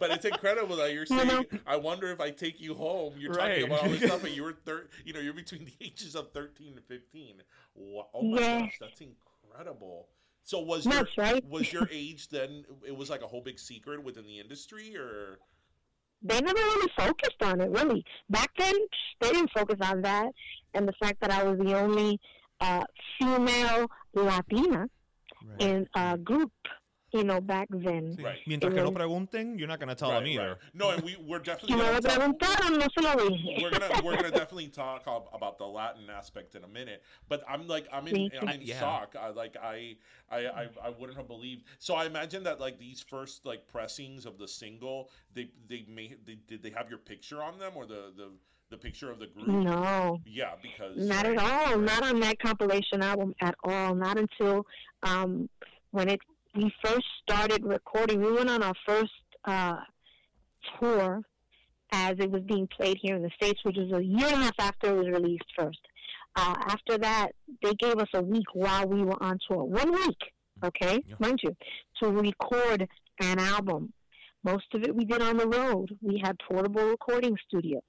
[0.00, 1.28] But it's incredible that you're You saying.
[1.28, 3.14] know- I wonder if I take you home.
[3.18, 3.60] You're Right.
[3.60, 6.14] talking about all this stuff, and you were thir- You know, you're between the ages
[6.14, 7.42] of 13 and 15.
[7.74, 8.08] Wow.
[8.14, 8.60] Oh my Yeah.
[8.60, 10.08] gosh, that's incredible.
[10.42, 11.44] So was That's your right.
[11.48, 12.64] was your age then?
[12.86, 15.38] It was like a whole big secret within the industry, or
[16.22, 18.04] They never really focused on it, really.
[18.28, 18.74] Back then,
[19.20, 20.30] they didn't focus on that.
[20.74, 22.18] And the fact that I was the only
[22.60, 22.84] uh,
[23.18, 24.88] female Latina
[25.42, 25.62] Right.
[25.62, 26.52] in a group,
[27.12, 28.16] you know, back then.
[28.22, 28.38] Right.
[28.46, 28.98] Mientras que no Right.
[28.98, 30.50] pregunten, you're not going to tell them either.
[30.50, 30.74] right.
[30.74, 33.62] No, and we we're definitely Si me gonna lo talk- preguntaron, no se lo dije.
[33.62, 37.02] we're gonna we're gonna definitely talk about the Latin aspect in a minute.
[37.28, 38.78] But I'm like I'm in I'm in Yeah.
[38.80, 39.16] shock.
[39.20, 39.96] I, like I,
[40.30, 41.64] I I I wouldn't have believed.
[41.78, 46.18] So I imagine that like these first like pressings of the single, they they made
[46.26, 48.30] they did they have your picture on them or the the
[48.70, 49.48] the picture of the group?
[49.48, 50.20] No.
[50.24, 51.76] Yeah, because Not at all.
[51.76, 53.96] Not on that compilation album at all.
[53.96, 54.64] Not until
[55.02, 55.48] um,
[55.90, 56.20] when it
[56.54, 58.20] we first started recording.
[58.20, 59.12] We went on our first
[59.44, 59.76] uh,
[60.78, 61.22] tour
[61.92, 64.44] as it was being played here in the states, which was a year and a
[64.44, 65.78] half after it was released first.
[66.36, 67.30] Uh, after that,
[67.62, 69.64] they gave us a week while we were on tour.
[69.64, 70.18] One week,
[70.64, 71.16] okay, Yeah.
[71.18, 71.56] mind you,
[72.02, 72.88] to record
[73.20, 73.92] an album.
[74.44, 75.98] Most of it we did on the road.
[76.00, 77.82] We had portable recording studios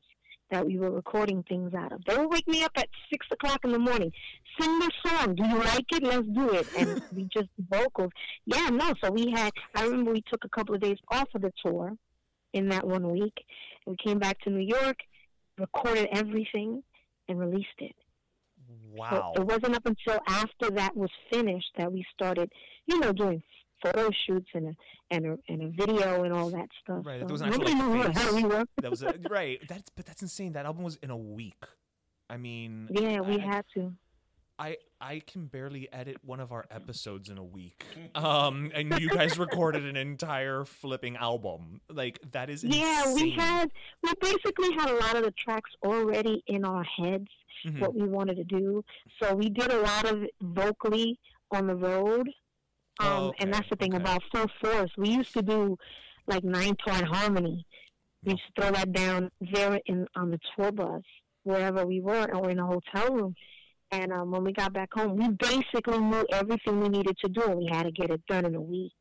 [0.52, 2.03] that we were recording things out of.
[2.06, 4.11] They would wake me up at six o'clock in the morning.
[4.60, 5.36] Sing this song.
[5.36, 6.03] Do you like it?
[6.03, 6.68] Let's do it.
[6.78, 8.11] And we just vocals.
[8.45, 8.94] Yeah, no.
[9.03, 9.52] So we had.
[9.76, 11.94] I remember we took a couple of days off of the tour
[12.53, 13.34] in that one week.
[13.88, 14.98] We came back to New York,
[15.57, 16.84] recorded everything,
[17.28, 17.95] and released it.
[18.94, 19.34] Wow.
[19.36, 22.52] So it wasn't up until after that was finished that we started,
[22.86, 23.41] you know, doing
[23.82, 24.76] photo shoots and a
[25.10, 27.06] and a, and a video and all that stuff.
[27.06, 28.66] Right, So there was an nobody like, knew who the hell we were.
[28.82, 29.60] that was a, right.
[29.68, 30.53] That's but that's insane.
[30.53, 31.64] That album was in a week.
[32.30, 33.94] I mean, Yeah, we I, had to.
[34.60, 37.84] I I can barely edit one of our episodes in a week.
[38.14, 41.82] Um, and you guys recorded an entire flipping album.
[41.90, 42.82] Like that is insane.
[42.82, 43.72] Yeah, we had
[44.03, 47.28] we basically had a lot of the tracks already in our heads
[47.66, 47.80] Mhm.
[47.80, 48.84] what we wanted to do.
[49.22, 51.20] So we did a lot of vocally
[51.52, 52.30] on the road.
[53.02, 54.02] Um Oh, okay, and that's the thing okay.
[54.02, 54.91] about full force.
[54.98, 55.78] We used to do
[56.28, 57.65] like nine part harmony.
[58.23, 61.02] We used to throw that down there in on the tour bus,
[61.44, 63.36] wherever we were or in a hotel room.
[63.94, 67.41] And um, when we got back home, we basically knew everything we needed to do,
[67.44, 68.94] and we had to get it done in a week.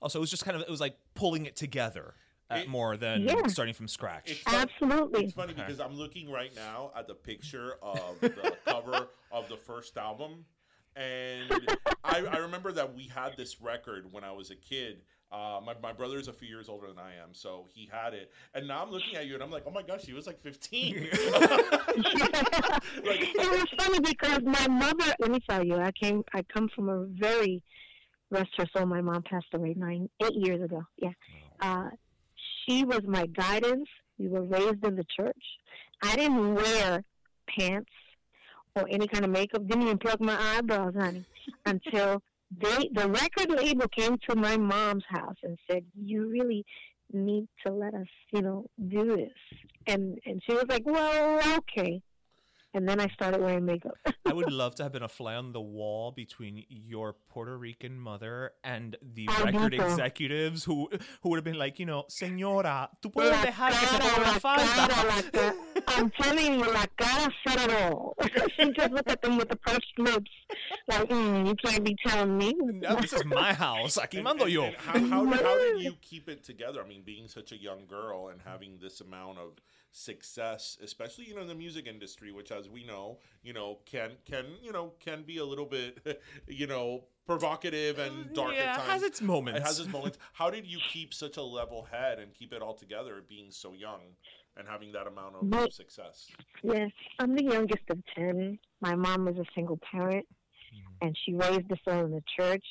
[0.00, 2.14] Also, it was just kind of it was like pulling it together
[2.50, 3.46] uh, It- more than Yeah.
[3.48, 4.30] starting from scratch.
[4.30, 5.24] It's fun- Absolutely.
[5.24, 9.56] It's funny because I'm looking right now at the picture of the cover of the
[9.56, 10.44] first album,
[10.98, 15.02] and I, I remember that we had this record when I was a kid.
[15.30, 18.14] Uh, my, my brother is a few years older than I am, so he had
[18.14, 18.32] it.
[18.54, 20.40] And now I'm looking at you and I'm like, oh my gosh, he was like
[20.40, 20.94] 15.
[20.96, 21.10] like,
[23.04, 25.14] it was funny because my mother.
[25.20, 26.24] Let me tell you, I came.
[26.34, 27.62] I come from a very
[28.30, 28.86] rest her soul.
[28.86, 30.82] My mom passed away nine, eight years ago.
[30.96, 31.12] Yeah,
[31.60, 31.90] uh,
[32.64, 33.88] she was my guidance.
[34.18, 35.36] We were raised in the church.
[36.02, 37.04] I didn't wear
[37.54, 37.90] pants
[38.78, 39.66] or any kind of makeup.
[39.66, 41.24] Didn't even pluck my eyebrows, honey,
[41.66, 42.22] until
[42.56, 46.64] they the record label came to my mom's house and said, "You really."
[47.12, 49.32] need to let us, you know, do this.
[49.86, 52.02] And and she was like, Well, okay.
[52.74, 53.94] And then I started wearing makeup.
[54.26, 57.98] I would love to have been a fly on the wall between your Puerto Rican
[57.98, 59.86] mother and the I record know.
[59.86, 60.90] executives who
[61.22, 64.04] who would have been like, you know, señora, tú puedes La dejar que se cara,
[64.04, 65.54] ponga la la cara, la cara.
[65.88, 68.14] I'm telling you, la cara said it all.
[68.56, 70.30] she just looked at them with the pursed lips,
[70.88, 72.54] like, mm, you can't be telling me.
[72.58, 73.96] No, this is my house.
[73.96, 74.64] Aquí mando yo.
[74.64, 76.82] And how, how, how did you keep it together?
[76.84, 79.52] I mean, being such a young girl and having this amount of
[79.90, 84.12] success, especially you know in the music industry, which as we know, you know can
[84.24, 88.74] can you know can be a little bit you know provocative and dark yeah, at
[88.74, 88.90] it times.
[88.90, 89.60] has its moments.
[89.60, 90.18] It has its moments.
[90.32, 93.74] How did you keep such a level head and keep it all together, being so
[93.74, 94.00] young
[94.56, 96.26] and having that amount of But- success?
[96.62, 98.58] Yes, I'm the youngest of 10.
[98.80, 100.26] My mom was a single parent,
[101.02, 102.64] and she raised us all in the church.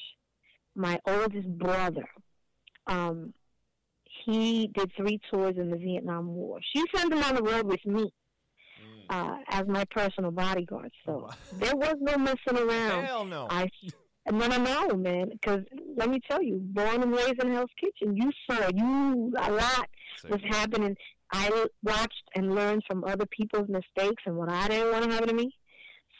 [0.75, 2.07] My oldest brother,
[2.87, 3.33] um,
[4.27, 6.59] he did three tours in the Vietnam War.
[6.73, 8.11] She sent him on the road with me
[9.09, 10.91] uh, as my personal bodyguard.
[11.05, 13.05] So there was no messing around.
[13.05, 13.47] Hell no.
[13.49, 13.69] I
[14.29, 15.29] no, no, no, man.
[15.29, 15.61] Because
[15.95, 19.87] let me tell you, born and raised in Hell's Kitchen, you saw you a lot
[20.29, 20.97] was happening.
[21.31, 25.29] I watched and learned from other people's mistakes and what I didn't want to happen
[25.29, 25.55] to me.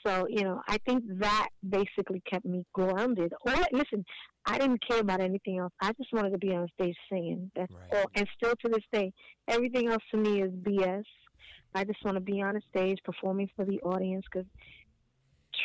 [0.08, 3.34] So you know, I think that basically kept me grounded.
[3.46, 4.06] Or listen,
[4.46, 5.74] I didn't care about anything else.
[5.82, 7.52] I just wanted to be on stage singing.
[7.56, 8.00] That's Right.
[8.02, 8.10] all.
[8.16, 9.12] And still to this day,
[9.48, 11.04] everything else to me is BS.
[11.76, 14.48] I just want to be on a stage performing for the audience because,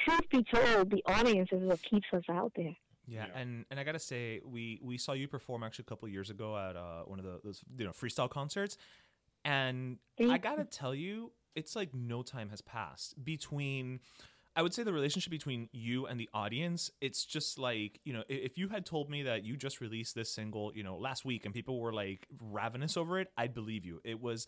[0.05, 2.75] truth be told, the audience is what keeps us out there.
[3.07, 6.31] Yeah, and and I gotta say, we we saw you perform actually a couple years
[6.31, 8.77] ago at uh, one of the those, you know freestyle concerts,
[9.45, 14.01] and I gotta tell you, it's like no time has passed between.
[14.55, 18.23] I would say the relationship between you and the audience, it's just like, you know,
[18.29, 21.47] if you had told me that you just released this single, you know, last week
[21.47, 24.03] and people were like ravenous over it, I'd believe you.
[24.05, 24.47] It was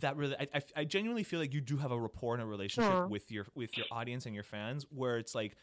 [0.00, 2.90] that really, I, I, genuinely feel like you do have a rapport and a relationship
[2.90, 3.06] Aw.
[3.06, 5.56] with your with your audience and your fans where it's like,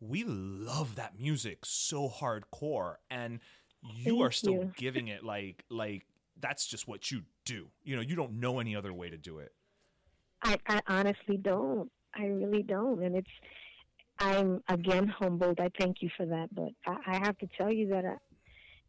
[0.00, 3.40] we love that music so hardcore and
[3.82, 4.72] you Thank are still you.
[4.76, 6.06] giving it like like
[6.40, 9.38] that's just what you do you know you don't know any other way to do
[9.38, 9.52] it
[10.46, 11.90] I, I honestly don't.
[12.14, 13.02] I really don't.
[13.02, 13.30] And it's,
[14.18, 15.58] I'm again humbled.
[15.60, 16.54] I thank you for that.
[16.54, 18.16] But I, I have to tell you that I,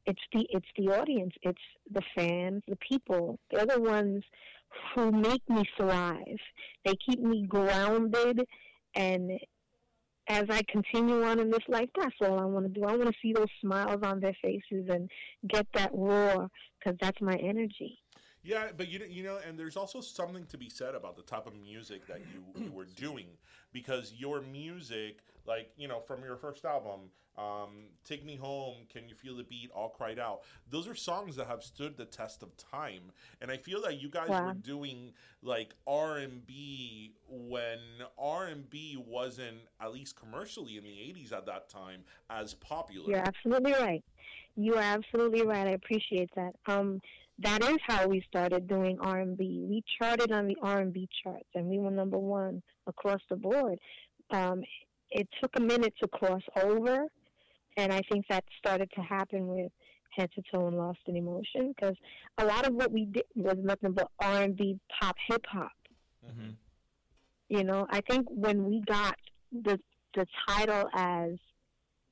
[0.05, 1.61] it's the it's the audience, it's
[1.91, 3.39] the fans, the people.
[3.51, 4.23] They're the ones
[4.95, 6.39] who make me thrive.
[6.85, 8.47] They keep me grounded,
[8.95, 9.31] and
[10.29, 12.85] as I continue on in this life, that's all I want to do.
[12.85, 15.09] I want to see those smiles on their faces and
[15.47, 17.99] get that roar because that's my energy.
[18.47, 21.47] Yeah, but you you know, and there's also something to be said about the type
[21.47, 23.27] of music that you, you were doing
[23.73, 29.09] because your music, like you know, from your first album, um, "Take Me Home," "Can
[29.09, 32.41] You Feel the Beat," "All Cried Out," those are songs that have stood the test
[32.41, 33.11] of time,
[33.41, 34.45] and I feel that you guys Wow.
[34.45, 37.79] were doing like R and B when
[38.17, 43.09] R and B wasn't at least commercially in the '80s at that time as popular.
[43.11, 44.03] You're absolutely right.
[44.55, 45.67] You are absolutely right.
[45.67, 46.53] I appreciate that.
[46.67, 46.99] Um,
[47.39, 49.65] that is how we started doing R and B.
[49.69, 53.35] We charted on the R and B charts, and we were number one across the
[53.35, 53.77] board.
[54.31, 54.63] Um,
[55.11, 57.05] it took a minute to cross over,
[57.77, 59.71] and I think that started to happen with
[60.15, 61.95] Head to Toe and Lost in Emotion because
[62.39, 65.71] a lot of what we did was nothing but R and B, pop, hip hop.
[67.49, 69.15] You know, I think when we got
[69.51, 69.79] the
[70.15, 71.33] the title as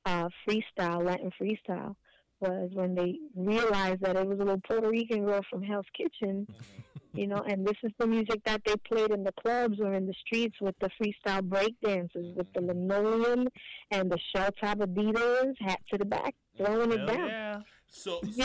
[0.06, 1.96] uh, freestyle, Latin freestyle,
[2.40, 6.46] was when they realized that it was a little Puerto Rican girl from Hell's Kitchen,
[6.50, 7.18] mm-hmm.
[7.18, 10.06] you know, and this is the music that they played in the clubs or in
[10.06, 12.90] the streets with the freestyle break dances, with the mm-hmm.
[12.90, 13.48] linoleum
[13.90, 17.28] and the shell top Adidas, hat to the back, throwing it down.
[17.28, 17.60] yeah
[17.96, 18.44] So, so,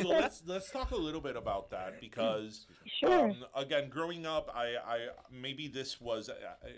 [0.00, 3.30] so let's let's talk a little bit about that because Sure.
[3.30, 4.98] um, again, growing up, I, I
[5.30, 6.34] maybe this was uh,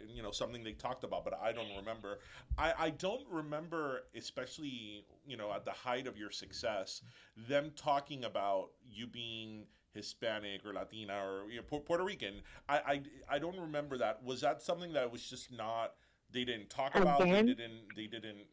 [0.08, 2.20] you know something they talked about, but I don't remember.
[2.58, 7.02] I, I don't remember, especially you know at the height of your success,
[7.36, 9.64] them talking about you being
[9.94, 12.42] Hispanic or Latina or you know, Puerto Rican.
[12.68, 13.02] I, I
[13.36, 14.22] I don't remember that.
[14.22, 15.94] Was that something that was just not
[16.30, 17.20] they didn't talk about?
[17.20, 17.94] They didn't.
[17.96, 18.46] They didn't.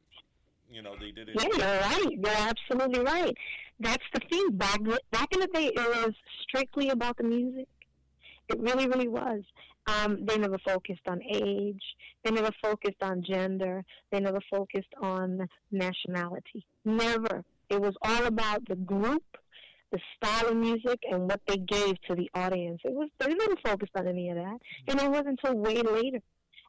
[0.71, 1.35] You know, they didn't.
[1.35, 2.11] Yeah, you're right.
[2.11, 3.35] You're absolutely right.
[3.79, 4.51] That's the thing.
[4.51, 4.79] Back
[5.11, 6.13] back in the day, it was
[6.43, 7.67] strictly about the music.
[8.49, 9.43] It really, really was.
[9.87, 11.81] Um, they never focused on age.
[12.23, 13.83] They never focused on gender.
[14.11, 16.65] They never focused on nationality.
[16.85, 17.43] Never.
[17.69, 19.23] It was all about the group,
[19.91, 22.81] the style of music, and what they gave to the audience.
[22.83, 24.57] It was they never focused on any of that.
[24.87, 26.19] And it wasn't until way later,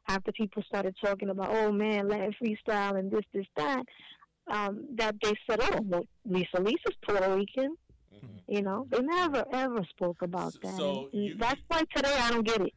[0.07, 3.83] after people started talking about, oh man, Latin freestyle and this, this, that,
[4.51, 7.75] um, that they said, oh, well, Lisa Lisa's Puerto Rican.
[8.47, 10.75] You know, they never ever spoke about that.
[10.75, 12.73] So you- that's why today I don't get it.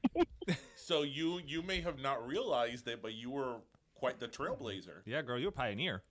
[0.77, 3.57] So you you may have not realized it, but you were
[3.95, 5.01] quite the trailblazer.
[5.07, 6.03] yeah girl you're a pioneer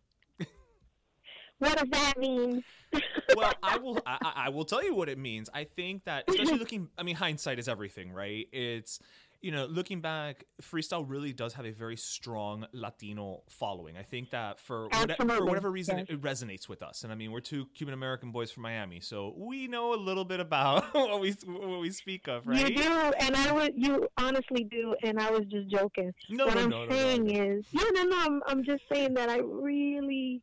[1.59, 2.63] what does that mean?
[3.35, 3.99] well, I will.
[4.05, 5.49] I, I I will tell you what it means.
[5.53, 6.89] I think that, especially looking.
[6.97, 8.47] I mean, hindsight is everything, right?
[8.51, 8.99] It's
[9.43, 13.97] you know, looking back, freestyle really does have a very strong Latino following.
[13.97, 16.07] I think that for, whate- for whatever reason, yes.
[16.09, 17.03] it, it resonates with us.
[17.03, 20.23] And I mean, we're two Cuban American boys from Miami, so we know a little
[20.23, 22.69] bit about what we what we speak of, right?
[22.69, 23.73] You do, and I would.
[23.75, 26.13] You honestly do, and I was just joking.
[26.29, 27.43] No, what no, I'm no, saying no.
[27.43, 28.17] is, no, no, no.
[28.17, 30.41] I'm, I'm just saying that I really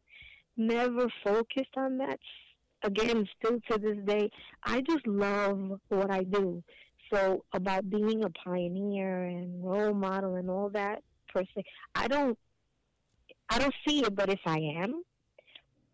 [0.59, 2.18] never focused on that.
[2.82, 4.31] Again, still to this day,
[4.64, 6.62] I just love what I do.
[7.12, 11.64] So about being a pioneer and role model and all that per se,
[11.94, 12.38] I don't,
[13.48, 14.14] I don't see it.
[14.14, 15.02] But if I am,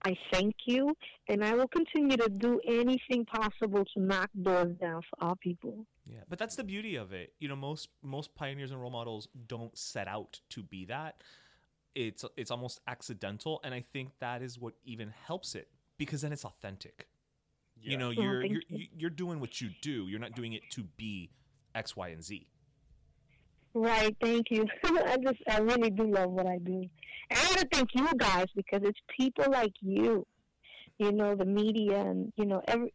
[0.04, 0.94] I thank you,
[1.28, 5.86] and I will continue to do anything possible to knock doors down for our people.
[6.04, 7.32] Yeah, but that's the beauty of it.
[7.40, 11.22] You know, most most pioneers and role models don't set out to be that.
[11.94, 15.68] It's it's almost accidental, and I think that is what even helps it
[15.98, 17.08] because then it's authentic.
[17.82, 18.86] You know, Yeah, you're thank you're you.
[18.98, 20.08] you're doing what you do.
[20.08, 21.30] You're not doing it to be
[21.74, 22.46] X, Y, and Z.
[23.74, 24.64] Right, thank you.
[24.84, 26.88] I just, I really do love what I do.
[27.30, 30.26] And I want to thank you guys because it's people like you,
[30.98, 32.92] you know, the media and, you know, every,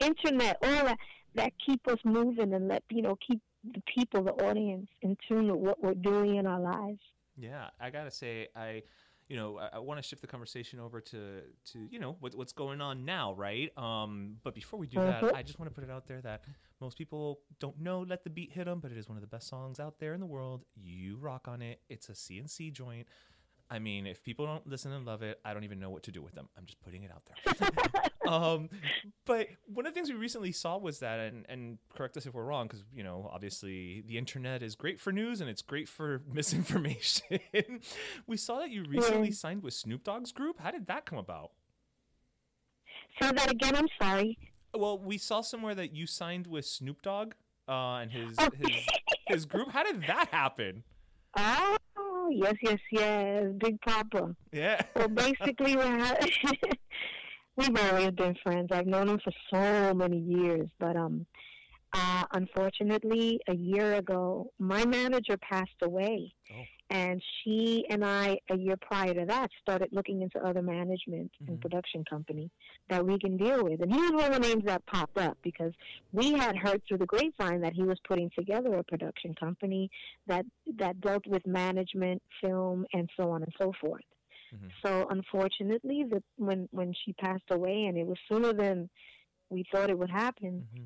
[0.00, 0.98] internet, all that,
[1.34, 3.40] that keep us moving and let, you know, keep
[3.74, 7.00] the people, the audience in tune with what we're doing in our lives.
[7.36, 8.82] Yeah, I gotta say, I,
[9.28, 11.42] you know, I, I want to shift the conversation over to
[11.72, 13.76] to you know what, what's going on now, right?
[13.76, 15.34] Um, but before we do that, Mhm.
[15.34, 16.44] I just want to put it out there that
[16.80, 19.26] most people don't know "Let the Beat Hit 'Em," but it is one of the
[19.28, 20.64] best songs out there in the world.
[20.74, 21.80] You rock on it.
[21.88, 23.06] It's a C&C joint.
[23.68, 26.12] I mean, if people don't listen and love it, I don't even know what to
[26.12, 26.48] do with them.
[26.56, 28.00] I'm just putting it out there.
[28.32, 28.68] um,
[29.24, 32.34] but one of the things we recently saw was that, and, and correct us if
[32.34, 35.88] we're wrong, because you know, obviously, the internet is great for news and it's great
[35.88, 37.40] for misinformation.
[38.26, 39.34] we saw that you recently Yeah.
[39.34, 40.60] signed with Snoop Dogg's group.
[40.60, 41.50] How did that come about?
[43.20, 44.38] Say that again, I'm sorry.
[44.74, 47.32] Well, we saw somewhere that you signed with Snoop Dogg
[47.68, 48.48] uh, and his Oh.
[48.56, 48.86] his
[49.26, 49.70] his group.
[49.70, 50.84] How did that happen?
[51.36, 51.76] Oh,
[52.30, 54.34] yes, yes, yes, Big Papa.
[54.52, 54.80] Yeah.
[54.94, 56.28] Well, basically, we had,
[57.56, 58.68] we've always been friends.
[58.72, 61.26] I've known him for so many years, but um,
[61.92, 66.62] uh, unfortunately, a year ago, my manager passed away, Oh.
[66.88, 71.48] And she and I, a year prior to that, started looking into other management and
[71.48, 71.60] mm-hmm.
[71.60, 72.50] production company
[72.88, 73.80] that we can deal with.
[73.80, 75.72] And he was one of the names that popped up because
[76.12, 79.90] we had heard through the grapevine that he was putting together a production company
[80.28, 80.46] that
[80.78, 84.04] that dealt with management, film, and so on and so forth.
[84.54, 84.68] Mm-hmm.
[84.84, 88.88] So unfortunately, the when when she passed away, and it was sooner than
[89.50, 90.66] we thought it would happen.
[90.72, 90.84] Mm-hmm.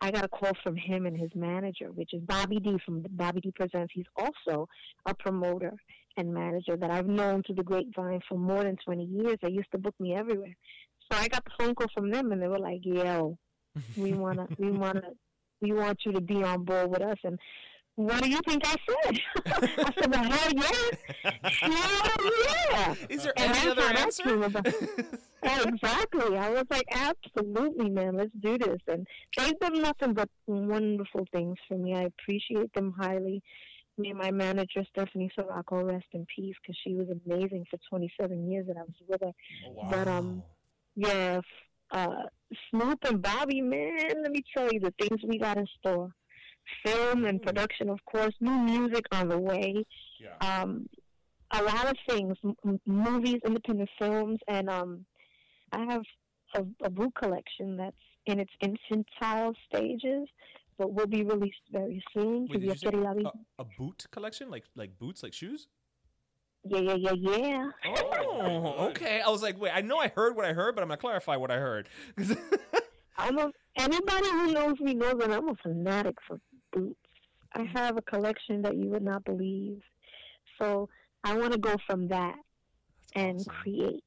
[0.00, 3.40] I got a call from him and his manager, which is Bobby D from Bobby
[3.40, 3.92] D Presents.
[3.94, 4.66] He's also
[5.06, 5.72] a promoter
[6.16, 9.36] and manager that I've known through the grapevine for more than 20 years.
[9.42, 10.56] They used to book me everywhere.
[11.10, 13.36] So I got the phone call from them, and they were like, "Yo,
[13.96, 15.02] we wanna, we wanna,
[15.60, 17.38] we want you to be on board with us." And
[17.96, 19.20] what do you think I said?
[19.46, 22.32] I said, "Well, hell yeah, hell
[22.70, 24.22] yeah." Is there And any other answer?
[25.50, 26.36] Yeah, exactly.
[26.36, 28.78] I was like, absolutely, man, let's do this.
[28.88, 29.06] And
[29.36, 31.94] they've done nothing but wonderful things for me.
[31.94, 33.42] I appreciate them highly.
[33.98, 38.50] Me and my manager, Stephanie Sirocco, rest in peace, because she was amazing for 27
[38.50, 39.32] years that I was with her.
[39.72, 39.88] Wow.
[39.90, 40.42] But, um,
[40.96, 41.40] yeah,
[41.90, 42.22] uh,
[42.70, 46.10] Snoop and Bobby, man, let me tell you the things we got in store.
[46.84, 49.84] Film and production, of course, new music on the way
[50.20, 50.36] Yeah.
[50.62, 50.88] um,
[51.52, 55.04] a lot of things, m- movies, independent films, and um,
[55.72, 56.02] I have
[56.54, 60.28] a, a book collection that's in its infantile stages,
[60.78, 62.46] but will be released very soon.
[62.48, 65.68] Wait, did you say a, a boot collection, like like boots, like shoes?
[66.64, 67.70] Yeah, yeah, yeah, yeah.
[67.86, 69.20] Oh, okay.
[69.20, 71.36] I was like, wait, I know I heard what I heard, but I'm gonna clarify
[71.36, 71.88] what I heard.
[73.18, 76.38] I'm a, anybody who knows me knows that I'm a fanatic for
[76.72, 76.98] boots.
[77.54, 79.80] I have a collection that you would not believe.
[80.58, 80.88] So
[81.24, 82.36] I want to go from that
[83.14, 84.04] and create.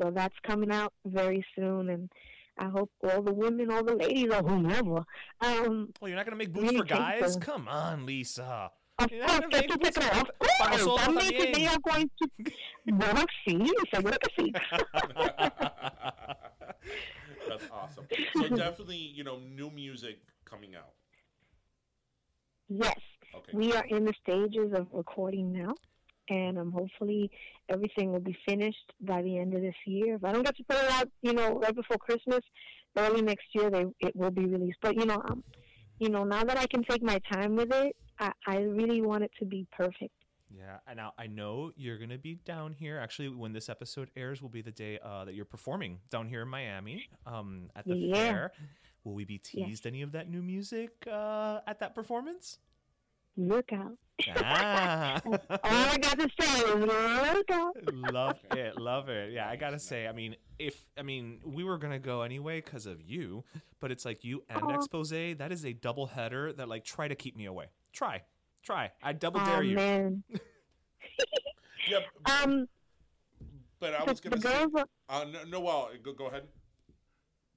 [0.00, 2.10] So that's coming out very soon, and
[2.58, 5.04] I hope all the women, all the ladies, or whomever,
[5.40, 7.32] um, well, you're not gonna make boots Really for guys?
[7.34, 7.42] them.
[7.42, 8.70] Come on, Lisa.
[8.98, 10.10] Of You're course, gonna make que tú te boots crees?
[10.10, 11.54] for- Of para course, nosotros también que también.
[11.54, 12.28] they are going to...
[12.86, 14.52] Bueno, sí, seguro que sí.
[17.48, 18.06] That's awesome.
[18.34, 20.92] So definitely, you know, new music coming out.
[22.68, 22.94] Yes.
[23.34, 23.52] Okay.
[23.56, 25.74] We are in the stages of recording now,
[26.32, 27.30] and um, hopefully
[27.68, 30.16] everything will be finished by the end of this year.
[30.16, 32.40] If I don't get to put it out, you know, right before Christmas,
[32.96, 34.78] early next year, they it will be released.
[34.80, 35.44] But you know, um,
[35.98, 39.24] you know, now that I can take my time with it, I, I really want
[39.24, 40.14] it to be perfect.
[40.54, 42.98] Yeah, and now I know you're gonna be down here.
[42.98, 46.42] Actually, when this episode airs, will be the day uh, that you're performing down here
[46.42, 48.14] in Miami um, at the Yeah.
[48.14, 48.52] fair.
[49.04, 52.58] Will we be teased any of that new music uh, at that performance?
[53.36, 53.96] look out.
[54.36, 55.20] Ah.
[55.24, 59.32] All I got to say is look love it, love it.
[59.32, 62.86] Yeah, I gotta say, I mean, if I mean, we were gonna go anyway because
[62.86, 63.44] of you,
[63.80, 64.74] but it's like you and Aw.
[64.76, 65.10] Expose.
[65.10, 67.66] That is a double header that like try to keep me away.
[67.92, 68.22] Try,
[68.62, 68.90] try.
[69.02, 69.76] I double Oh dare you.
[69.76, 70.22] man.
[71.88, 71.98] Yeah,
[72.44, 72.68] Um,
[73.80, 74.86] but I was the gonna say, girls.
[75.08, 76.44] Uh, no, no, well, go, go ahead.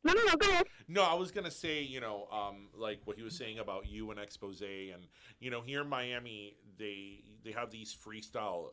[0.05, 0.35] No, no, no.
[0.37, 0.67] Go ahead.
[0.87, 4.11] No, I was gonna say, you know, um, like what he was saying about you
[4.11, 5.07] and Expose, and
[5.39, 8.67] you know, here in Miami, they they have these freestyle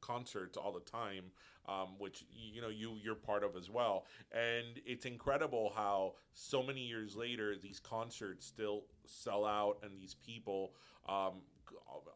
[0.00, 1.24] concerts all the time,
[1.68, 6.62] um, which you know you you're part of as well, and it's incredible how so
[6.62, 10.72] many years later these concerts still sell out, and these people.
[11.08, 11.42] Um,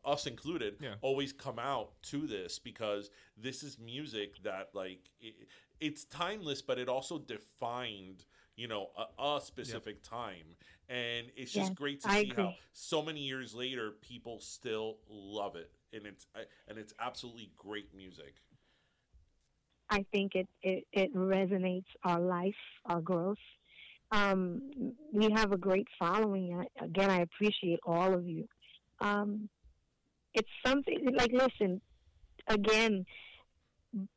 [0.04, 0.94] us included Yeah.
[1.02, 5.34] always come out to this because this is music that like it,
[5.80, 8.24] it's timeless but it also defined
[8.56, 8.88] you know
[9.18, 10.56] a, a specific time
[10.88, 14.98] and it's just Yes, great to I see how so many years later people still
[15.08, 16.26] love it and it's
[16.68, 18.34] and it's absolutely great music
[19.92, 22.54] I think it, it, it resonates our life,
[22.86, 23.36] our growth.
[24.10, 26.58] Um, we have a great following.
[26.58, 28.48] I, again, I appreciate all of you.
[29.00, 29.50] Um,
[30.32, 31.82] it's something like listen.
[32.48, 33.04] Again,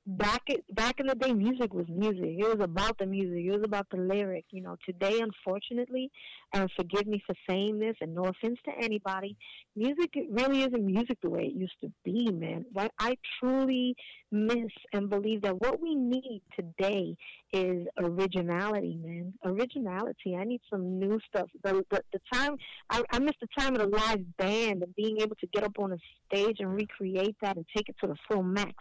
[0.06, 2.36] back back in the day, music was music.
[2.38, 3.46] It was about the music.
[3.46, 4.46] It was about the lyric.
[4.52, 6.12] You know, today, unfortunately,
[6.54, 9.36] and forgive me for saying this, and no offense to anybody,
[9.76, 12.66] music really isn't music the way it used to be, man.
[12.72, 13.96] What I truly
[14.32, 17.16] miss and believe that what we need today
[17.52, 19.34] is originality, man.
[19.44, 20.36] Originality.
[20.36, 21.50] I need some new stuff.
[21.64, 22.56] The the, the time
[22.90, 25.78] I, I miss the time of the live band and being able to get up
[25.80, 25.98] on a
[26.28, 28.74] stage and recreate that and take it to the full max.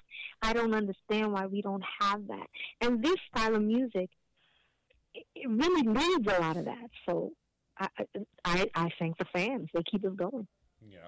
[0.43, 2.47] I don't understand why we don't have that.
[2.81, 4.11] And this style of music,
[5.15, 6.90] it, it really needs a lot of that.
[7.06, 7.32] So
[7.78, 7.89] I,
[8.44, 9.69] I I thank the fans.
[9.74, 10.47] They keep us going.
[10.89, 10.98] yeah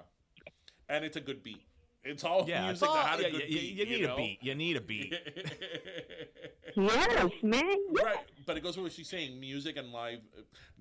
[0.88, 1.62] and it's a good beat
[2.04, 4.14] it's all Yeah, it's music all- that had a good you, beat you need know?
[4.14, 4.38] a beat.
[4.40, 5.12] You need a beat.
[6.76, 7.62] Yes, man.
[7.92, 8.02] Yeah.
[8.04, 8.16] right
[8.46, 10.20] but it goes with what she's saying music and live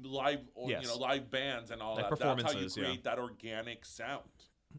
[0.04, 0.84] live or Yes.
[0.84, 2.84] you know live bands and all Like that that's how you performances, yeah.
[2.84, 4.22] create that organic sound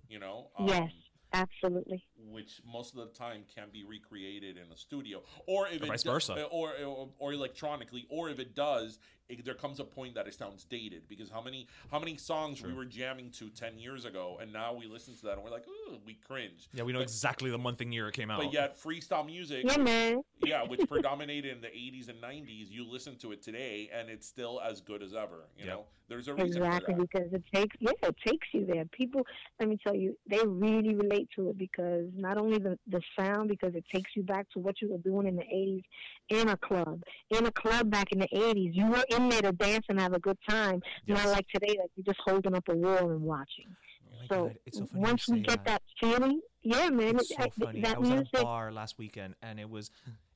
[0.08, 0.90] you know Yes,
[1.32, 2.04] Um, absolutely.
[2.18, 5.88] Which most of the time can be recreated in a studio or if Or it
[5.88, 6.32] vice do- versa.
[6.34, 8.98] Uh, or, or or electronically or if it does
[9.28, 12.62] it, there comes a point that it sounds dated because how many how many songs
[12.62, 15.50] we were jamming to 10 years ago and now we listen to that and we're
[15.50, 18.30] like ooh we cringe Yeah, we know But- exactly the month and year it came
[18.30, 18.40] out.
[18.40, 20.14] but yet freestyle music Yeah,
[20.44, 22.70] yeah, which predominated in the 80s and 90s.
[22.70, 25.48] You listen to it today, and it's still as good as ever.
[25.58, 25.74] You Yep.
[25.74, 27.10] know, there's a reason Exactly, for that.
[27.12, 28.84] because it takes yeah, it takes you there.
[28.86, 29.22] People,
[29.58, 33.48] let me tell you, they really relate to it because not only the the sound,
[33.48, 35.82] because it takes you back to what you were doing in the '80s
[36.28, 37.02] in a club.
[37.30, 40.12] In a club back in the '80s, you were in there to dance and have
[40.14, 40.82] a good time.
[41.06, 41.24] Yes.
[41.24, 43.74] Not like today, that you're just holding up a wall and watching.
[44.30, 45.66] Oh so so once we get that.
[45.66, 47.80] that feeling, yeah, man, It's it- so I- funny.
[47.82, 48.28] that I was music.
[48.34, 49.90] at a bar last weekend, and it was,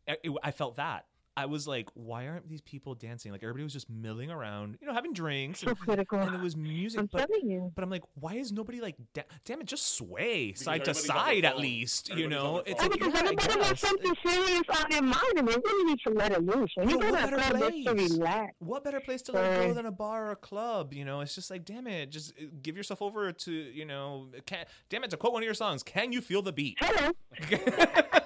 [0.07, 1.07] it- I felt that.
[1.36, 3.32] I was like, why aren't these people dancing?
[3.32, 6.19] Like everybody was just milling around, you know, having drinks, So and, critical.
[6.19, 7.01] and it was music.
[7.01, 7.73] I'm but, telling you.
[7.74, 11.09] but I'm like, why is nobody like, da- damn it, just sway side to everybody's
[11.11, 12.62] on their side at least, you Everybody's on know?
[12.62, 12.90] their It's phone.
[12.90, 15.98] like, because yeah, I everybody got something serious on their mind, and they really need
[16.07, 16.73] to let it loose.
[16.74, 18.11] When you Yo, go what a better club, just to place?
[18.19, 18.55] relax.
[18.59, 20.93] What better place to let go than a bar or a club?
[20.93, 24.27] You know, it's just like, damn it, just uh, give yourself over to, you know,
[24.47, 26.77] can, damn it, to quote one of your songs, can you feel the beat?
[26.81, 27.12] Hello.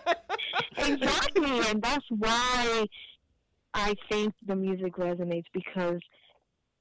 [0.92, 2.86] exactly, and that's why
[3.74, 6.00] I think the music resonates because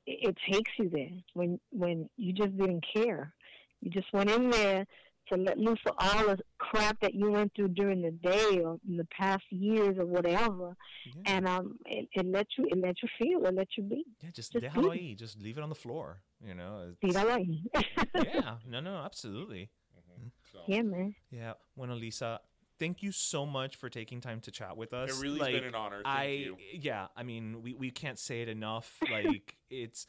[0.05, 3.33] it, it takes you there when when you just didn't care.
[3.81, 4.85] You just went in there
[5.29, 8.77] to let loose of all the crap that you went through during the day or
[8.87, 10.75] in the past years or whatever,
[11.05, 11.21] Yeah.
[11.37, 14.03] and um, it, it let you it let you feel, it let you be.
[14.21, 14.99] Yeah, just Just déjalo be.
[14.99, 15.15] ahí.
[15.17, 16.21] Just leave it on the floor.
[16.45, 16.93] You know.
[17.03, 17.61] See that way?
[18.15, 18.57] yeah.
[18.67, 19.69] No, no, absolutely.
[20.51, 21.15] So, yeah, man.
[21.31, 21.53] Yeah.
[21.75, 22.39] Bueno, Lisa,
[22.79, 25.09] thank you so much for taking time to chat with us.
[25.09, 26.01] It really's like, been an honor.
[26.03, 26.57] Thank I you.
[26.73, 27.07] yeah.
[27.15, 28.99] I mean, we we can't say it enough.
[29.09, 30.07] Like it's.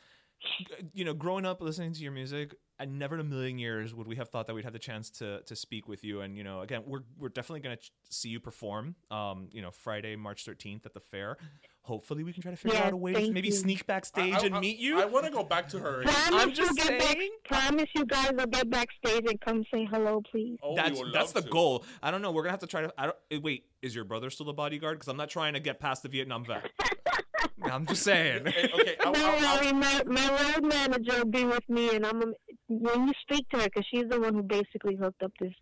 [0.92, 4.06] You know, growing up listening to your music, and never in a million years would
[4.08, 6.20] we have thought that we'd have the chance to to speak with you.
[6.22, 8.94] And you know, again, we're we're definitely gonna ch- see you perform.
[9.10, 11.36] Um, you know, Friday, March thirteenth at the fair.
[11.82, 13.52] Hopefully, we can try to figure Yeah, out a way to maybe you.
[13.54, 15.00] sneak backstage I- I- and I- meet you.
[15.00, 16.02] I want to go back to her.
[16.02, 17.16] Promise I'm you just get back.
[17.44, 20.58] Promise you guys will get backstage and come say hello, please.
[20.62, 21.48] Oh, that's that's the to.
[21.50, 21.84] goal.
[22.02, 22.32] I don't know.
[22.32, 22.94] We're gonna have to try to.
[22.96, 23.16] I don't.
[23.30, 24.96] eh, Wait, is your brother still the bodyguard?
[24.98, 26.70] Because I'm not trying to get past the Vietnam vet.
[27.70, 28.46] I'm just saying.
[28.46, 31.94] Eh, Okay, I, Don't I, I, worry, my, my road manager will be with me,
[31.96, 32.26] and I'm a,
[32.68, 35.52] when you speak to her, because she's the one who basically hooked up this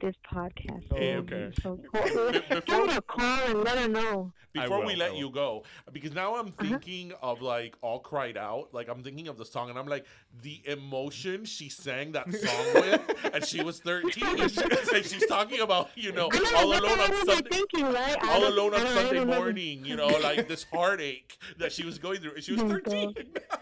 [0.00, 0.84] this podcast.
[0.94, 1.36] Hey, for me.
[1.36, 1.50] okay.
[1.62, 4.32] So call, give her a call and let her know.
[4.52, 6.64] before we let you go, because now I'm Uh-huh.
[6.68, 8.68] thinking of like all cried out.
[8.72, 10.04] Like I'm thinking of the song, and I'm like
[10.42, 15.26] the emotion she sang that song with, and she was 13, and, she, and she's
[15.26, 17.48] talking about you know I know, all alone on Sunday.
[17.50, 18.16] thinking, right?
[18.24, 22.40] All alone on Sunday morning, you know, like this heartache that she was going through.
[22.40, 23.14] She was Oh, 13.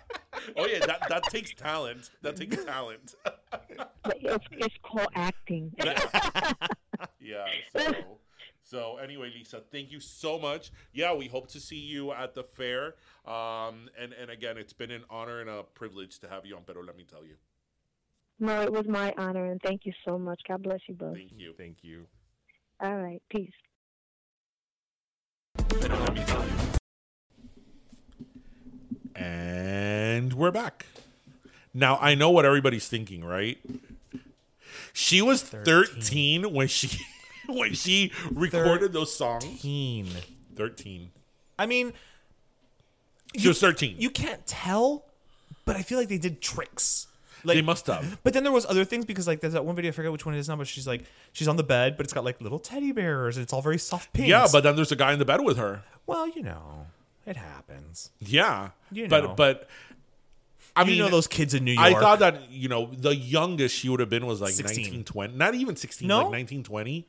[0.57, 2.11] oh yeah, that that takes talent.
[2.23, 3.15] That takes talent.
[3.53, 5.73] It's, it's called acting.
[7.21, 7.47] yeah.
[7.77, 7.95] So,
[8.63, 10.73] so anyway, Lisa, thank you so much.
[10.93, 12.95] Yeah, we hope to see you at the fair.
[13.27, 16.63] Um, and and again, it's been an honor and a privilege to have you on.
[16.67, 17.37] Pero let me tell you,
[18.39, 20.41] no, it was my honor, and thank you so much.
[20.47, 21.15] God bless you both.
[21.15, 21.55] thank you.
[21.57, 22.07] Thank you.
[22.81, 23.51] All right, peace.
[25.57, 26.53] Pero let me tell you.
[29.15, 30.85] And we're back.
[31.77, 33.59] Now I know what everybody's thinking, right?
[34.93, 36.99] She was 13, when she
[37.47, 39.45] when she recorded those songs.
[39.61, 40.09] Teen.
[40.57, 41.11] 13.
[41.59, 41.93] I mean,
[43.37, 43.97] She was 13.
[43.99, 45.05] you can't tell,
[45.67, 47.09] but I feel like they did tricks.
[47.45, 48.19] Like, they must have.
[48.25, 50.25] But then there was other things because like there's that one video I forget which
[50.25, 52.41] one it is now, but she's like she's on the bed, but it's got like
[52.41, 54.29] little teddy bears and it's all very soft pink.
[54.29, 55.83] Yeah, but then there's a guy in the bed with her.
[56.07, 56.87] well, you know,
[57.27, 58.11] it happens.
[58.19, 59.35] Yeah, You know.
[59.37, 59.69] but but
[60.77, 61.87] I You mean, know those kids in New York.
[61.87, 64.85] I thought that you know the youngest she would have been was like 16.
[64.85, 65.35] 19, 20.
[65.35, 66.25] not even sixteen, No?
[66.25, 67.07] like 19, 20.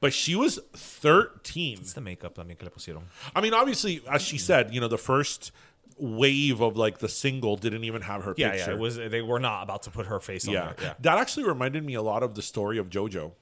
[0.00, 1.78] But she was thirteen.
[1.80, 3.04] it's the makeup también que le pusieron.
[3.34, 5.50] I mean, obviously, as she said, you know, the first
[5.98, 8.70] wave of like the single didn't even have her Yeah, picture.
[8.72, 8.96] yeah, it was.
[8.96, 10.72] They were not about to put her face on Yeah.
[10.72, 10.74] there.
[10.88, 10.94] Yeah.
[11.00, 13.32] that actually reminded me a lot of the story of JoJo.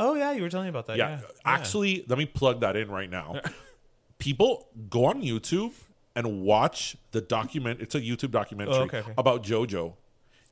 [0.00, 0.96] Oh yeah, you were telling me about that.
[0.96, 1.26] yeah, Yeah.
[1.44, 3.40] actually, let me plug that in right now.
[4.18, 5.72] People go on YouTube
[6.18, 7.80] and watch the document.
[7.80, 9.12] It's a YouTube documentary Oh, okay, okay.
[9.16, 9.94] about JoJo.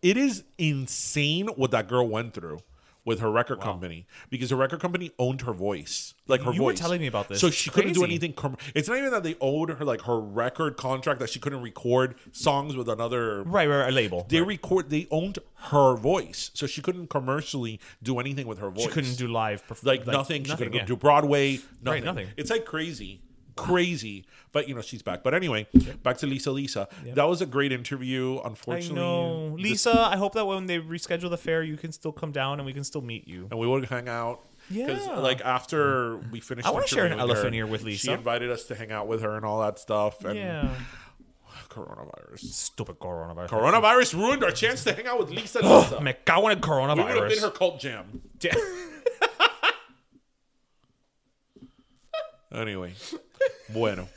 [0.00, 2.60] It is insane what that girl went through
[3.04, 6.56] with her record company because her record company owned her voice, like her voice.
[6.56, 7.40] You were telling me about this.
[7.40, 8.32] So she couldn't do anything.
[8.32, 11.62] Com- it's not even that they owed her like her record contract that she couldn't
[11.62, 14.26] record songs with another Right, right, right, a label.
[14.28, 14.48] they right.
[14.48, 15.38] record they owned
[15.70, 19.66] her voice so she couldn't commercially do anything with her voice She couldn't do live,
[19.66, 20.80] perf- like, nothing she couldn't yeah.
[20.82, 22.04] go do broadway nothing.
[22.04, 22.28] nothing.
[22.36, 23.20] it's like crazy
[23.56, 25.22] crazy but you know she's back.
[25.22, 25.66] But anyway
[26.02, 26.88] back to lisa lisa.
[27.14, 28.94] That was a great interview I unfortunately.
[29.00, 30.00] know, this- Lisa.
[30.00, 32.72] I hope that when they reschedule the fair, you can still come down and we
[32.72, 33.48] can still meet you.
[33.50, 34.40] and we would hang out.
[34.68, 35.18] Because Yeah.
[35.18, 38.06] like after we finished I wanna share an elephant her, ear with Lisa.
[38.06, 40.74] she invited us to hang out with her and all that stuff and yeah,
[41.68, 42.40] coronavirus.
[42.40, 43.48] Stupid coronavirus.
[43.48, 46.00] coronavirus ruined our chance to hang out with lisa lisa.
[46.00, 48.22] Me cago en el we would have been her cult jam.
[52.52, 52.94] Anyway,
[53.72, 54.08] bueno.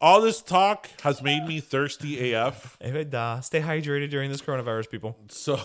[0.00, 2.78] All this talk has made me thirsty AF.
[2.80, 3.44] Verdad.
[3.44, 5.16] Stay hydrated during this coronavirus, people.
[5.28, 5.58] So,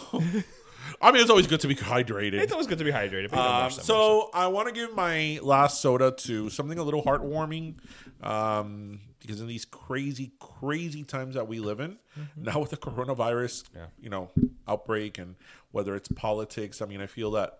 [1.02, 2.42] I mean, it's always good to be hydrated.
[2.42, 3.30] It's always good to be hydrated.
[3.30, 3.86] But you don't Um, watch that much.
[3.86, 7.76] so, I want to give my last soda to something a little heartwarming.
[8.24, 12.44] Um, because in these crazy, crazy times that we live in, Mm-hmm.
[12.44, 13.64] now with the coronavirus,
[14.00, 14.30] you know,
[14.68, 15.36] outbreak and
[15.72, 17.60] whether it's politics, I mean, I feel that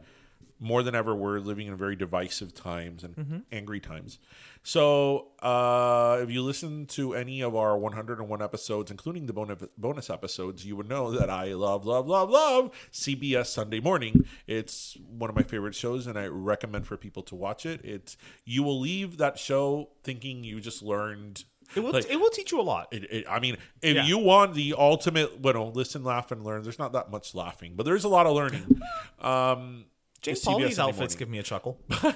[0.64, 3.38] more than ever we're living in very divisive times and Mm-hmm.
[3.52, 4.18] angry times.
[4.64, 10.10] So, uh, if you listen to any of our 101 episodes, including the bonus bonus
[10.10, 14.26] episodes, you would know that I love, love, love, love CBS Sunday Morning.
[14.48, 17.82] It's one of my favorite shows, and I recommend for people to watch it.
[17.84, 18.16] It's
[18.46, 21.44] you will leave that show thinking you just learned.
[21.76, 22.88] it will like, it will teach you a lot.
[22.94, 24.06] it, it, I mean, if Yeah.
[24.06, 26.64] you want the ultimate, well, listen, laugh, and learn.
[26.64, 28.82] There's not that much laughing, but there's a lot of learning.
[29.20, 29.86] Um,
[30.24, 31.18] James CBS Pauly's Sunday outfits Morning.
[31.20, 31.80] give me a chuckle.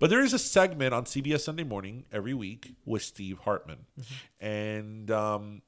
[0.00, 4.44] But there is a segment on CBS Sunday Morning every week with Steve Hartman, Mm-hmm.
[4.46, 5.62] and um,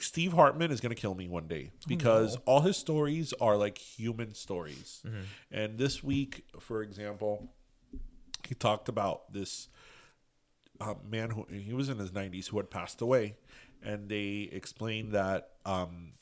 [0.00, 3.56] Steve Hartman is going to kill me one day Oh, because all his stories are
[3.58, 5.02] like human stories.
[5.06, 5.20] Mm-hmm.
[5.52, 7.52] And this week, for example,
[8.48, 9.68] he talked about this
[10.80, 13.36] uh, man who he was in his 90s who had passed away,
[13.82, 16.12] and they explained that um,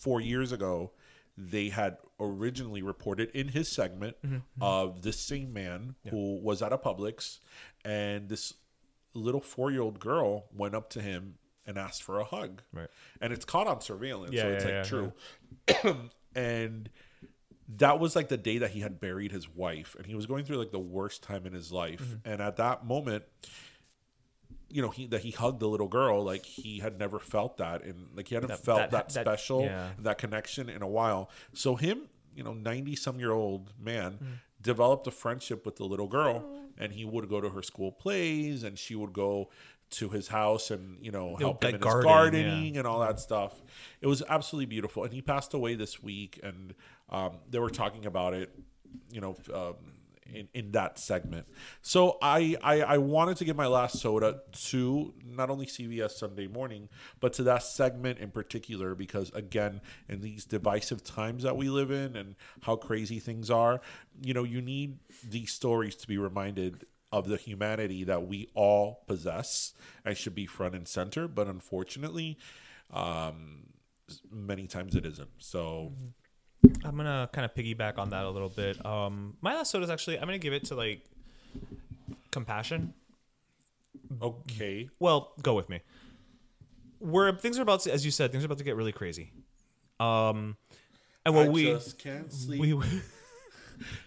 [0.00, 0.92] four years ago
[1.38, 4.16] they had originally reported in his segment
[4.60, 7.40] of this same man who was at a Publix,
[7.84, 8.54] and this
[9.14, 11.34] little four-year-old girl went up to him
[11.66, 12.88] and asked for a hug, Right.
[13.20, 16.00] and it's caught on surveillance, Yeah, so it's yeah, like yeah, true,
[16.34, 16.88] and
[17.78, 20.44] that was like the day that he had buried his wife and he was going
[20.44, 22.00] through like the worst time in his life.
[22.00, 22.30] Mm-hmm.
[22.32, 23.24] and at that moment
[24.68, 27.82] you know he that he hugged the little girl like he had never felt that
[27.84, 29.90] and like he hadn't That- felt that- that, that- special yeah.
[30.00, 34.26] that connection in a while so him you know 90 some year old man Mm.
[34.60, 36.44] developed a friendship with the little girl
[36.78, 39.48] and he would go to her school plays and she would go
[39.88, 42.12] to his house and you know help him in garden, his yeah.
[42.50, 43.62] gardening and all that stuff.
[44.00, 46.40] It was absolutely beautiful, and he passed away this week.
[46.42, 46.74] And
[47.08, 48.52] um, they were talking about it,
[49.12, 49.76] you know, um,
[50.32, 51.46] in, in that segment.
[51.82, 56.46] So I, I I wanted to give my last soda to not only CBS Sunday
[56.46, 56.88] Morning,
[57.20, 61.90] but to that segment in particular because again, in these divisive times that we live
[61.90, 63.80] in and how crazy things are,
[64.22, 64.98] you know, you need
[65.28, 69.72] these stories to be reminded of the humanity that we all possess
[70.04, 71.28] and should be front and center.
[71.28, 72.38] But unfortunately,
[72.92, 73.68] um,
[74.30, 75.30] many times it isn't.
[75.38, 75.92] So.
[76.84, 78.84] I'm gonna kind of piggyback on that a little bit.
[78.84, 81.04] Um, my last soda is actually I'm gonna give it to like
[82.30, 82.94] compassion.
[84.20, 84.88] Okay.
[84.98, 85.80] Well, go with me.
[86.98, 89.32] Where things are about to, as you said, things are about to get really crazy.
[90.00, 90.56] Um,
[91.24, 92.60] and what I we just can't sleep.
[92.60, 92.74] we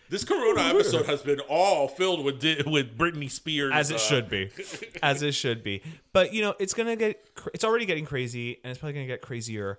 [0.10, 4.00] This Corona episode has been all filled with di- with Britney Spears, as it uh,
[4.00, 4.50] should be,
[5.04, 5.84] as it should be.
[6.14, 7.24] But you know, it's gonna get.
[7.54, 9.78] It's already getting crazy, and it's probably gonna get crazier.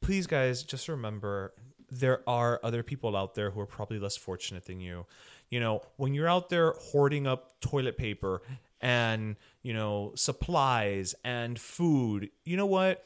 [0.00, 1.52] Please, guys, just remember
[1.90, 5.06] there are other people out there who are probably less fortunate than you.
[5.50, 8.42] You know, when you're out there hoarding up toilet paper
[8.80, 13.04] and you know supplies and food, you know what?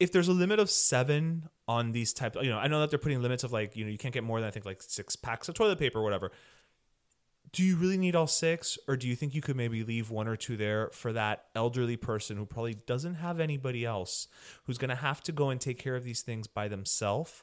[0.00, 2.98] if there's a limit of seven on these types, you know, I know that they're
[2.98, 5.16] putting limits of like, you know, you can't get more than I think like six
[5.16, 6.30] packs of toilet paper or whatever.
[7.52, 10.28] Do you really need all six, or do you think you could maybe leave one
[10.28, 14.28] or two there for that elderly person who probably doesn't have anybody else,
[14.64, 17.42] who's going to have to go and take care of these things by themselves,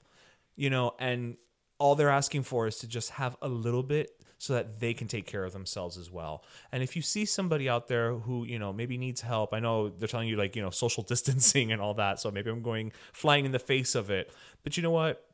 [0.56, 1.38] you know, and
[1.78, 5.08] all they're asking for is to just have a little bit so that they can
[5.08, 6.44] take care of themselves as well.
[6.72, 9.90] And if you see somebody out there who, you know, maybe needs help, I know
[9.90, 12.20] they're telling you like, you know, social distancing and all that.
[12.20, 14.32] So maybe I'm going flying in the face of it.
[14.64, 15.26] But you know what?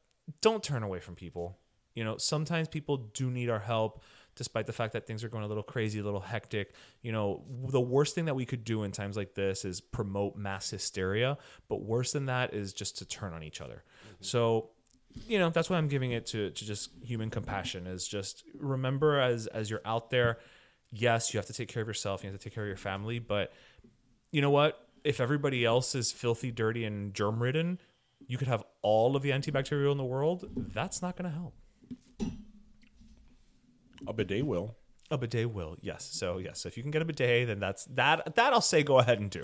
[0.41, 1.57] Don't turn away from people.
[1.95, 4.03] You know, sometimes people do need our help
[4.35, 6.73] despite the fact that things are going a little crazy, a little hectic.
[7.01, 10.37] You know, the worst thing that we could do in times like this is promote
[10.37, 11.37] mass hysteria,
[11.67, 13.83] but worse than that is just to turn on each other.
[14.21, 14.69] So,
[15.27, 19.19] you know that's why i'm giving it to, to just human compassion is just remember
[19.19, 20.37] as as you're out there
[20.91, 22.77] yes you have to take care of yourself you have to take care of your
[22.77, 23.51] family but
[24.31, 24.87] you know what?
[25.03, 27.79] If everybody else is filthy dirty and germ ridden
[28.27, 30.45] you could have all of the antibacterial in the world.
[30.55, 31.53] That's not going to help.
[34.07, 34.75] A bidet will.
[35.09, 36.07] a bidet will yes.
[36.11, 38.83] So yes so if you can get a bidet then that's that that i'll say
[38.83, 39.41] go ahead and do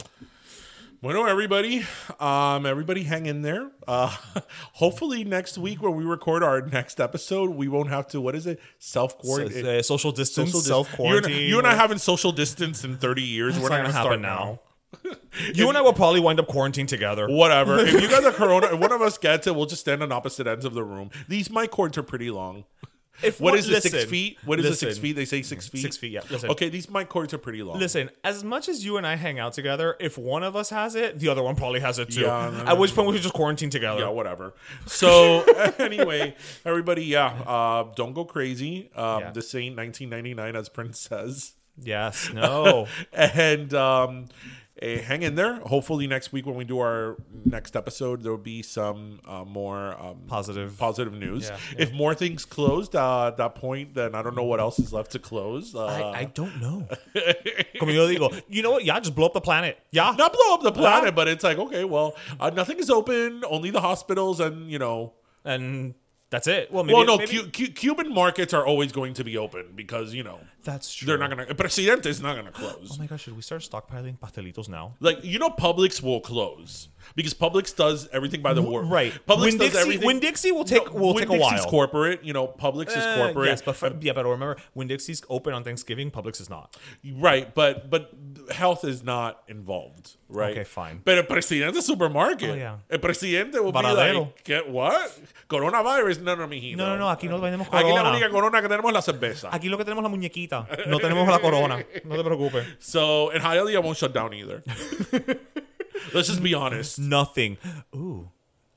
[0.99, 1.85] Bueno, everybody,
[2.19, 3.69] um, everybody, hang in there.
[3.87, 4.07] Uh,
[4.73, 8.19] hopefully, next week when we record our next episode, we won't have to.
[8.21, 8.59] What is it?
[8.79, 9.65] Self So, quarantine.
[9.67, 12.97] uh, social distance Social dis- self You quarantine you and I haven't social distance in
[12.97, 13.55] thirty years.
[13.55, 14.59] It's We're not not gonna going to happen now.
[15.03, 15.11] now.
[15.53, 17.77] you and i will probably wind up quarantined together Whatever.
[17.79, 20.11] if you guys are corona, if one of us gets it, we'll just stand on
[20.13, 21.11] opposite ends of the room.
[21.27, 22.63] These mic cords are pretty long.
[23.23, 23.81] If What is it?
[23.81, 24.37] Six listen, feet?
[24.45, 24.69] What is it?
[24.75, 25.01] Six listen.
[25.01, 25.15] feet?
[25.15, 25.81] They say six feet.
[25.81, 26.21] Six feet, yeah.
[26.29, 26.49] Listen.
[26.51, 27.79] Okay, these mic cords are pretty long.
[27.79, 30.95] Listen, as much as you and I hang out together, if one of us has
[30.95, 32.21] it, the other one probably has it too.
[32.21, 34.01] Yeah, no, At which point we should just quarantine together.
[34.01, 34.53] yeah, whatever.
[34.85, 35.41] So
[35.79, 36.35] anyway,
[36.65, 38.89] everybody, yeah, uh, don't go crazy.
[38.95, 39.31] Um, Yeah.
[39.31, 41.53] This ain't 1999, as Prince says.
[41.81, 42.29] Yes.
[42.33, 42.87] No.
[43.13, 44.25] and um,
[44.81, 45.55] eh, hang in there.
[45.61, 49.95] Hopefully, next week when we do our next episode, there will be some uh, more
[50.01, 50.77] um, Positive.
[50.77, 51.49] positive news.
[51.49, 54.79] Yeah, If more things closed uh, at that point, then I don't know what else
[54.79, 55.75] is left to close.
[55.75, 56.87] Uh, I, I don't know.
[57.79, 58.85] Como yo digo, you know what?
[58.85, 59.79] Yeah, just blow up the planet.
[59.91, 60.13] Yeah.
[60.17, 63.43] not blow up the planet, but it's like okay, well, uh, nothing is open.
[63.49, 65.13] Only the hospitals and you know.
[65.45, 65.93] And
[66.29, 66.71] that's it.
[66.71, 66.93] Well, maybe.
[66.95, 70.23] well, no, maybe- Cu- Cu- Cuban markets are always going to be open because you
[70.23, 71.05] know that's true.
[71.07, 71.53] they're not gonna.
[71.55, 72.91] Presidente is not gonna close.
[72.93, 74.95] Oh my gosh, should we start stockpiling pastelitos now?
[74.99, 78.87] Like you know, Publix will close because Publix does everything by the word.
[78.87, 79.13] Right.
[79.25, 80.05] Publix When does Dixie- everything.
[80.05, 81.69] when Dixie will take- will take a Winn-Dixie's while.
[81.69, 82.23] corporate.
[82.25, 83.47] You know, Publix is Uh, corporate.
[83.47, 86.75] Yes, but for, yeah, but remember Winn-Dixie's open on Thanksgiving, Publix is not.
[87.19, 88.11] right, but but
[88.51, 90.15] health is not involved.
[90.29, 90.51] Right.
[90.51, 91.01] Okay, fine.
[91.05, 92.49] But el presidente supermarket.
[92.49, 92.75] Oh, yeah.
[92.89, 94.13] El presidente will Varadero.
[94.13, 95.17] be like, get what?
[95.49, 96.16] Coronavirus?
[96.21, 96.77] No, no, mijito.
[96.77, 97.09] No, no, no.
[97.09, 98.09] Aquí no vendemos Aquí la corona.
[98.11, 99.49] única corona que tenemos es la cerveza.
[99.51, 100.67] Aquí lo que tenemos es la muñequita.
[100.87, 101.85] No tenemos la corona.
[102.03, 102.65] No te preocupes.
[102.79, 104.63] So, and Hialeah won't shut down either.
[106.13, 106.99] Let's just be honest.
[106.99, 107.57] Nothing.
[107.95, 108.29] Ooh.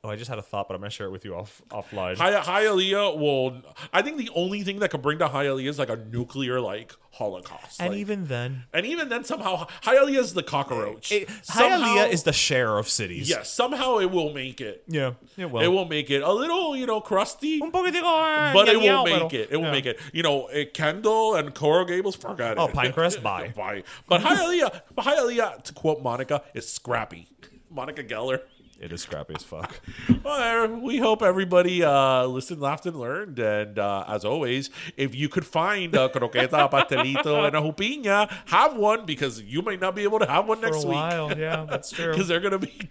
[0.02, 2.16] Oh, I just had a thought, but I'm gonna share it with you off offline.
[2.16, 3.60] Hi- Hialeah will.
[3.92, 6.94] I think the only thing that could bring to Hialeah is like a nuclear like
[7.10, 7.78] holocaust.
[7.82, 11.12] and Like- even then, and even then, somehow Hialeah is the cockroach.
[11.12, 13.28] it, Somehow- Hialeah is the share of cities.
[13.28, 13.50] yes.
[13.52, 14.84] Somehow it will make it.
[14.88, 15.12] Yeah.
[15.36, 15.60] It will.
[15.60, 17.60] It will make it a little, you know, crusty.
[17.60, 19.48] Un poquitico, eh, But it will ñañao, make it.
[19.52, 19.70] It will yeah.
[19.70, 20.00] make it.
[20.14, 22.74] You know, eh, Kendall and Coral Gables forgot Oh, it.
[22.74, 23.52] Pinecrest, bye.
[23.54, 23.82] bye.
[24.08, 27.28] But Hialeah, but Hialeah, to quote Monica, is scrappy.
[27.68, 28.40] Monica Geller.
[28.80, 29.80] It is scrappy as fuck.
[30.24, 33.38] Well, we hope everybody uh, listened, laughed, and learned.
[33.38, 38.30] And uh, as always, if you could find a croqueta, a pastelito, and a jupiña,
[38.46, 40.96] have one because you might not be able to have one For next a week
[40.96, 42.10] while, yeah, that's true.
[42.12, 42.88] because they're gonna be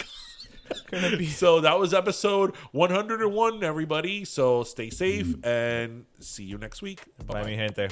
[0.92, 4.26] Gonna be So that was episode 101, everybody.
[4.26, 7.04] So stay safe and see you next week.
[7.26, 7.90] Bye, mi gente.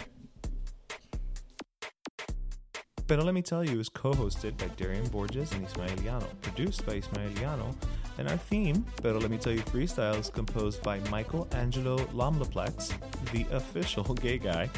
[3.08, 7.74] Pero Let Me Tell You is co-hosted by Darian Borges and Ismaeliano, produced by Ismaeliano,
[8.18, 12.92] and our theme, Pero Let Me Tell You Freestyle, is composed by Michael Angelo Lomlaplex,
[13.32, 14.70] the official gay guy.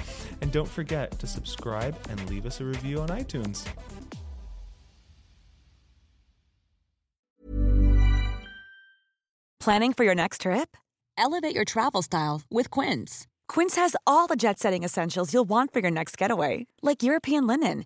[0.41, 3.65] And don't forget to subscribe and leave us a review on iTunes.
[9.59, 10.77] Planning for your next trip?
[11.17, 13.27] Elevate your travel style with Quince.
[13.47, 17.45] Quince has all the jet setting essentials you'll want for your next getaway, like European
[17.45, 17.85] linen,